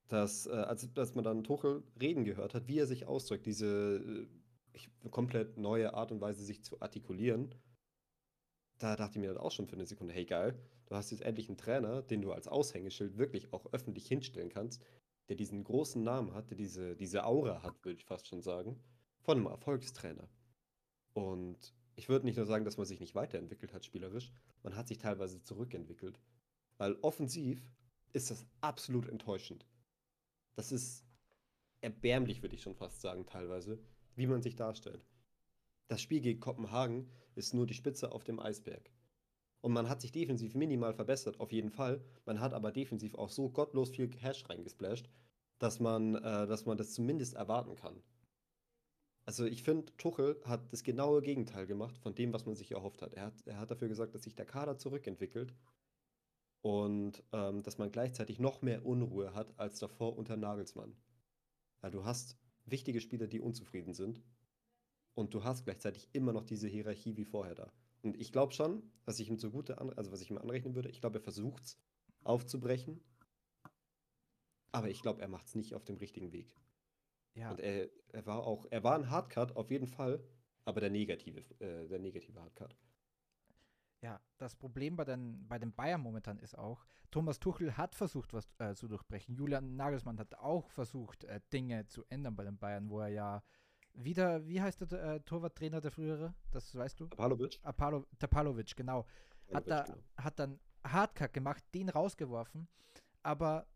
[0.09, 4.29] dass, äh, als, als man dann Tuchel reden gehört hat, wie er sich ausdrückt, diese
[4.75, 7.55] äh, komplett neue Art und Weise, sich zu artikulieren,
[8.79, 11.23] da dachte ich mir dann auch schon für eine Sekunde, hey geil, du hast jetzt
[11.23, 14.83] endlich einen Trainer, den du als Aushängeschild wirklich auch öffentlich hinstellen kannst,
[15.29, 18.79] der diesen großen Namen hat, der diese, diese Aura hat, würde ich fast schon sagen,
[19.21, 20.29] von einem Erfolgstrainer.
[21.15, 24.33] Und ich würde nicht nur sagen, dass man sich nicht weiterentwickelt hat spielerisch,
[24.63, 26.21] man hat sich teilweise zurückentwickelt.
[26.77, 27.71] Weil offensiv
[28.13, 29.67] ist das absolut enttäuschend.
[30.55, 31.05] Das ist
[31.81, 33.79] erbärmlich, würde ich schon fast sagen, teilweise
[34.15, 35.05] wie man sich darstellt.
[35.89, 38.91] Das Spiel gegen Kopenhagen ist nur die Spitze auf dem Eisberg.
[39.61, 42.05] Und man hat sich defensiv minimal verbessert, auf jeden Fall.
[42.25, 45.09] Man hat aber defensiv auch so gottlos viel Cash reingesplasht,
[45.59, 48.03] dass man, äh, dass man das zumindest erwarten kann.
[49.25, 53.03] Also ich finde, Tuchel hat das genaue Gegenteil gemacht von dem, was man sich erhofft
[53.03, 53.15] hat.
[53.15, 55.53] Er hat, er hat dafür gesagt, dass sich der Kader zurückentwickelt
[56.63, 60.97] und ähm, dass man gleichzeitig noch mehr Unruhe hat als davor unter Nagelsmann.
[61.83, 62.37] Ja, du hast
[62.67, 64.23] wichtige Spieler, die unzufrieden sind
[65.17, 67.73] und du hast gleichzeitig immer noch diese Hierarchie wie vorher da.
[68.03, 70.91] Und ich glaube schon, was ich ihm zugute, an, also was ich ihm anrechnen würde,
[70.91, 71.79] ich glaube, er versucht es
[72.23, 73.03] aufzubrechen,
[74.73, 76.55] aber ich glaube, er macht es nicht auf dem richtigen Weg.
[77.35, 80.23] Ja, Und er, er war auch, er war ein Hardcut auf jeden Fall,
[80.65, 82.77] aber der negative, äh, der negative Hardcut.
[84.03, 88.33] ja, das Problem bei den, bei den Bayern momentan ist auch, Thomas Tuchel hat versucht,
[88.33, 89.35] was äh, zu durchbrechen.
[89.37, 93.43] Julian Nagelsmann hat auch versucht, äh, Dinge zu ändern bei den Bayern, wo er ja
[93.97, 96.35] wieder, wie heißt der äh, Torwarttrainer der frühere?
[96.51, 97.09] Das weißt du?
[97.09, 97.59] Pavlovic?
[97.63, 99.07] Apalo, Tapalovic, genau.
[99.53, 99.99] Hat, Pavlovic, da, genau.
[100.17, 102.69] hat dann Hardcut gemacht, den rausgeworfen,
[103.23, 103.67] aber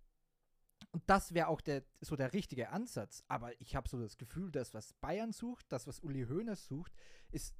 [0.92, 3.22] und das wäre auch der, so der richtige Ansatz.
[3.28, 6.92] Aber ich habe so das Gefühl, dass was Bayern sucht, das, was Uli Hoeneß sucht,
[7.30, 7.54] ist,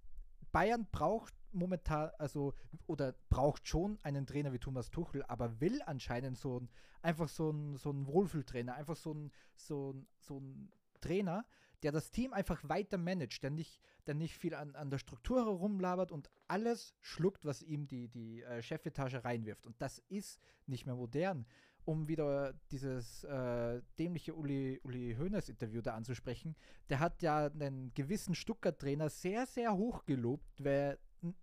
[0.52, 2.54] Bayern braucht momentan, also,
[2.86, 6.68] oder braucht schon einen Trainer wie Thomas Tuchel, aber will anscheinend so ein,
[7.02, 10.70] einfach so ein, so ein Wohlfühltrainer, einfach so ein, so ein, so ein
[11.00, 11.44] Trainer,
[11.82, 15.44] der das Team einfach weiter managt, der nicht, der nicht viel an, an der Struktur
[15.44, 19.66] herumlabert und alles schluckt, was ihm die, die äh, Chefetage reinwirft.
[19.66, 21.46] Und das ist nicht mehr modern.
[21.84, 26.54] Um wieder dieses äh, dämliche Uli, Uli Hoeneß-Interview da anzusprechen,
[26.90, 30.98] der hat ja einen gewissen Stuttgart-Trainer sehr, sehr hoch gelobt, weil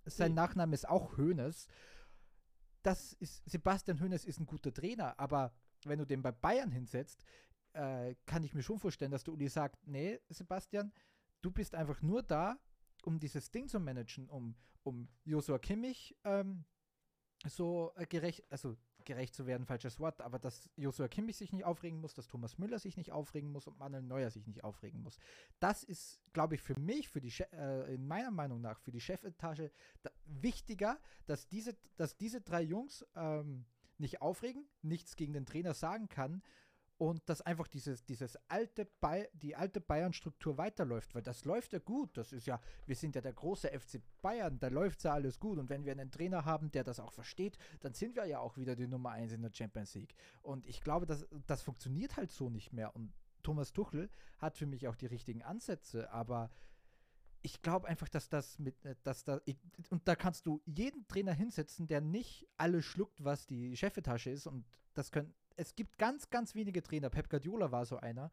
[0.06, 0.36] sein Mhm.
[0.36, 1.68] Nachname ist auch Hoeneß.
[2.84, 5.52] Das ist, Sebastian Hoeneß ist ein guter Trainer, aber
[5.86, 7.24] wenn du den bei Bayern hinsetzt,
[7.78, 10.92] äh, kann ich mir schon vorstellen, dass der Uli sagt, nee, Sebastian,
[11.42, 12.60] du bist einfach nur da,
[13.04, 16.66] um dieses Ding zu managen, um, um Joshua Kimmich ähm,
[17.46, 18.76] so äh, gerecht, also
[19.06, 22.58] gerecht zu werden, falsches Wort, aber dass Joshua Kimmich sich nicht aufregen muss, dass Thomas
[22.58, 25.18] Müller sich nicht aufregen muss und Manuel Neuer sich nicht aufregen muss.
[25.60, 29.00] Das ist, glaube ich, für mich, für die äh, in meiner Meinung nach, für die
[29.00, 29.72] Chefetage
[30.02, 33.66] da, wichtiger, dass diese, dass diese drei Jungs ähm,
[33.98, 36.42] nicht aufregen, nichts gegen den Trainer sagen kann
[36.98, 41.80] und dass einfach dieses, dieses alte Bay die alte Bayern-Struktur weiterläuft, weil das läuft ja
[41.80, 42.18] gut.
[42.18, 45.60] Das ist ja, wir sind ja der große FC Bayern, da läuft ja alles gut.
[45.60, 48.58] Und wenn wir einen Trainer haben, der das auch versteht, dann sind wir ja auch
[48.58, 50.16] wieder die Nummer 1 in der Champions League.
[50.42, 52.96] Und ich glaube, das, das funktioniert halt so nicht mehr.
[52.96, 53.14] Und
[53.44, 54.10] Thomas Tuchel
[54.40, 56.50] hat für mich auch die richtigen Ansätze, aber
[57.42, 59.40] ich glaube einfach, dass das mit, äh, dass da,
[59.90, 64.48] und da kannst du jeden Trainer hinsetzen, der nicht alles schluckt, was die Chefetage ist.
[64.48, 67.10] Und das können, es gibt ganz, ganz wenige Trainer.
[67.10, 68.32] Pep Guardiola war so einer.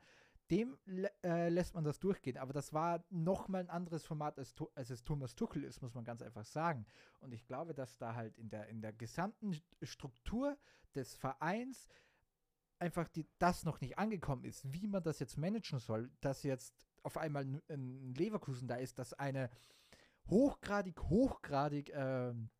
[0.50, 0.76] Dem
[1.24, 2.36] äh, lässt man das durchgehen.
[2.36, 6.04] Aber das war nochmal ein anderes Format, als, als es Thomas Tuchel ist, muss man
[6.04, 6.86] ganz einfach sagen.
[7.20, 10.58] Und ich glaube, dass da halt in der, in der gesamten Struktur
[10.94, 11.88] des Vereins
[12.78, 16.86] einfach die, das noch nicht angekommen ist, wie man das jetzt managen soll, dass jetzt
[17.02, 19.50] auf einmal ein Leverkusen da ist, das eine
[20.28, 22.50] hochgradig, hochgradig ähm,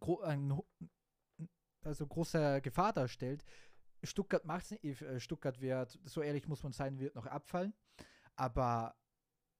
[0.00, 0.60] gro ein,
[1.84, 3.44] also große Gefahr darstellt.
[4.02, 7.74] Stuttgart macht es nicht, äh, Stuttgart wird, so ehrlich muss man sein, wird noch abfallen.
[8.36, 8.96] Aber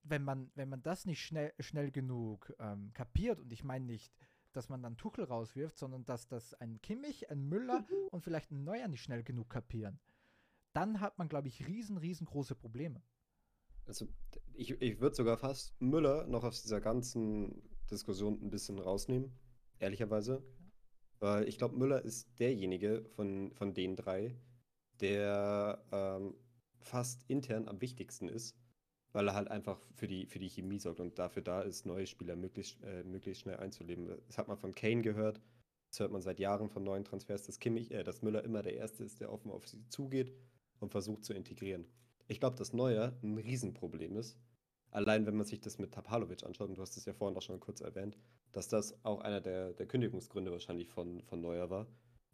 [0.02, 4.12] wenn man, wenn man das nicht schnell, schnell genug ähm, kapiert, und ich meine nicht,
[4.52, 8.64] dass man dann Tuchel rauswirft, sondern dass das ein Kimmich, ein Müller und vielleicht ein
[8.64, 9.98] Neuer nicht schnell genug kapieren,
[10.72, 13.02] dann hat man, glaube ich, riesen, riesengroße Probleme.
[13.86, 14.08] Also
[14.54, 19.32] ich, ich würde sogar fast Müller noch aus dieser ganzen Diskussion ein bisschen rausnehmen,
[19.78, 20.42] ehrlicherweise.
[21.22, 24.34] Weil ich glaube, Müller ist derjenige von, von den drei,
[25.00, 26.34] der ähm,
[26.80, 28.56] fast intern am wichtigsten ist,
[29.12, 32.08] weil er halt einfach für die, für die Chemie sorgt und dafür da ist, neue
[32.08, 34.08] Spieler möglichst, äh, möglichst schnell einzuleben.
[34.26, 35.40] Das hat man von Kane gehört,
[35.90, 38.74] das hört man seit Jahren von neuen Transfers, dass, Kimmich, äh, dass Müller immer der
[38.74, 40.34] Erste ist, der offen auf sie zugeht
[40.80, 41.86] und versucht zu integrieren.
[42.26, 44.36] Ich glaube, dass Neuer ein Riesenproblem ist.
[44.92, 47.42] Allein wenn man sich das mit Tapalovic anschaut, und du hast es ja vorhin auch
[47.42, 48.16] schon kurz erwähnt,
[48.52, 51.86] dass das auch einer der, der Kündigungsgründe wahrscheinlich von, von Neuer war,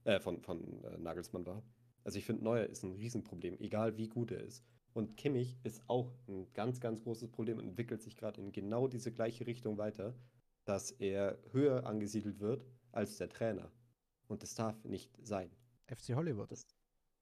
[0.04, 1.62] äh, von, von äh, Nagelsmann war.
[2.02, 4.64] Also ich finde, Neuer ist ein Riesenproblem, egal wie gut er ist.
[4.92, 8.88] Und Kimmich ist auch ein ganz, ganz großes Problem und entwickelt sich gerade in genau
[8.88, 10.14] diese gleiche Richtung weiter,
[10.64, 13.70] dass er höher angesiedelt wird als der Trainer.
[14.26, 15.50] Und das darf nicht sein.
[15.86, 16.50] FC Hollywood.
[16.50, 16.66] Das,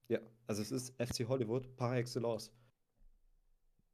[0.08, 2.50] ja, also es ist FC Hollywood par excellence.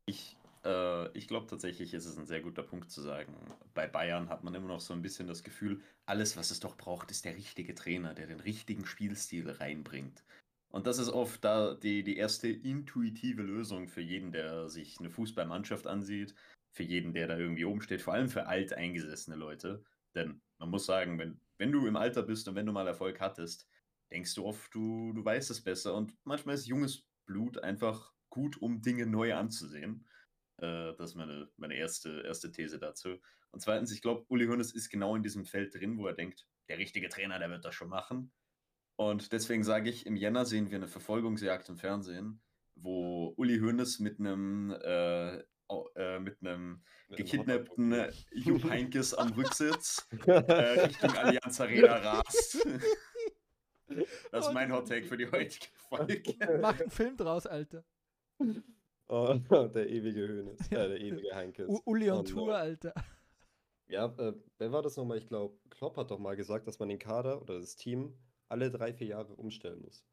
[0.07, 3.35] Ich, äh, ich glaube tatsächlich, ist es ein sehr guter Punkt zu sagen.
[3.75, 6.77] Bei Bayern hat man immer noch so ein bisschen das Gefühl, alles, was es doch
[6.77, 10.25] braucht, ist der richtige Trainer, der den richtigen Spielstil reinbringt.
[10.71, 15.11] Und das ist oft da die, die erste intuitive Lösung für jeden, der sich eine
[15.11, 16.35] Fußballmannschaft ansieht,
[16.71, 19.85] für jeden, der da irgendwie oben steht, vor allem für alteingesessene Leute.
[20.15, 23.21] Denn man muss sagen, wenn, wenn du im Alter bist und wenn du mal Erfolg
[23.21, 23.69] hattest,
[24.11, 25.95] denkst du oft, du, du weißt es besser.
[25.95, 30.07] Und manchmal ist junges Blut einfach gut, um Dinge neu anzusehen.
[30.59, 33.19] Äh, das ist meine, meine erste, erste These dazu.
[33.51, 36.47] Und zweitens, ich glaube, Uli Hoeneß ist genau in diesem Feld drin, wo er denkt,
[36.69, 38.33] der richtige Trainer, der wird das schon machen.
[38.97, 42.41] Und deswegen sage ich, im Jänner sehen wir eine Verfolgungsjagd im Fernsehen,
[42.75, 45.43] wo Uli Hoeneß mit einem äh,
[45.97, 52.67] äh, mit einem gekidnappten äh, Jupp Heinkes am Rücksitz äh, Richtung Allianz Arena rast.
[54.31, 56.35] Das ist mein Hot Take für die heutige Folge.
[56.63, 57.85] Mach einen Film draus, Alter.
[59.15, 59.35] Oh,
[59.75, 61.69] der ewige Höhnes, äh, der ewige Heinkes.
[61.69, 62.57] U Uli on Oh, Tour.
[62.57, 62.95] Alter.
[63.87, 65.19] Ja, äh, wer war das nochmal?
[65.19, 68.17] Ich glaube, Klopp hat doch mal gesagt, dass man den Kader oder das Team
[68.49, 70.07] alle drei, vier Jahre umstellen muss.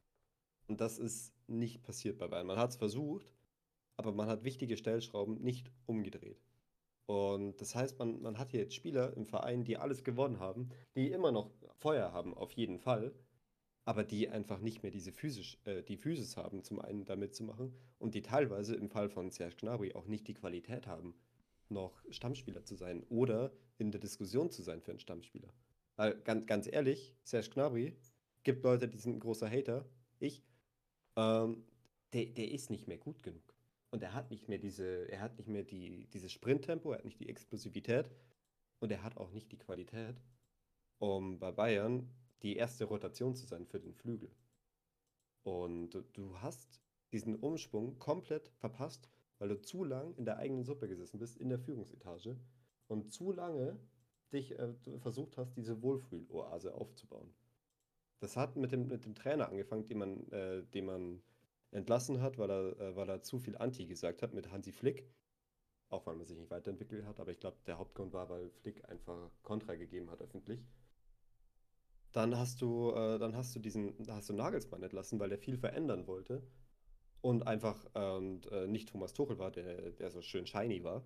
[0.67, 2.47] Und das ist nicht passiert bei Bayern.
[2.47, 3.31] Man hat es versucht,
[3.95, 6.43] aber man hat wichtige Stellschrauben nicht umgedreht.
[7.05, 10.69] Und das heißt, man, man hat hier jetzt Spieler im Verein, die alles gewonnen haben,
[10.95, 13.13] die immer noch Feuer haben, auf jeden Fall,
[13.90, 17.74] aber die einfach nicht mehr diese physisch, äh, die Physis haben, zum einen da mitzumachen
[17.98, 21.16] und die teilweise im Fall von Serge Gnabry auch nicht die Qualität haben,
[21.70, 25.52] noch Stammspieler zu sein oder in der Diskussion zu sein für einen Stammspieler.
[25.95, 27.98] Weil ganz, ganz ehrlich, Serge Gnabry
[28.44, 29.90] gibt Leute, die sind ein großer Hater,
[30.20, 30.44] ich,
[31.16, 31.64] ähm,
[32.14, 33.56] der, der ist nicht mehr gut genug.
[33.90, 37.06] Und er hat nicht mehr diese, er hat nicht mehr die, dieses Sprinttempo, er hat
[37.06, 38.11] nicht die Explosivität
[38.82, 40.22] und er hat auch nicht die Qualität,
[40.99, 42.07] um bei Bayern
[42.41, 44.32] die erste Rotation zu sein für den Flügel.
[45.44, 49.10] Und du- hast diesen Umschwung komplett verpasst,
[49.40, 52.38] weil du zu lang in der eigenen Suppe gesessen bist, in der Führungsetage
[52.88, 53.80] und zu lange
[54.32, 57.34] dich äh, versucht hast, diese Wohlfühloase aufzubauen.
[58.20, 61.24] Das hat mit dem, mit dem Trainer angefangen, den man, äh, den man
[61.72, 65.07] entlassen hat, weil er, äh, weil er zu viel Anti gesagt hat mit Hansi Flick.
[65.90, 68.88] Auch weil man sich nicht weiterentwickelt hat, aber ich glaube, der Hauptgrund war, weil Flick
[68.88, 70.64] einfach Kontra gegeben hat öffentlich.
[72.11, 75.57] Dann hast du, äh, dann hast du diesen, hast du Nagelsmann entlassen, weil der viel
[75.57, 76.41] verändern wollte
[77.22, 81.06] und einfach äh, und, äh, nicht Thomas Tuchel war, der, der so schön shiny war.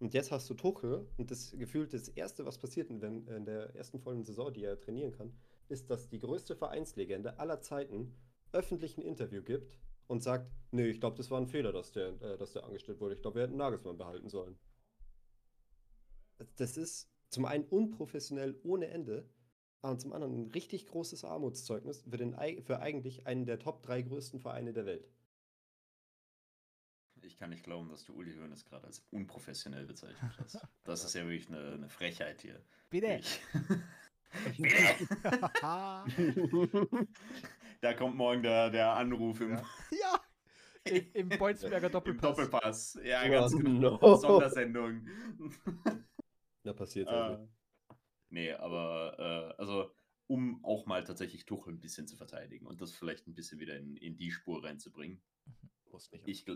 [0.00, 3.44] Und jetzt hast du Tuchel und das gefühlt das Erste, was passiert in, wenn- in
[3.46, 5.32] der ersten vollen Saison, die er trainieren kann,
[5.68, 8.14] ist, dass die größte Vereinslegende aller Zeiten
[8.52, 9.78] öffentlich ein Interview gibt
[10.08, 13.00] und sagt, nee, ich glaube, das war ein Fehler, dass der, äh, dass der angestellt
[13.00, 13.14] wurde.
[13.16, 14.58] Ich glaube, wir hätten Nagelsmann behalten sollen.
[16.56, 19.28] Das ist zum einen unprofessionell ohne Ende,
[19.82, 24.02] aber zum anderen ein richtig großes Armutszeugnis für, den, für eigentlich einen der Top drei
[24.02, 25.08] größten Vereine der Welt.
[27.22, 30.66] Ich kann nicht glauben, dass du Uli Hoeneß gerade als unprofessionell bezeichnet hast.
[30.84, 32.62] Das ist ja wirklich eine, eine Frechheit hier.
[32.90, 33.20] Bitte.
[33.20, 33.40] Ich,
[37.80, 40.20] da kommt morgen der, der Anruf im, ja.
[40.84, 42.36] Im, im Bolzberger im Doppelpass.
[42.36, 42.98] Doppelpass.
[43.04, 43.98] Ja, Oh, ganz genau.
[44.00, 44.16] no.
[44.16, 45.06] Sondersendung.
[46.64, 47.48] Na, passiert äh, also.
[48.30, 49.92] Nee, aber äh, also
[50.26, 53.76] um auch mal tatsächlich Tuchel ein bisschen zu verteidigen und das vielleicht ein bisschen wieder
[53.76, 55.22] in, in die Spur reinzubringen.
[56.12, 56.26] Nicht.
[56.26, 56.46] Ich,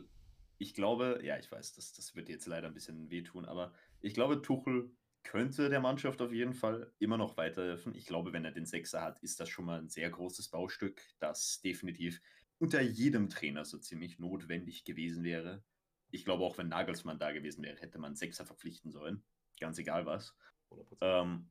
[0.59, 4.15] ich glaube, ja, ich weiß, das, das wird jetzt leider ein bisschen wehtun, aber ich
[4.15, 4.95] glaube, Tuchel
[5.25, 7.95] könnte der Mannschaft auf jeden Fall immer noch weiterhelfen.
[7.95, 11.01] Ich glaube, wenn er den Sechser hat, ist das schon mal ein sehr großes Baustück,
[11.19, 12.21] das definitiv
[12.59, 15.65] unter jedem Trainer so ziemlich notwendig gewesen wäre.
[16.11, 19.25] Ich glaube, auch wenn Nagelsmann da gewesen wäre, hätte man Sechser verpflichten sollen.
[19.59, 20.37] Ganz egal was.
[20.71, 20.97] 100%.
[21.01, 21.51] Ähm,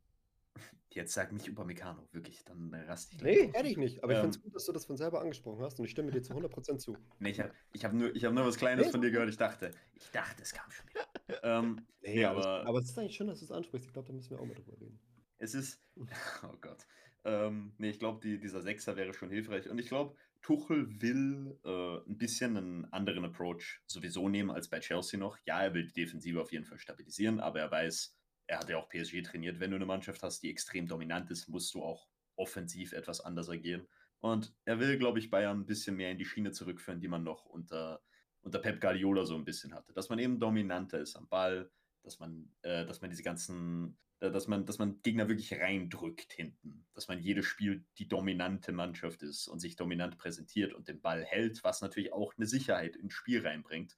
[0.90, 3.56] jetzt sag nicht Upamecano, wirklich, dann raste ich gleich Nee, aus.
[3.56, 4.04] ehrlich nicht.
[4.04, 5.92] Aber ich Ähm, finde es gut, dass du das von selber angesprochen hast und ich
[5.92, 6.98] stimme dir zu 100% zu.
[7.20, 9.30] Nee, ich habe ich hab nur, ich hab nur was Kleines Nee, von dir gehört.
[9.30, 11.08] Ich dachte, ich dachte, es kam schon wieder.
[11.44, 13.88] ähm, nee, aber, aber, es, aber es ist eigentlich schön, dass du es ansprichst.
[13.88, 15.00] Ich glaube, da müssen wir auch mal drüber reden.
[15.38, 15.82] es ist.
[16.44, 16.86] Oh Gott.
[17.24, 19.70] Ähm, nee, ich glaube, die, dieser Sechser wäre schon hilfreich.
[19.70, 24.80] Und ich glaube, Tuchel will äh, ein bisschen einen anderen Approach sowieso nehmen als bei
[24.80, 25.38] Chelsea noch.
[25.46, 28.18] Ja, er will die Defensive auf jeden Fall stabilisieren, aber er weiß,
[28.52, 29.62] er hat ja auch PSG trainiert.
[29.62, 33.50] Wenn du eine Mannschaft hast, die extrem dominant ist, musst du auch offensiv etwas anders
[33.50, 33.88] agieren.
[34.20, 37.24] Und er will, glaube ich, Bayern ein bisschen mehr in die Schiene zurückführen, die man
[37.24, 38.02] noch unter,
[38.42, 39.94] unter Pep Guardiola so ein bisschen hatte.
[39.94, 41.72] Dass man eben dominanter ist am Ball,
[42.04, 46.34] dass man, äh, dass man diese ganzen, äh, dass man, dass man Gegner wirklich reindrückt
[46.34, 51.00] hinten, dass man jedes Spiel die dominante Mannschaft ist und sich dominant präsentiert und den
[51.00, 53.96] Ball hält, was natürlich auch eine Sicherheit ins Spiel reinbringt.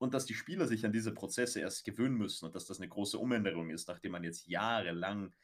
[0.00, 2.88] Und dass die Spieler sich an diese Prozesse erst gewöhnen müssen und dass das eine
[2.88, 5.34] große Umänderung ist, nachdem man jetzt jahrelang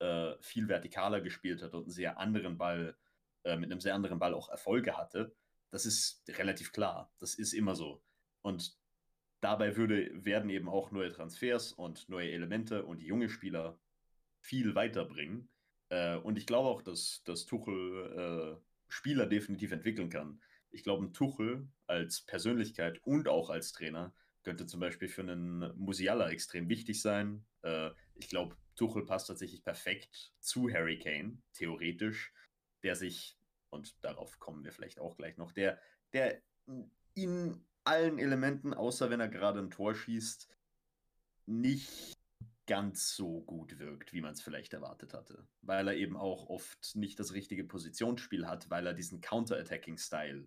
[0.00, 2.94] äh, viel vertikaler gespielt hat und einen sehr anderen Ball,
[3.44, 5.34] äh, mit einem sehr anderen Ball auch Erfolge hatte.
[5.70, 7.10] Das ist relativ klar.
[7.20, 8.02] Das ist immer so.
[8.42, 8.76] Und
[9.40, 13.78] dabei würde, werden eben auch neue Transfers und neue Elemente und junge Spieler
[14.40, 15.48] viel weiterbringen.
[15.88, 20.42] Äh, und ich glaube auch, dass, dass Tuchel äh, Spieler definitiv entwickeln kann.
[20.72, 25.72] Ich glaube, ein Tuchel als Persönlichkeit und auch als Trainer könnte zum Beispiel für einen
[25.78, 27.44] Musiala extrem wichtig sein.
[27.62, 32.32] Äh, ich glaube, Tuchel passt tatsächlich perfekt zu Harry Kane, theoretisch,
[32.82, 33.38] der sich,
[33.70, 35.80] und darauf kommen wir vielleicht auch gleich noch, der,
[36.12, 36.42] der
[37.14, 40.48] ihn allen Elementen, außer wenn er gerade ein Tor schießt,
[41.46, 42.16] nicht
[42.66, 45.46] ganz so gut wirkt, wie man es vielleicht erwartet hatte.
[45.62, 50.46] Weil er eben auch oft nicht das richtige Positionsspiel hat, weil er diesen Counter-Attacking-Style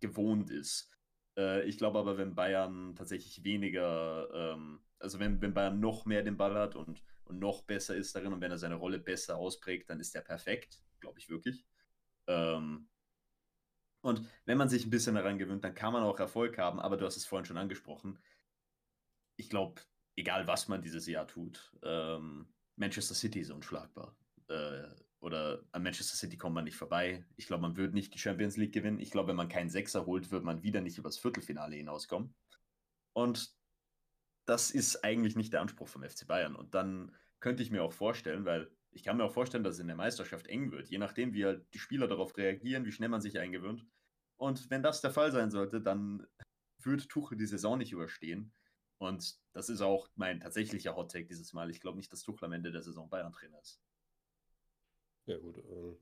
[0.00, 0.90] gewohnt ist.
[1.36, 6.22] Äh, ich glaube aber, wenn Bayern tatsächlich weniger, ähm, also wenn, wenn Bayern noch mehr
[6.22, 9.36] den Ball hat und, und noch besser ist darin und wenn er seine Rolle besser
[9.36, 11.64] ausprägt, dann ist er perfekt, glaube ich wirklich.
[12.26, 12.88] Ähm,
[14.02, 16.96] und wenn man sich ein bisschen daran gewöhnt, dann kann man auch Erfolg haben, aber
[16.96, 18.18] du hast es vorhin schon angesprochen.
[19.36, 19.80] Ich glaube,
[20.14, 24.16] egal was man dieses Jahr tut, ähm, Manchester City ist unschlagbar.
[24.48, 24.88] Äh,
[25.24, 27.24] oder an Manchester City kommt man nicht vorbei.
[27.36, 29.00] Ich glaube, man wird nicht die Champions League gewinnen.
[29.00, 32.34] Ich glaube, wenn man keinen Sechser holt, wird man wieder nicht übers Viertelfinale hinauskommen.
[33.14, 33.50] Und
[34.44, 36.54] das ist eigentlich nicht der Anspruch vom FC Bayern.
[36.54, 39.80] Und dann könnte ich mir auch vorstellen, weil ich kann mir auch vorstellen, dass es
[39.80, 43.08] in der Meisterschaft eng wird, je nachdem, wie halt die Spieler darauf reagieren, wie schnell
[43.08, 43.86] man sich eingewöhnt.
[44.36, 46.26] Und wenn das der Fall sein sollte, dann
[46.82, 48.52] wird Tuchel die Saison nicht überstehen.
[48.98, 51.70] Und das ist auch mein tatsächlicher Hot-Take dieses Mal.
[51.70, 53.80] Ich glaube nicht, dass Tuchel am Ende der Saison Bayern-Trainer ist.
[55.26, 55.58] Ja, gut.
[55.58, 55.96] Äh,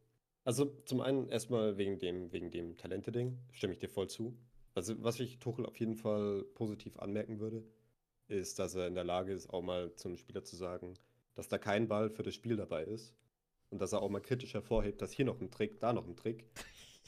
[0.44, 4.36] also zum einen erstmal wegen dem, wegen dem Talente-Ding, stimme ich dir voll zu.
[4.74, 7.62] Also, was ich Tuchel auf jeden Fall positiv anmerken würde,
[8.28, 10.94] ist, dass er in der Lage ist, auch mal zum Spieler zu sagen,
[11.34, 13.14] dass da kein Ball für das Spiel dabei ist.
[13.70, 16.16] Und dass er auch mal kritisch hervorhebt, dass hier noch ein Trick, da noch ein
[16.16, 16.44] Trick.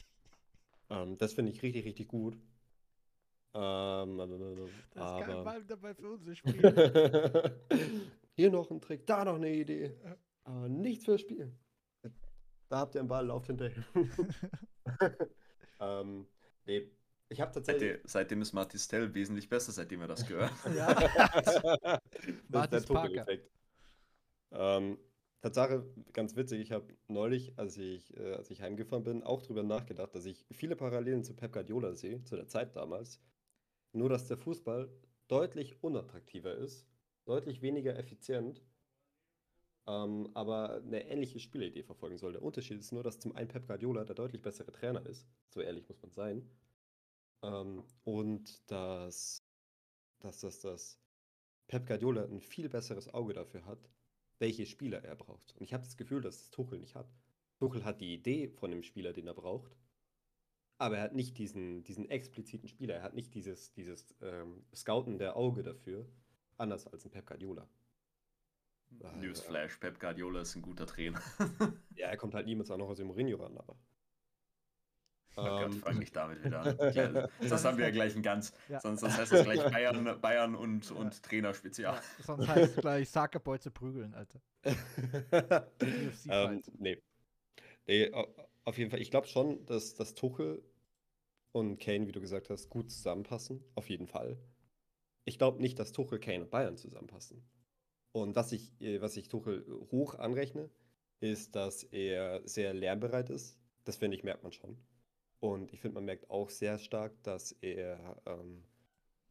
[0.91, 2.39] ähm, das finde ich richtig, richtig gut.
[3.53, 7.55] Ähm, Da ist kein aber Ball dabei für unser Spiel.
[8.35, 9.93] hier noch ein Trick, da noch eine Idee.
[10.45, 11.53] Aber nichts fürs Spiel.
[12.69, 13.85] Da habt ihr einen Ball, lauft hinterher.
[15.81, 16.27] ähm,
[16.66, 16.91] nee,
[17.28, 17.91] ich habe tatsächlich.
[17.91, 20.53] Seitdem, seitdem ist Martis Tell wesentlich besser, seitdem er das gehört.
[20.77, 20.95] ja.
[22.49, 23.27] das ist der Parker.
[24.53, 24.99] Ähm,
[25.45, 25.85] Tatsache,
[26.15, 30.15] ganz witzig, ich habe neulich, als ich, äh, als ich heimgefahren bin, auch darüber nachgedacht,
[30.15, 33.20] dass ich viele Parallelen zu Pep Guardiola sehe, zu der Zeit damals.
[33.93, 34.89] Nur, dass der Fußball
[35.28, 36.86] deutlich unattraktiver ist,
[37.27, 38.62] deutlich weniger effizient,
[39.86, 42.32] ähm, aber eine ähnliche Spielidee verfolgen soll.
[42.32, 45.61] Der Unterschied ist nur, dass zum einen Pep Guardiola der deutlich bessere Trainer ist, so
[45.61, 46.48] ehrlich muss man sein,
[47.43, 49.43] ähm, und dass,
[50.20, 50.98] dass, dass, dass
[51.69, 53.90] Pep Guardiola ein viel besseres Auge dafür hat,
[54.39, 55.55] welche Spieler er braucht.
[55.56, 57.12] Und ich habe das Gefühl, dass es Tuchel nicht hat.
[57.59, 59.77] Tuchel hat die Idee von dem Spieler, den er braucht,
[60.78, 65.36] aber er hat nicht diesen, diesen expliziten Spieler, er hat nicht dieses, dieses ähm, scoutende
[65.36, 66.09] Auge dafür,
[66.56, 67.69] anders als ein Pep Guardiola.
[69.21, 71.21] Newsflash, Pep Guardiola ist ein guter Trainer.
[71.97, 73.77] Ja, er kommt halt niemals auch noch aus dem Mourinho ran, aber.
[75.37, 77.29] Oh Gott, Ähm, fang damit wieder an.
[77.49, 78.81] Sonst haben wir ja gleich ein ganz, Ja.
[78.81, 80.97] sonst, sonst heißt das gleich Bayern, Bayern und, Ja.
[80.97, 81.95] und Trainer-Spezial.
[81.95, 84.41] Ja, sonst heißt es gleich Sackerboy zu prügeln, Alter.
[86.29, 87.01] ähm, nee.
[87.87, 88.35] Nee, au-
[88.65, 89.01] auf jeden Fall.
[89.01, 90.62] Ich glaube schon, dass, dass Tuchel
[91.53, 93.62] und Kane, wie du gesagt hast, gut zusammenpassen.
[93.75, 94.39] Auf jeden Fall.
[95.25, 97.45] Ich glaube nicht, dass Tuchel, Kane und Bayern zusammenpassen.
[98.15, 100.70] Und was ich, äh, was ich Tuchel hoch anrechne,
[101.19, 103.59] ist, dass er sehr lernbereit ist.
[103.82, 104.78] Das finde ich, merkt man schon.
[105.41, 108.62] Und ich finde, man merkt auch sehr stark, dass er, ähm,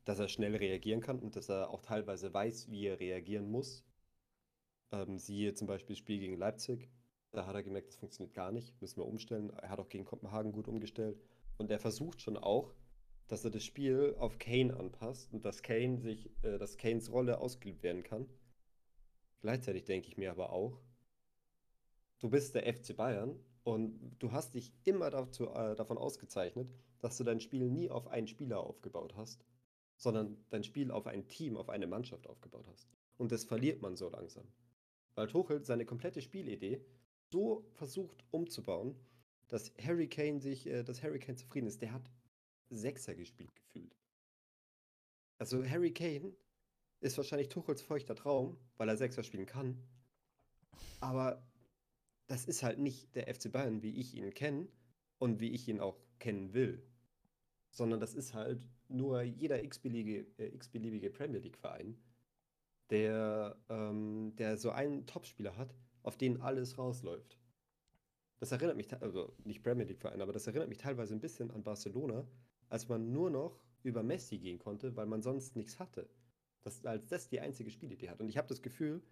[0.04, 3.86] dass er schnell reagieren kann und dass er auch teilweise weiß, wie er reagieren muss.
[4.92, 6.90] Ähm, siehe zum Beispiel das Spiel gegen Leipzig.
[7.32, 8.82] Da hat er gemerkt, das funktioniert gar nicht.
[8.82, 9.50] Müssen wir umstellen.
[9.62, 11.22] Er hat auch gegen Kopenhagen gut umgestellt.
[11.58, 12.74] Und er versucht schon auch,
[13.30, 17.40] dass er das Spiel auf Kane anpasst und dass Kane sich, äh, dass Kanes Rolle
[17.40, 18.28] ausgeübt werden kann.
[19.44, 20.80] Gleichzeitig denke ich mir aber auch,
[22.20, 27.18] du bist der FC Bayern und du hast dich immer dazu, äh, davon ausgezeichnet, dass
[27.18, 29.46] du dein Spiel nie auf einen Spieler aufgebaut hast,
[29.98, 32.88] sondern dein Spiel auf ein Team, auf eine Mannschaft aufgebaut hast.
[33.18, 34.48] Und das verliert man so langsam.
[35.16, 36.80] Weil Tuchel seine komplette Spielidee
[37.30, 38.96] so versucht umzubauen,
[39.50, 41.82] dass Harry Kane sich, äh, dass Harry Kane zufrieden ist.
[41.82, 42.10] Der hat
[42.70, 43.94] Sechser gespielt gefühlt.
[45.38, 46.34] Also Harry Kane
[47.04, 49.78] ist wahrscheinlich Tuchels feuchter Traum, weil er Sechser spielen kann.
[51.00, 51.46] Aber
[52.28, 54.68] das ist halt nicht der FC Bayern, wie ich ihn kenne
[55.20, 56.82] und wie ich ihn auch kennen will.
[57.72, 61.98] Sondern das ist halt nur jeder x-beliebige, äh, Premier League-Verein,
[62.90, 67.38] der, ähm, der so einen Topspieler hat, auf den alles rausläuft.
[68.40, 71.64] Das erinnert mich, also nicht Premier League-Verein, aber das erinnert mich teilweise ein bisschen an
[71.64, 72.28] Barcelona,
[72.70, 76.10] als man nur noch über Messi gehen konnte, weil man sonst nichts hatte.
[76.64, 78.22] Das, als das die einzige Spielidee hat.
[78.22, 79.04] Und ich habe das Gefühl,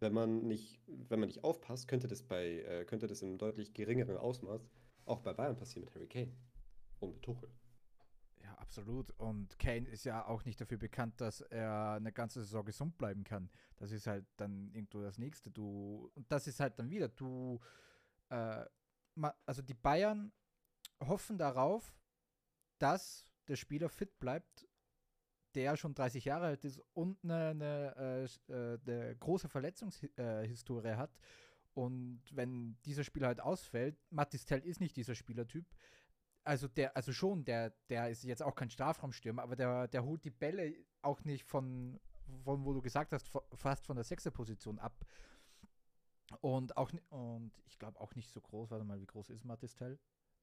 [0.00, 3.74] wenn man nicht, wenn man nicht aufpasst, könnte das bei, äh, könnte das in deutlich
[3.74, 4.68] geringeren Ausmaß
[5.04, 6.32] auch bei Bayern passieren mit Harry Kane
[7.00, 7.50] und mit Tuchel.
[8.42, 9.10] Ja, absolut.
[9.18, 13.24] Und Kane ist ja auch nicht dafür bekannt, dass er eine ganze Saison gesund bleiben
[13.24, 13.50] kann.
[13.76, 15.50] Das ist halt dann irgendwo das Nächste.
[15.50, 17.60] Du, und das ist halt dann wieder, du,
[18.30, 18.64] äh,
[19.44, 20.32] also die Bayern
[21.00, 21.94] hoffen darauf,
[22.78, 24.66] dass der Spieler fit bleibt,
[25.54, 31.18] der schon 30 Jahre alt ist und eine, eine, äh, äh, eine große Verletzungshistorie hat.
[31.74, 35.66] Und wenn dieser Spieler halt ausfällt, Mattistel ist nicht dieser Spielertyp.
[36.44, 40.24] Also der, also schon, der, der ist jetzt auch kein Strafraumstürmer, aber der, der holt
[40.24, 42.00] die Bälle auch nicht von,
[42.44, 45.04] von wo du gesagt hast, fast von der sechster Position ab.
[46.40, 49.98] Und auch und ich glaube auch nicht so groß, warte mal, wie groß ist Mattistel?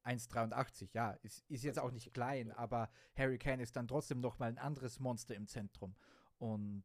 [0.08, 4.50] 1,83, ja, ist, ist jetzt auch nicht klein, aber Harry Kane ist dann trotzdem nochmal
[4.50, 5.96] ein anderes Monster im Zentrum.
[6.38, 6.84] Und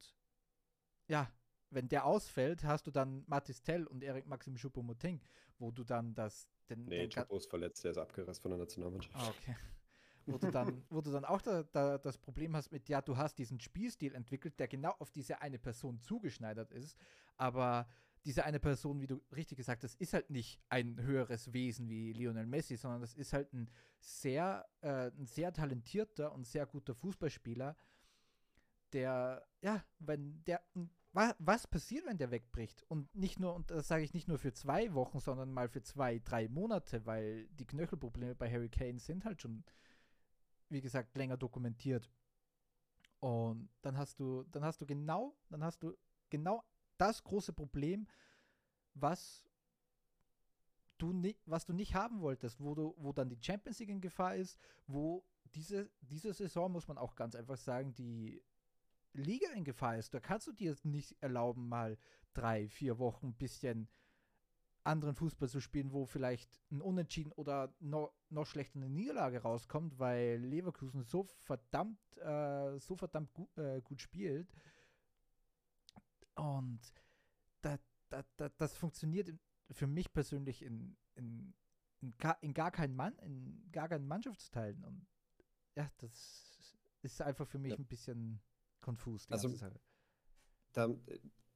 [1.09, 1.31] ja,
[1.70, 5.20] wenn der ausfällt, hast du dann Matis Tell und Erik Maxim Choupo-Moting,
[5.59, 6.49] wo du dann das.
[6.69, 9.16] Den, nee, Choupo ist verletzt, der ist abgereist von der Nationalmannschaft.
[9.16, 9.57] Ah, okay.
[10.27, 13.16] wo, du dann, wo du dann auch da, da, das Problem hast mit, ja, du
[13.16, 16.97] hast diesen Spielstil entwickelt, der genau auf diese eine Person zugeschneidert ist,
[17.36, 17.89] aber
[18.24, 22.12] diese eine Person, wie du richtig gesagt hast, ist halt nicht ein höheres Wesen wie
[22.12, 23.69] Lionel Messi, sondern das ist halt ein
[23.99, 27.77] sehr, äh, ein sehr talentierter und sehr guter Fußballspieler,
[28.93, 30.62] der, ja, wenn der,
[31.12, 32.85] was passiert, wenn der wegbricht?
[32.89, 35.82] Und nicht nur, und das sage ich nicht nur für zwei Wochen, sondern mal für
[35.82, 39.65] zwei, drei Monate, weil die Knöchelprobleme bei Harry Kane sind halt schon,
[40.69, 42.11] wie gesagt, länger dokumentiert.
[43.20, 45.94] Und dann hast du, dann hast du genau, dann hast du
[46.31, 46.65] genau
[47.03, 48.07] das große Problem,
[48.95, 49.45] was
[50.99, 54.01] du nicht, was du nicht haben wolltest, wo du, wo dann die Champions League in
[54.01, 54.57] Gefahr ist,
[54.87, 55.24] wo
[55.55, 58.41] diese, diese Saison, muss man auch ganz einfach sagen, die
[59.12, 60.15] Liga in Gefahr ist.
[60.15, 61.99] Da kannst du dir nicht erlauben, mal
[62.35, 63.89] drei, vier Wochen ein bisschen
[64.85, 69.99] anderen Fußball zu spielen, wo vielleicht ein Unentschieden oder noch, noch schlechter eine Niederlage rauskommt,
[69.99, 74.49] weil Leverkusen so verdammt, äh, so verdammt gu äh, gut spielt.
[76.35, 76.81] Und
[77.61, 77.79] da,
[78.09, 79.33] da, da, das funktioniert
[79.71, 81.55] für mich persönlich in, in,
[82.01, 84.85] in, gar, in, gar keinen Mann, in gar keinen Mannschaftsteilen.
[84.85, 85.07] Und
[85.77, 87.79] ja, das ist einfach für mich ja.
[87.79, 88.41] ein bisschen
[88.81, 89.27] konfus.
[89.31, 89.49] also,
[90.73, 90.89] Da,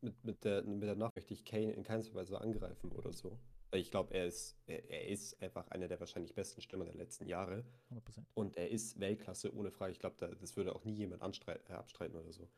[0.00, 3.38] mit, mit, der, mit der Nachricht, ich Kane in keiner Weise angreifen oder so.
[3.72, 7.26] Ich glaube, er ist, er, er, ist einfach einer der wahrscheinlich besten Stürmer der letzten
[7.26, 7.64] Jahre.
[7.90, 8.24] 100%.
[8.34, 9.92] Und er ist Weltklasse ohne Frage.
[9.92, 12.48] Ich glaube, da, das würde auch nie jemand äh, abstreiten oder so.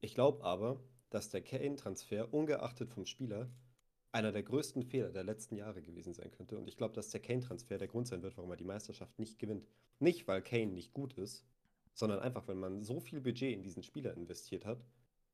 [0.00, 3.50] Ich glaube aber, dass der Kane-Transfer, ungeachtet vom Spieler,
[4.12, 6.56] einer der größten Fehler der letzten Jahre gewesen sein könnte.
[6.56, 9.38] Und ich glaube, dass der Kane-Transfer der Grund sein wird, warum er die Meisterschaft nicht
[9.38, 9.66] gewinnt.
[9.98, 11.44] Nicht, weil Kane nicht gut ist,
[11.92, 14.84] sondern einfach, weil man so viel Budget in diesen Spieler investiert hat,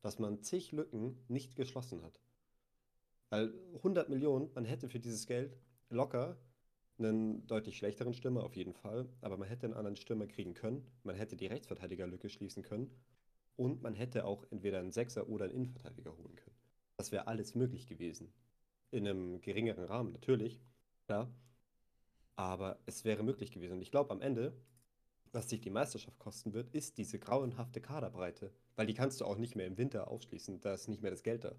[0.01, 2.21] dass man zig Lücken nicht geschlossen hat.
[3.31, 5.57] Weil 100 Millionen, man hätte für dieses Geld
[5.89, 6.37] locker
[6.99, 10.87] einen deutlich schlechteren Stürmer auf jeden Fall, aber man hätte einen anderen Stürmer kriegen können,
[11.03, 12.91] man hätte die Rechtsverteidigerlücke schließen können
[13.57, 16.57] und man hätte auch entweder einen Sechser oder einen Innenverteidiger holen können.
[16.97, 18.33] Das wäre alles möglich gewesen.
[18.91, 20.61] In einem geringeren Rahmen natürlich,
[21.07, 21.31] klar.
[22.37, 23.75] Aber es wäre möglich gewesen.
[23.75, 24.53] Und ich glaube, am Ende,
[25.33, 28.53] was sich die Meisterschaft kosten wird, ist diese grauenhafte Kaderbreite.
[28.77, 30.61] Weil die kannst du auch nicht mehr im Winter aufschließen.
[30.61, 31.55] Da ist nicht mehr das Geld da.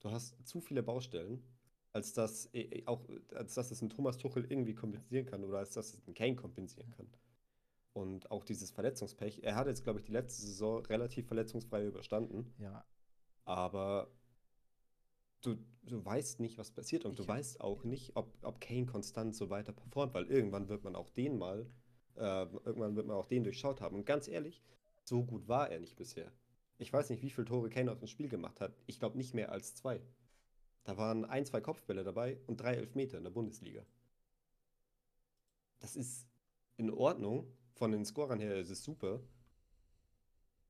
[0.00, 1.42] Du hast zu viele Baustellen,
[1.92, 3.02] als dass, äh, äh, auch,
[3.34, 6.36] als dass es ein Thomas Tuchel irgendwie kompensieren kann oder als dass es ein Kane
[6.36, 7.08] kompensieren kann.
[7.98, 9.42] Und auch dieses Verletzungspech.
[9.42, 12.54] Er hat jetzt, glaube ich, die letzte Saison relativ verletzungsfrei überstanden.
[12.58, 12.84] Ja.
[13.44, 14.12] Aber
[15.40, 17.04] du, du weißt nicht, was passiert.
[17.04, 20.68] Und ich du weißt auch nicht, ob, ob Kane konstant so weiter performt, weil irgendwann
[20.68, 21.66] wird man auch den mal,
[22.14, 23.96] äh, irgendwann wird man auch den durchschaut haben.
[23.96, 24.62] Und ganz ehrlich,
[25.02, 26.30] so gut war er nicht bisher.
[26.78, 28.78] Ich weiß nicht, wie viele Tore Kane aus dem Spiel gemacht hat.
[28.86, 30.00] Ich glaube nicht mehr als zwei.
[30.84, 33.84] Da waren ein, zwei Kopfbälle dabei und drei Elfmeter in der Bundesliga.
[35.80, 36.28] Das ist
[36.76, 39.20] in Ordnung, von den Scorern her ist es super.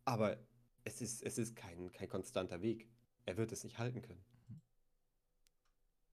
[0.04, 0.36] Aber
[0.84, 2.88] es ist, es ist kein, kein konstanter Weg.
[3.26, 4.24] Er wird es nicht halten können.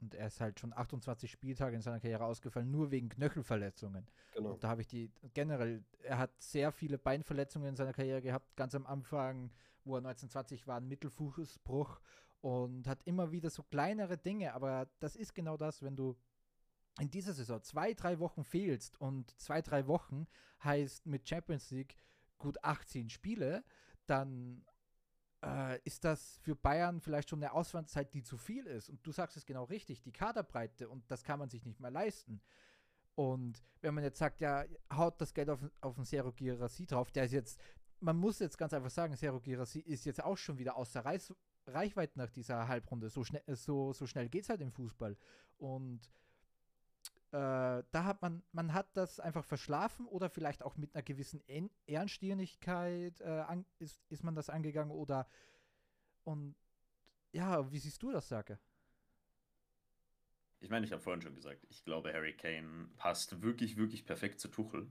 [0.02, 4.08] Und er ist halt schon 28 Spieltage in seiner Karriere ausgefallen, nur wegen Knöchelverletzungen.
[4.34, 4.54] Genau.
[4.54, 8.56] Und da habe ich die generell, er hat sehr viele Beinverletzungen in seiner Karriere gehabt,
[8.56, 9.52] ganz am Anfang,
[9.84, 12.00] wo er 1920 war, ein Mittelfußbruch
[12.42, 16.16] und hat immer wieder so kleinere Dinge, aber das ist genau das, wenn du
[17.00, 20.28] in dieser Saison zwei, drei Wochen fehlst und zwei, drei Wochen
[20.64, 21.98] heißt mit Champions League
[22.38, 23.64] gut 18 Spiele,
[24.08, 24.64] dann
[25.44, 28.90] äh, ist das für Bayern vielleicht schon eine Ausfallzeit, die zu viel ist.
[28.90, 31.92] Und du sagst es genau richtig, die Kaderbreite und das kann man sich nicht mehr
[31.92, 32.42] leisten.
[33.16, 37.12] Und wenn man jetzt sagt, ja, haut das Geld auf, auf den Sero Girassi drauf,
[37.12, 37.60] der ist jetzt,
[38.00, 41.04] man muss jetzt ganz einfach sagen, Sero Girassi ist jetzt auch schon wieder außer
[41.68, 43.10] Reichweite nach dieser Halbrunde.
[43.10, 45.18] So schnell, so, so schnell geht es halt im Fußball.
[45.58, 46.12] Und
[47.38, 51.41] da hat man, man hat das einfach verschlafen oder vielleicht auch mit einer gewissen
[51.86, 55.28] Ehrenstirnigkeit äh, an, ist, ist man das angegangen oder
[56.24, 56.56] und
[57.34, 58.57] ja, wie siehst du das, Sake?
[60.62, 64.40] Ich meine, ich habe vorhin schon gesagt, ich glaube, Harry Kane passt wirklich, wirklich perfekt
[64.40, 64.90] zu Tuchel.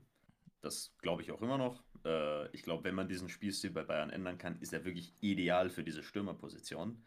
[0.61, 1.83] das glaube ich auch immer noch.
[2.05, 5.69] Äh, ich glaube, wenn man diesen Spielstil bei Bayern ändern kann, ist er wirklich ideal
[5.69, 7.03] für diese Stürmerposition.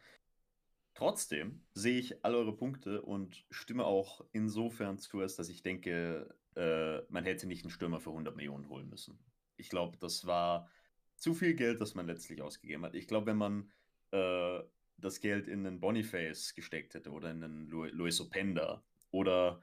[0.98, 7.02] Trotzdem sehe ich all eure Punkte und stimme auch insofern zu, dass ich denke, äh,
[7.08, 9.16] man hätte nicht einen Stürmer für 100 Millionen holen müssen.
[9.56, 10.68] Ich glaube, das war
[11.14, 12.96] zu viel Geld, das man letztlich ausgegeben hat.
[12.96, 13.70] Ich glaube, wenn man
[14.10, 14.58] äh,
[14.96, 19.62] das Geld in einen Boniface gesteckt hätte oder in einen Lu Luis Openda oder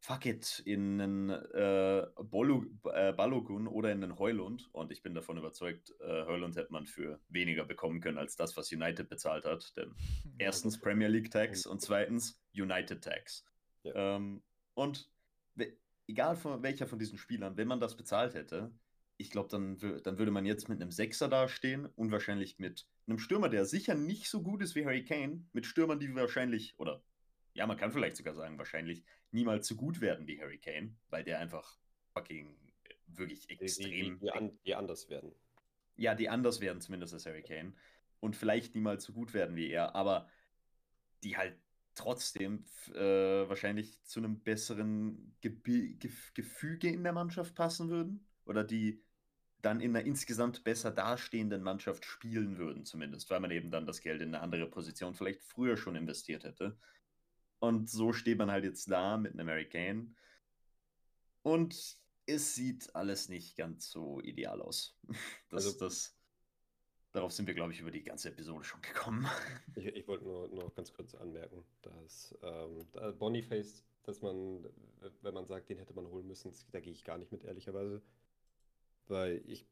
[0.00, 4.68] fuck it, in einen äh, Bolu, äh, Balogun oder in einen Heulund.
[4.72, 8.56] Und ich bin davon überzeugt, äh, Heulund hätte man für weniger bekommen können als das,
[8.56, 9.76] was United bezahlt hat.
[9.76, 9.94] Denn
[10.38, 13.44] erstens Premier League Tax und zweitens United Tax.
[13.82, 14.16] Ja.
[14.16, 14.42] Ähm,
[14.74, 15.10] und
[16.08, 18.72] egal von welcher von diesen Spielern, wenn man das bezahlt hätte,
[19.18, 23.18] ich glaube, dann, dann würde man jetzt mit einem Sechser dastehen und wahrscheinlich mit einem
[23.18, 27.02] Stürmer, der sicher nicht so gut ist wie Harry Kane, mit Stürmern, die wahrscheinlich, oder
[27.56, 31.24] ja, man kann vielleicht sogar sagen, wahrscheinlich niemals so gut werden wie Harry Kane, weil
[31.24, 31.78] der einfach
[32.12, 32.54] fucking
[33.06, 33.90] wirklich extrem.
[33.90, 35.32] Die, die, die, an, die anders werden.
[35.96, 37.72] Ja, die anders werden zumindest als Harry Kane.
[38.20, 40.28] Und vielleicht niemals so gut werden wie er, aber
[41.24, 41.56] die halt
[41.94, 42.64] trotzdem
[42.94, 48.26] äh, wahrscheinlich zu einem besseren Ge Ge Gefüge in der Mannschaft passen würden.
[48.44, 49.02] Oder die
[49.62, 54.00] dann in einer insgesamt besser dastehenden Mannschaft spielen würden, zumindest, weil man eben dann das
[54.00, 56.76] Geld in eine andere Position vielleicht früher schon investiert hätte.
[57.58, 60.14] Und so steht man halt jetzt da mit einem Mary Kane.
[61.42, 61.96] Und
[62.26, 64.98] es sieht alles nicht ganz so ideal aus.
[65.48, 66.16] Das, also, das,
[67.12, 69.26] darauf sind wir, glaube ich, über die ganze Episode schon gekommen.
[69.76, 72.86] Ich, ich wollte nur, nur ganz kurz anmerken, dass ähm,
[73.18, 74.66] Boniface, dass man,
[75.22, 78.02] wenn man sagt, den hätte man holen müssen, da gehe ich gar nicht mit, ehrlicherweise.
[79.08, 79.66] Weil ich,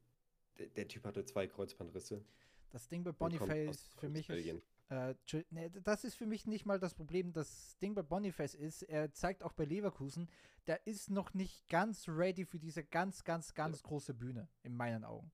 [0.57, 2.23] der, der Typ hatte zwei Kreuzbandrisse.
[2.71, 5.15] Das Ding bei Boniface für mich ist, äh,
[5.49, 7.33] ne, das ist für mich nicht mal das Problem.
[7.33, 10.29] Das Ding bei Boniface ist, er zeigt auch bei Leverkusen,
[10.67, 13.87] der ist noch nicht ganz ready für diese ganz, ganz, ganz ja.
[13.87, 15.31] große Bühne, in meinen Augen.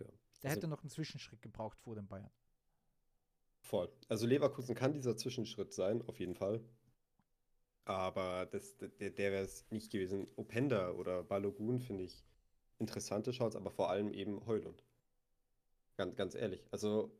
[0.00, 0.06] Ja.
[0.06, 2.30] Der also, hätte noch einen Zwischenschritt gebraucht vor dem Bayern.
[3.60, 3.92] Voll.
[4.08, 6.62] Also Leverkusen kann dieser Zwischenschritt sein, auf jeden Fall.
[7.84, 10.26] Aber das, der, der wäre es nicht gewesen.
[10.36, 12.24] Openda oder Balogun finde ich
[12.78, 14.82] interessante Shots, aber vor allem eben Heulund.
[15.96, 16.66] Ganz, ganz ehrlich.
[16.70, 17.12] Also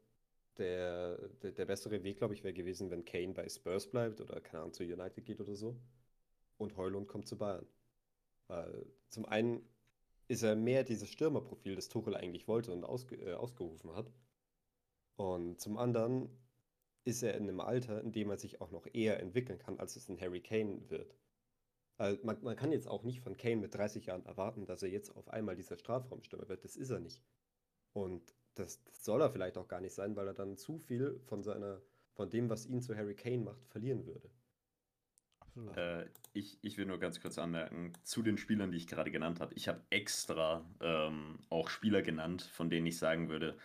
[0.58, 4.40] der, der, der bessere Weg, glaube ich, wäre gewesen, wenn Kane bei Spurs bleibt oder
[4.40, 5.76] keine Ahnung zu United geht oder so.
[6.58, 7.66] Und Heulund kommt zu Bayern.
[8.48, 9.68] Weil zum einen
[10.28, 14.10] ist er mehr dieses Stürmerprofil, das Tuchel eigentlich wollte und ausge, äh, ausgerufen hat.
[15.16, 16.28] Und zum anderen
[17.04, 19.96] ist er in einem Alter, in dem er sich auch noch eher entwickeln kann, als
[19.96, 21.16] es ein Harry Kane wird.
[21.98, 24.90] Also man, man kann jetzt auch nicht von Kane mit 30 Jahren erwarten, dass er
[24.90, 26.64] jetzt auf einmal dieser Strafraumstürmer wird.
[26.64, 27.22] Das ist er nicht.
[27.92, 31.20] Und das, das, soll er vielleicht auch gar nicht sein, weil er dann zu viel
[31.26, 31.80] von seiner,
[32.14, 34.30] von dem, was ihn zu Harry Kane macht, verlieren würde.
[35.74, 39.40] Äh, ich, ich will nur ganz kurz anmerken, zu den Spielern, die ich gerade genannt
[39.40, 43.56] habe, ich habe extra ähm, auch Spieler genannt, von denen ich sagen würde,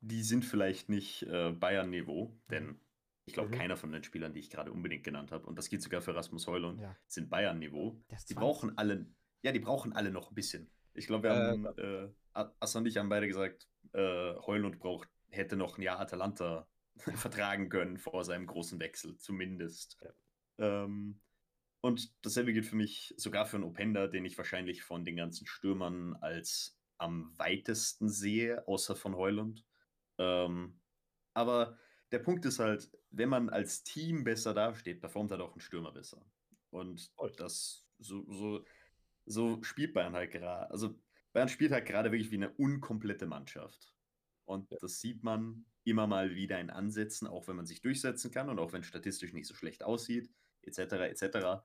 [0.00, 2.80] die sind vielleicht nicht äh, Bayern-Niveau, denn
[3.26, 3.58] ich glaube, mhm.
[3.58, 6.14] keiner von den Spielern, die ich gerade unbedingt genannt habe, und das geht sogar für
[6.14, 6.96] Rasmus Heulund, ja.
[7.06, 8.00] sind Bayern-Niveau.
[8.28, 9.06] Die brauchen alle,
[9.42, 10.70] ja, die brauchen alle noch ein bisschen.
[10.94, 12.08] Ich glaube, wir äh, haben, äh,
[12.60, 16.68] Assa und ich haben beide gesagt, äh, Heulund braucht, hätte noch ein Jahr Atalanta
[17.14, 19.98] vertragen können vor seinem großen Wechsel, zumindest.
[20.02, 20.84] Ja.
[20.84, 21.20] Ähm,
[21.80, 25.46] und dasselbe gilt für mich sogar für einen Openda, den ich wahrscheinlich von den ganzen
[25.46, 29.64] Stürmern als am weitesten sehe, außer von Heulund.
[30.18, 30.80] Ähm,
[31.34, 31.78] aber
[32.12, 35.92] der Punkt ist halt, wenn man als Team besser dasteht, performt halt auch ein Stürmer
[35.92, 36.24] besser.
[36.70, 38.64] Und das so, so,
[39.26, 40.70] so spielt Bayern halt gerade.
[40.70, 40.98] Also
[41.36, 43.94] Bayern spielt halt gerade wirklich wie eine unkomplette Mannschaft.
[44.46, 44.78] Und ja.
[44.80, 48.58] das sieht man immer mal wieder in Ansätzen, auch wenn man sich durchsetzen kann und
[48.58, 50.32] auch wenn statistisch nicht so schlecht aussieht,
[50.62, 50.78] etc.
[50.94, 51.62] etc.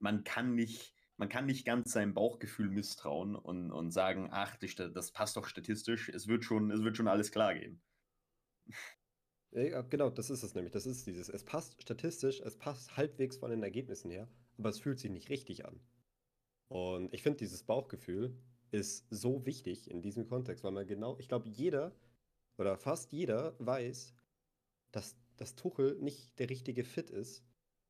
[0.00, 5.12] Man kann nicht, man kann nicht ganz seinem Bauchgefühl misstrauen und, und sagen, ach, das
[5.12, 7.80] passt doch statistisch, es wird schon, es wird schon alles klar gehen.
[9.52, 10.72] Ja, genau, das ist es nämlich.
[10.72, 14.28] Das ist dieses, es passt statistisch, es passt halbwegs von den Ergebnissen her,
[14.58, 15.80] aber es fühlt sich nicht richtig an.
[16.66, 18.36] Und ich finde dieses Bauchgefühl,
[18.74, 21.94] ist so wichtig in diesem Kontext, weil man genau, ich glaube, jeder
[22.58, 24.14] oder fast jeder weiß,
[24.90, 27.44] dass das Tuchel nicht der richtige Fit ist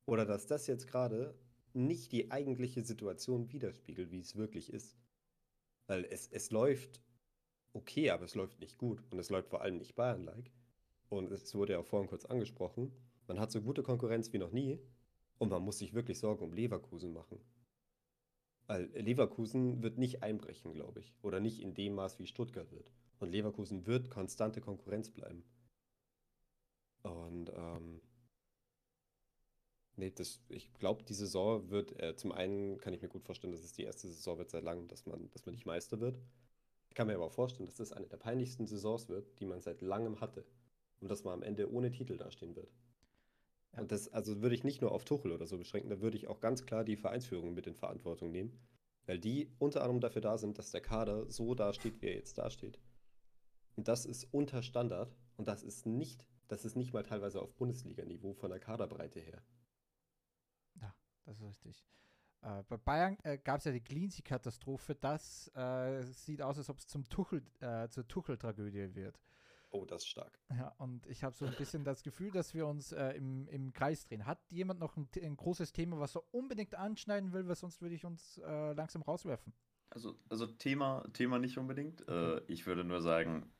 [0.05, 1.37] oder dass das jetzt gerade
[1.73, 4.95] nicht die eigentliche Situation widerspiegelt, wie es wirklich ist.
[5.87, 7.01] Weil es, es läuft
[7.73, 10.51] okay, aber es läuft nicht gut und es läuft vor allem nicht Bayern-like.
[11.09, 12.91] Und es wurde ja auch vorhin kurz angesprochen,
[13.27, 14.79] man hat so gute Konkurrenz wie noch nie
[15.39, 17.39] und man muss sich wirklich Sorgen um Leverkusen machen.
[18.67, 21.13] Weil Leverkusen wird nicht einbrechen, glaube ich.
[21.21, 22.91] Oder nicht in dem Maß, wie Stuttgart wird.
[23.19, 25.43] Und Leverkusen wird konstante Konkurrenz bleiben.
[27.03, 28.01] Und ähm,
[29.97, 33.53] Nee, das, ich glaube, die Saison wird, äh, zum einen kann ich mir gut vorstellen,
[33.53, 36.19] dass es die erste Saison wird seit langem, dass man, dass man nicht Meister wird.
[36.89, 39.81] Ich kann mir aber vorstellen, dass das eine der peinlichsten Saisons wird, die man seit
[39.81, 40.45] langem hatte.
[40.99, 42.69] Und dass man am Ende ohne Titel dastehen wird.
[43.75, 43.81] Ja.
[43.81, 46.27] Und das, also würde ich nicht nur auf Tuchel oder so beschränken, da würde ich
[46.27, 48.57] auch ganz klar die Vereinsführung mit in Verantwortung nehmen.
[49.05, 52.39] Weil die unter anderem dafür da sind, dass der Kader so dasteht, wie er jetzt
[52.39, 52.79] dasteht.
[53.75, 57.53] Und das ist unter Standard und das ist nicht, das ist nicht mal teilweise auf
[57.55, 59.43] Bundesliga-Niveau von der Kaderbreite her.
[61.25, 61.83] Das ist richtig.
[62.41, 64.95] Äh, bei Bayern äh, gab es ja die Cleansea-Katastrophe.
[64.95, 69.19] Das äh, sieht aus, als ob es zum Tuchel, äh, zur Tuchel-Tragödie wird.
[69.75, 70.39] Oh, das ist stark.
[70.51, 73.73] Ja, und ich habe so ein bisschen das Gefühl, dass wir uns äh, im, im
[73.73, 74.25] Kreis drehen.
[74.25, 77.93] Hat jemand noch ein, ein großes Thema, was er unbedingt anschneiden will, weil sonst würde
[77.93, 79.53] ich uns äh, langsam rauswerfen?
[79.89, 82.07] Also, also Thema, Thema nicht unbedingt.
[82.07, 83.51] Äh, ich würde nur sagen,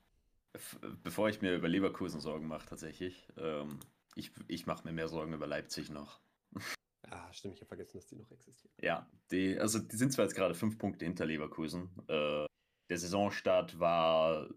[1.03, 3.79] bevor ich mir über Leverkusen Sorgen mache, tatsächlich, ähm,
[4.15, 6.21] ich, ich mache mir mehr Sorgen über Leipzig noch.
[7.11, 8.73] Ah, stimmt, ich habe vergessen, dass die noch existieren.
[8.81, 11.91] Ja, die, also die sind zwar jetzt gerade fünf Punkte hinter Leverkusen.
[12.07, 12.47] Äh,
[12.89, 14.49] der Saisonstart war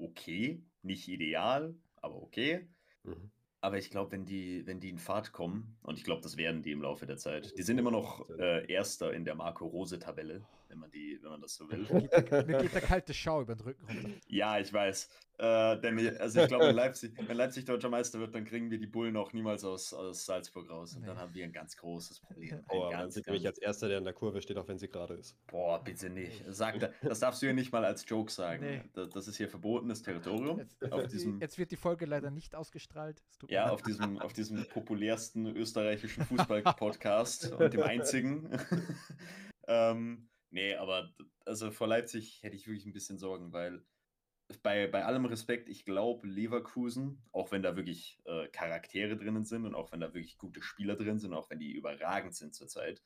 [0.00, 2.68] okay, nicht ideal, aber okay.
[3.04, 3.30] Mhm.
[3.62, 6.62] Aber ich glaube, wenn die, wenn die in Fahrt kommen, und ich glaube, das werden
[6.62, 10.42] die im Laufe der Zeit, die sind immer noch äh, Erster in der Marco Rose-Tabelle,
[10.70, 11.86] wenn man die, wenn man das so will.
[11.90, 14.10] Mir geht, der, mir geht der kalte Schau über den Rücken runter.
[14.28, 15.08] Ja, ich weiß.
[15.38, 18.70] Äh, denn wir- also ich glaube, wenn Leipzig, wenn Leipzig deutscher Meister wird, dann kriegen
[18.70, 20.94] wir die Bullen auch niemals aus, aus Salzburg raus.
[20.96, 21.20] Und dann Nee.
[21.22, 22.52] haben wir ein ganz großes Problem.
[22.58, 24.88] Ein Oh, dann ganz, ganz, als erster, der in der Kurve steht, auch wenn sie
[24.88, 25.34] gerade ist.
[25.46, 26.44] boah, bitte nicht.
[26.50, 28.62] Sag, da- das darfst du hier nicht mal als Joke sagen.
[28.64, 28.82] Nee.
[28.92, 30.58] Das, das ist hier verbotenes Territorium.
[30.58, 33.22] Jetzt, Auf diesem, jetzt wird die Folge leider nicht ausgestrahlt.
[33.48, 38.50] Ja, auf diesem, auf diesem populärsten österreichischen Fußball-Podcast und dem einzigen.
[39.68, 41.14] ähm, nee, aber
[41.44, 43.84] also vor Leipzig hätte ich wirklich ein bisschen Sorgen, weil
[44.62, 49.64] bei, bei allem Respekt, ich glaube, Leverkusen, auch wenn da wirklich äh, Charaktere drinnen sind
[49.64, 53.02] und auch wenn da wirklich gute Spieler drin sind, auch wenn die überragend sind zurzeit,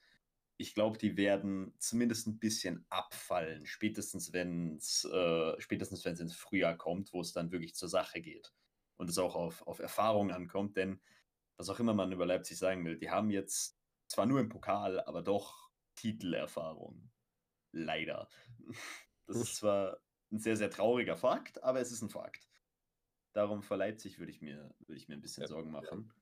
[0.56, 7.12] ich glaube, die werden zumindest ein bisschen abfallen, spätestens wenn es äh, ins Frühjahr kommt,
[7.12, 8.54] wo es dann wirklich zur Sache geht
[8.96, 11.00] und es auch auf, auf Erfahrung ankommt, denn
[11.56, 15.00] was auch immer man über Leipzig sagen will, die haben jetzt zwar nur im Pokal,
[15.00, 17.10] aber doch Titelerfahrung.
[17.74, 18.28] Leider.
[19.26, 22.46] Das ist zwar ein sehr, sehr trauriger Fakt, aber es ist ein Fakt.
[23.32, 26.12] Darum vor Leipzig würde ich mir, würde ich mir ein bisschen Ja, Sorgen machen.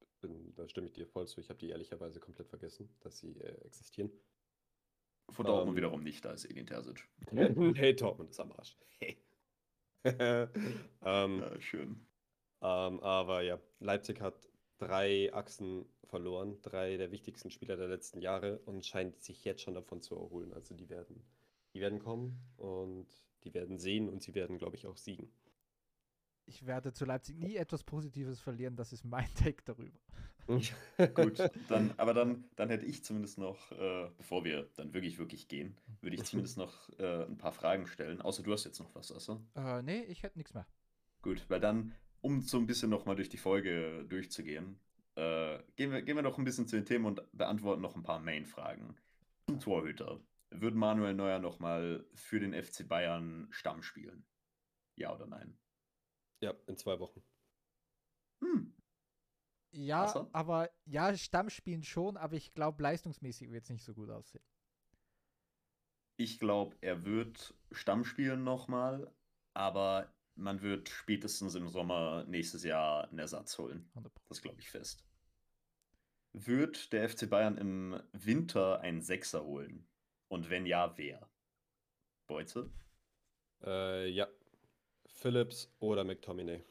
[0.00, 1.40] Ich bin, da stimme ich dir voll zu.
[1.40, 4.10] Ich habe die ehrlicherweise komplett vergessen, dass sie äh, existieren.
[5.28, 5.76] Vor Dortmund Ähm.
[5.76, 7.06] wiederum nicht, da ist Edin Terzic.
[7.76, 8.78] hey, Dortmund ist am Arsch.
[10.04, 12.06] ähm, Ja, schön.
[12.62, 14.48] ähm, aber ja, Leipzig hat
[14.86, 19.74] drei Achsen verloren, drei der wichtigsten Spieler der letzten Jahre und scheint sich jetzt schon
[19.74, 20.52] davon zu erholen.
[20.52, 21.24] Also die werden,
[21.74, 23.06] die werden kommen und
[23.44, 25.32] die werden sehen und sie werden, glaube ich, auch siegen.
[26.44, 28.76] Ich werde zu Leipzig nie etwas Positives verlieren.
[28.76, 29.98] Das ist mein Take darüber.
[31.14, 31.38] Gut,
[31.68, 35.78] dann, aber dann, dann hätte ich zumindest noch, äh, bevor wir dann wirklich, wirklich gehen,
[36.00, 38.20] würde ich zumindest noch äh, ein paar Fragen stellen.
[38.20, 39.40] Außer du hast jetzt noch was, Asse.
[39.54, 40.66] Äh, nee, ich hätte nichts mehr.
[41.22, 44.80] Gut, weil dann, um so ein bisschen nochmal durch die Folge durchzugehen,
[45.16, 48.02] äh, gehen, wir, gehen wir noch ein bisschen zu den Themen und beantworten noch ein
[48.02, 48.96] paar Main-Fragen.
[49.46, 50.20] Zum Torhüter.
[50.50, 54.24] Wird Manuel Neuer nochmal für den FC Bayern Stamm spielen?
[54.96, 55.58] Ja oder nein?
[56.42, 57.22] Ja, in zwei Wochen.
[58.42, 58.74] Hm.
[59.74, 60.28] Ja, Wasser?
[60.32, 64.44] aber ja, Stammspielen schon, aber ich glaube, leistungsmäßig wird es nicht so gut aussehen.
[66.18, 69.10] Ich glaube, er wird Stamm spielen nochmal,
[69.54, 73.90] aber man wird spätestens im Sommer nächstes Jahr einen Ersatz holen.
[73.94, 74.10] 100%.
[74.28, 75.04] Das glaube ich fest.
[76.32, 79.86] Wird der FC Bayern im Winter einen Sechser holen?
[80.28, 81.28] Und wenn ja, wer?
[82.26, 82.70] Beutze?
[83.62, 84.28] Äh, ja.
[85.06, 86.64] Phillips oder McTominay.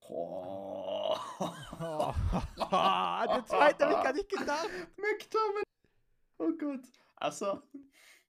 [0.00, 1.16] Oh.
[1.38, 2.14] Oh,
[2.58, 4.68] der zweite habe ich gar nicht gedacht.
[4.96, 5.62] McTominay.
[6.38, 6.84] Oh Gott.
[7.16, 7.62] Assa,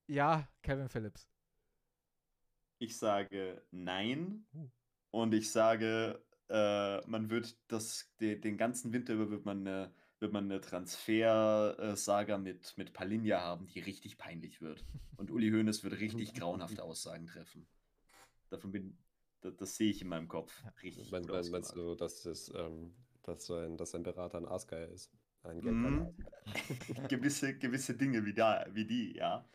[0.06, 1.28] Ja, Kevin Phillips.
[2.84, 4.46] Ich sage nein.
[4.54, 4.70] Uh.
[5.12, 9.94] Und ich sage, äh, man wird das, de, den ganzen Winter über wird man eine,
[10.20, 14.84] wird man eine Transfer-Saga mit, mit Palinja haben, die richtig peinlich wird.
[15.18, 17.66] Und Uli Hoeneß wird richtig grauenhafte Aussagen treffen.
[18.50, 18.98] Davon bin
[19.42, 20.64] das, das sehe ich in meinem Kopf.
[20.82, 22.94] Richtig Mein, gut mein, meinst du, dass, es, ähm,
[23.24, 25.12] dass, sein, dass sein Berater ein Aasgeier ist?
[25.44, 25.62] Ein Mhm.
[25.64, 26.14] Geldgeier.
[27.10, 29.46] gewisse, gewisse Dinge wie, da, wie die, ja.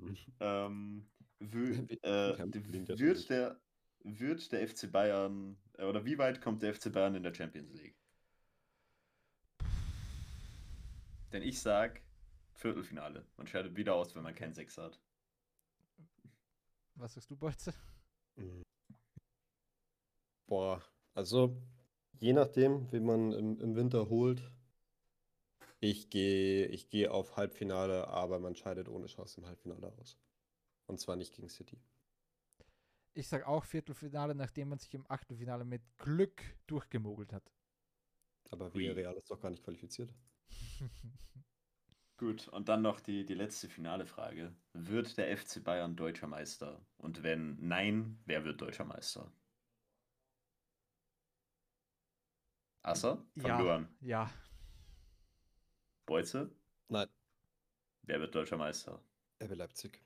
[0.40, 1.11] Ähm, wö, Wie-
[2.02, 3.60] äh, wird, der,
[4.04, 7.72] wird der FC Bayern, äh, oder wie weit kommt der FC Bayern in der Champions
[7.72, 7.96] League?
[11.32, 12.02] Denn ich sag
[12.54, 13.26] Viertelfinale.
[13.36, 15.00] Man scheidet wieder aus, wenn man keinen Sechs hat.
[16.94, 17.74] Was sagst du, Bolze?
[18.36, 18.62] Mhm.
[20.46, 20.82] Boah,
[21.14, 21.56] also
[22.20, 24.42] je nachdem, wen man im, im Winter holt.
[25.80, 30.16] Ich gehe ich geh auf Halbfinale, aber man scheidet ohne Chance im Halbfinale aus.
[30.92, 31.80] Und zwar nicht gegen City.
[33.14, 37.50] Ich sage auch Viertelfinale, nachdem man sich im Achtelfinale mit Glück durchgemogelt hat.
[38.50, 38.74] Aber.
[38.74, 40.12] Villarreal ist doch gar nicht qualifiziert.
[42.18, 44.54] Gut, und dann noch die, die letzte finale Frage.
[44.74, 46.84] Wird der FC Bayern deutscher Meister?
[46.98, 49.32] Und wenn nein, wer wird deutscher Meister?
[52.82, 53.24] Asser?
[53.38, 53.88] Fang ja, du an.
[54.00, 54.30] ja.
[56.04, 56.54] Beutze?
[56.88, 57.08] Nein,
[58.02, 59.02] Wer wird deutscher Meister?
[59.42, 60.02] RB Leipzig.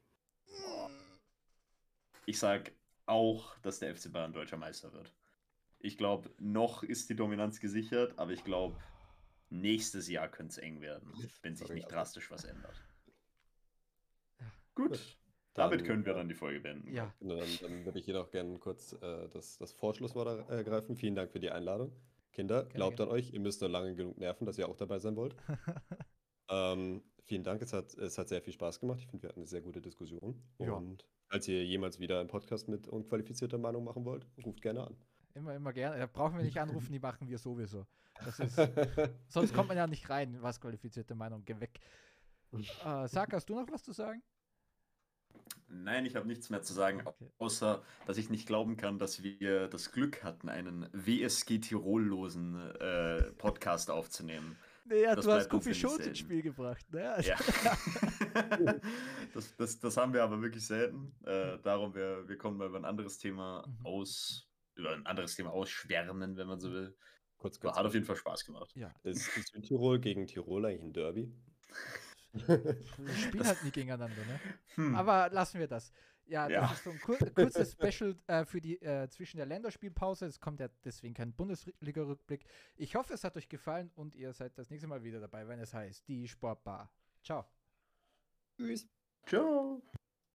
[2.26, 2.72] Ich sag
[3.06, 5.14] auch, dass der FC Bayern deutscher Meister wird.
[5.78, 8.76] Ich glaube, noch ist die Dominanz gesichert, aber ich glaube,
[9.48, 11.12] nächstes Jahr könnte es eng werden,
[11.42, 12.74] wenn sich nicht drastisch was ändert.
[14.74, 15.18] Gut,
[15.54, 16.92] damit Dann, können wir dann die Folge beenden.
[16.92, 20.96] Ja, Genau, Dann, dann würde ich jedoch gerne kurz äh, das, das Vorschlusswort er- ergreifen.
[20.96, 21.92] Vielen Dank für die Einladung.
[22.32, 25.16] Kinder, glaubt an euch, ihr müsst nur lange genug nerven, dass ihr auch dabei sein
[25.16, 25.36] wollt.
[26.48, 28.98] Ähm, vielen Dank, es hat, es hat sehr viel Spaß gemacht.
[29.00, 30.40] Ich finde, wir hatten eine sehr gute Diskussion.
[30.58, 30.72] Ja.
[30.72, 34.96] Und falls ihr jemals wieder einen Podcast mit unqualifizierter Meinung machen wollt, ruft gerne an.
[35.34, 35.98] immer, immer gerne.
[35.98, 37.86] Da brauchen wir nicht anrufen, die machen wir sowieso.
[38.24, 38.56] Das ist,
[39.28, 41.78] sonst kommt man ja nicht rein, was qualifizierte Meinung, geh weg.
[42.52, 44.22] Äh, Sag, hast du noch was zu sagen?
[45.68, 47.26] Nein, ich habe nichts mehr zu sagen, Okay.
[47.38, 53.22] außer dass ich nicht glauben kann, dass wir das Glück hatten, einen WSG Tirol-losen äh,
[53.32, 54.56] Podcast aufzunehmen.
[54.88, 56.84] Naja, Das du hast Kofi Schulz ins Spiel gebracht.
[56.92, 57.10] Ne?
[57.12, 57.36] Also- Ja.
[59.34, 61.14] das, das, das haben wir aber wirklich selten.
[61.24, 63.86] Äh, darum, wir, wir kommen mal über ein anderes Thema Mhm.
[63.86, 66.96] aus, über ein anderes Thema ausschwärmen, wenn man so will.
[67.36, 67.76] kurz, kurz.
[67.76, 68.70] hat auf jeden Fall Spaß gemacht.
[68.74, 71.32] Ja, Ist, ist Südtirol gegen Tirol eigentlich ein Derby?
[72.32, 74.40] wir spielen halt nie gegeneinander, ne?
[74.74, 74.94] Hm.
[74.94, 75.90] Aber lassen wir das.
[76.26, 76.72] Ja, das Ja.
[76.72, 80.26] ist so ein kur kurzes Special äh, für die äh, zwischen der Länderspielpause.
[80.26, 82.44] Es kommt ja deswegen kein Bundesliga-Rückblick.
[82.76, 85.60] Ich hoffe, es hat euch gefallen und ihr seid das nächste Mal wieder dabei, wenn
[85.60, 86.90] es heißt die Sportbar.
[87.22, 87.44] Ciao.
[88.56, 88.86] Tschüss.
[89.26, 89.82] Ciao.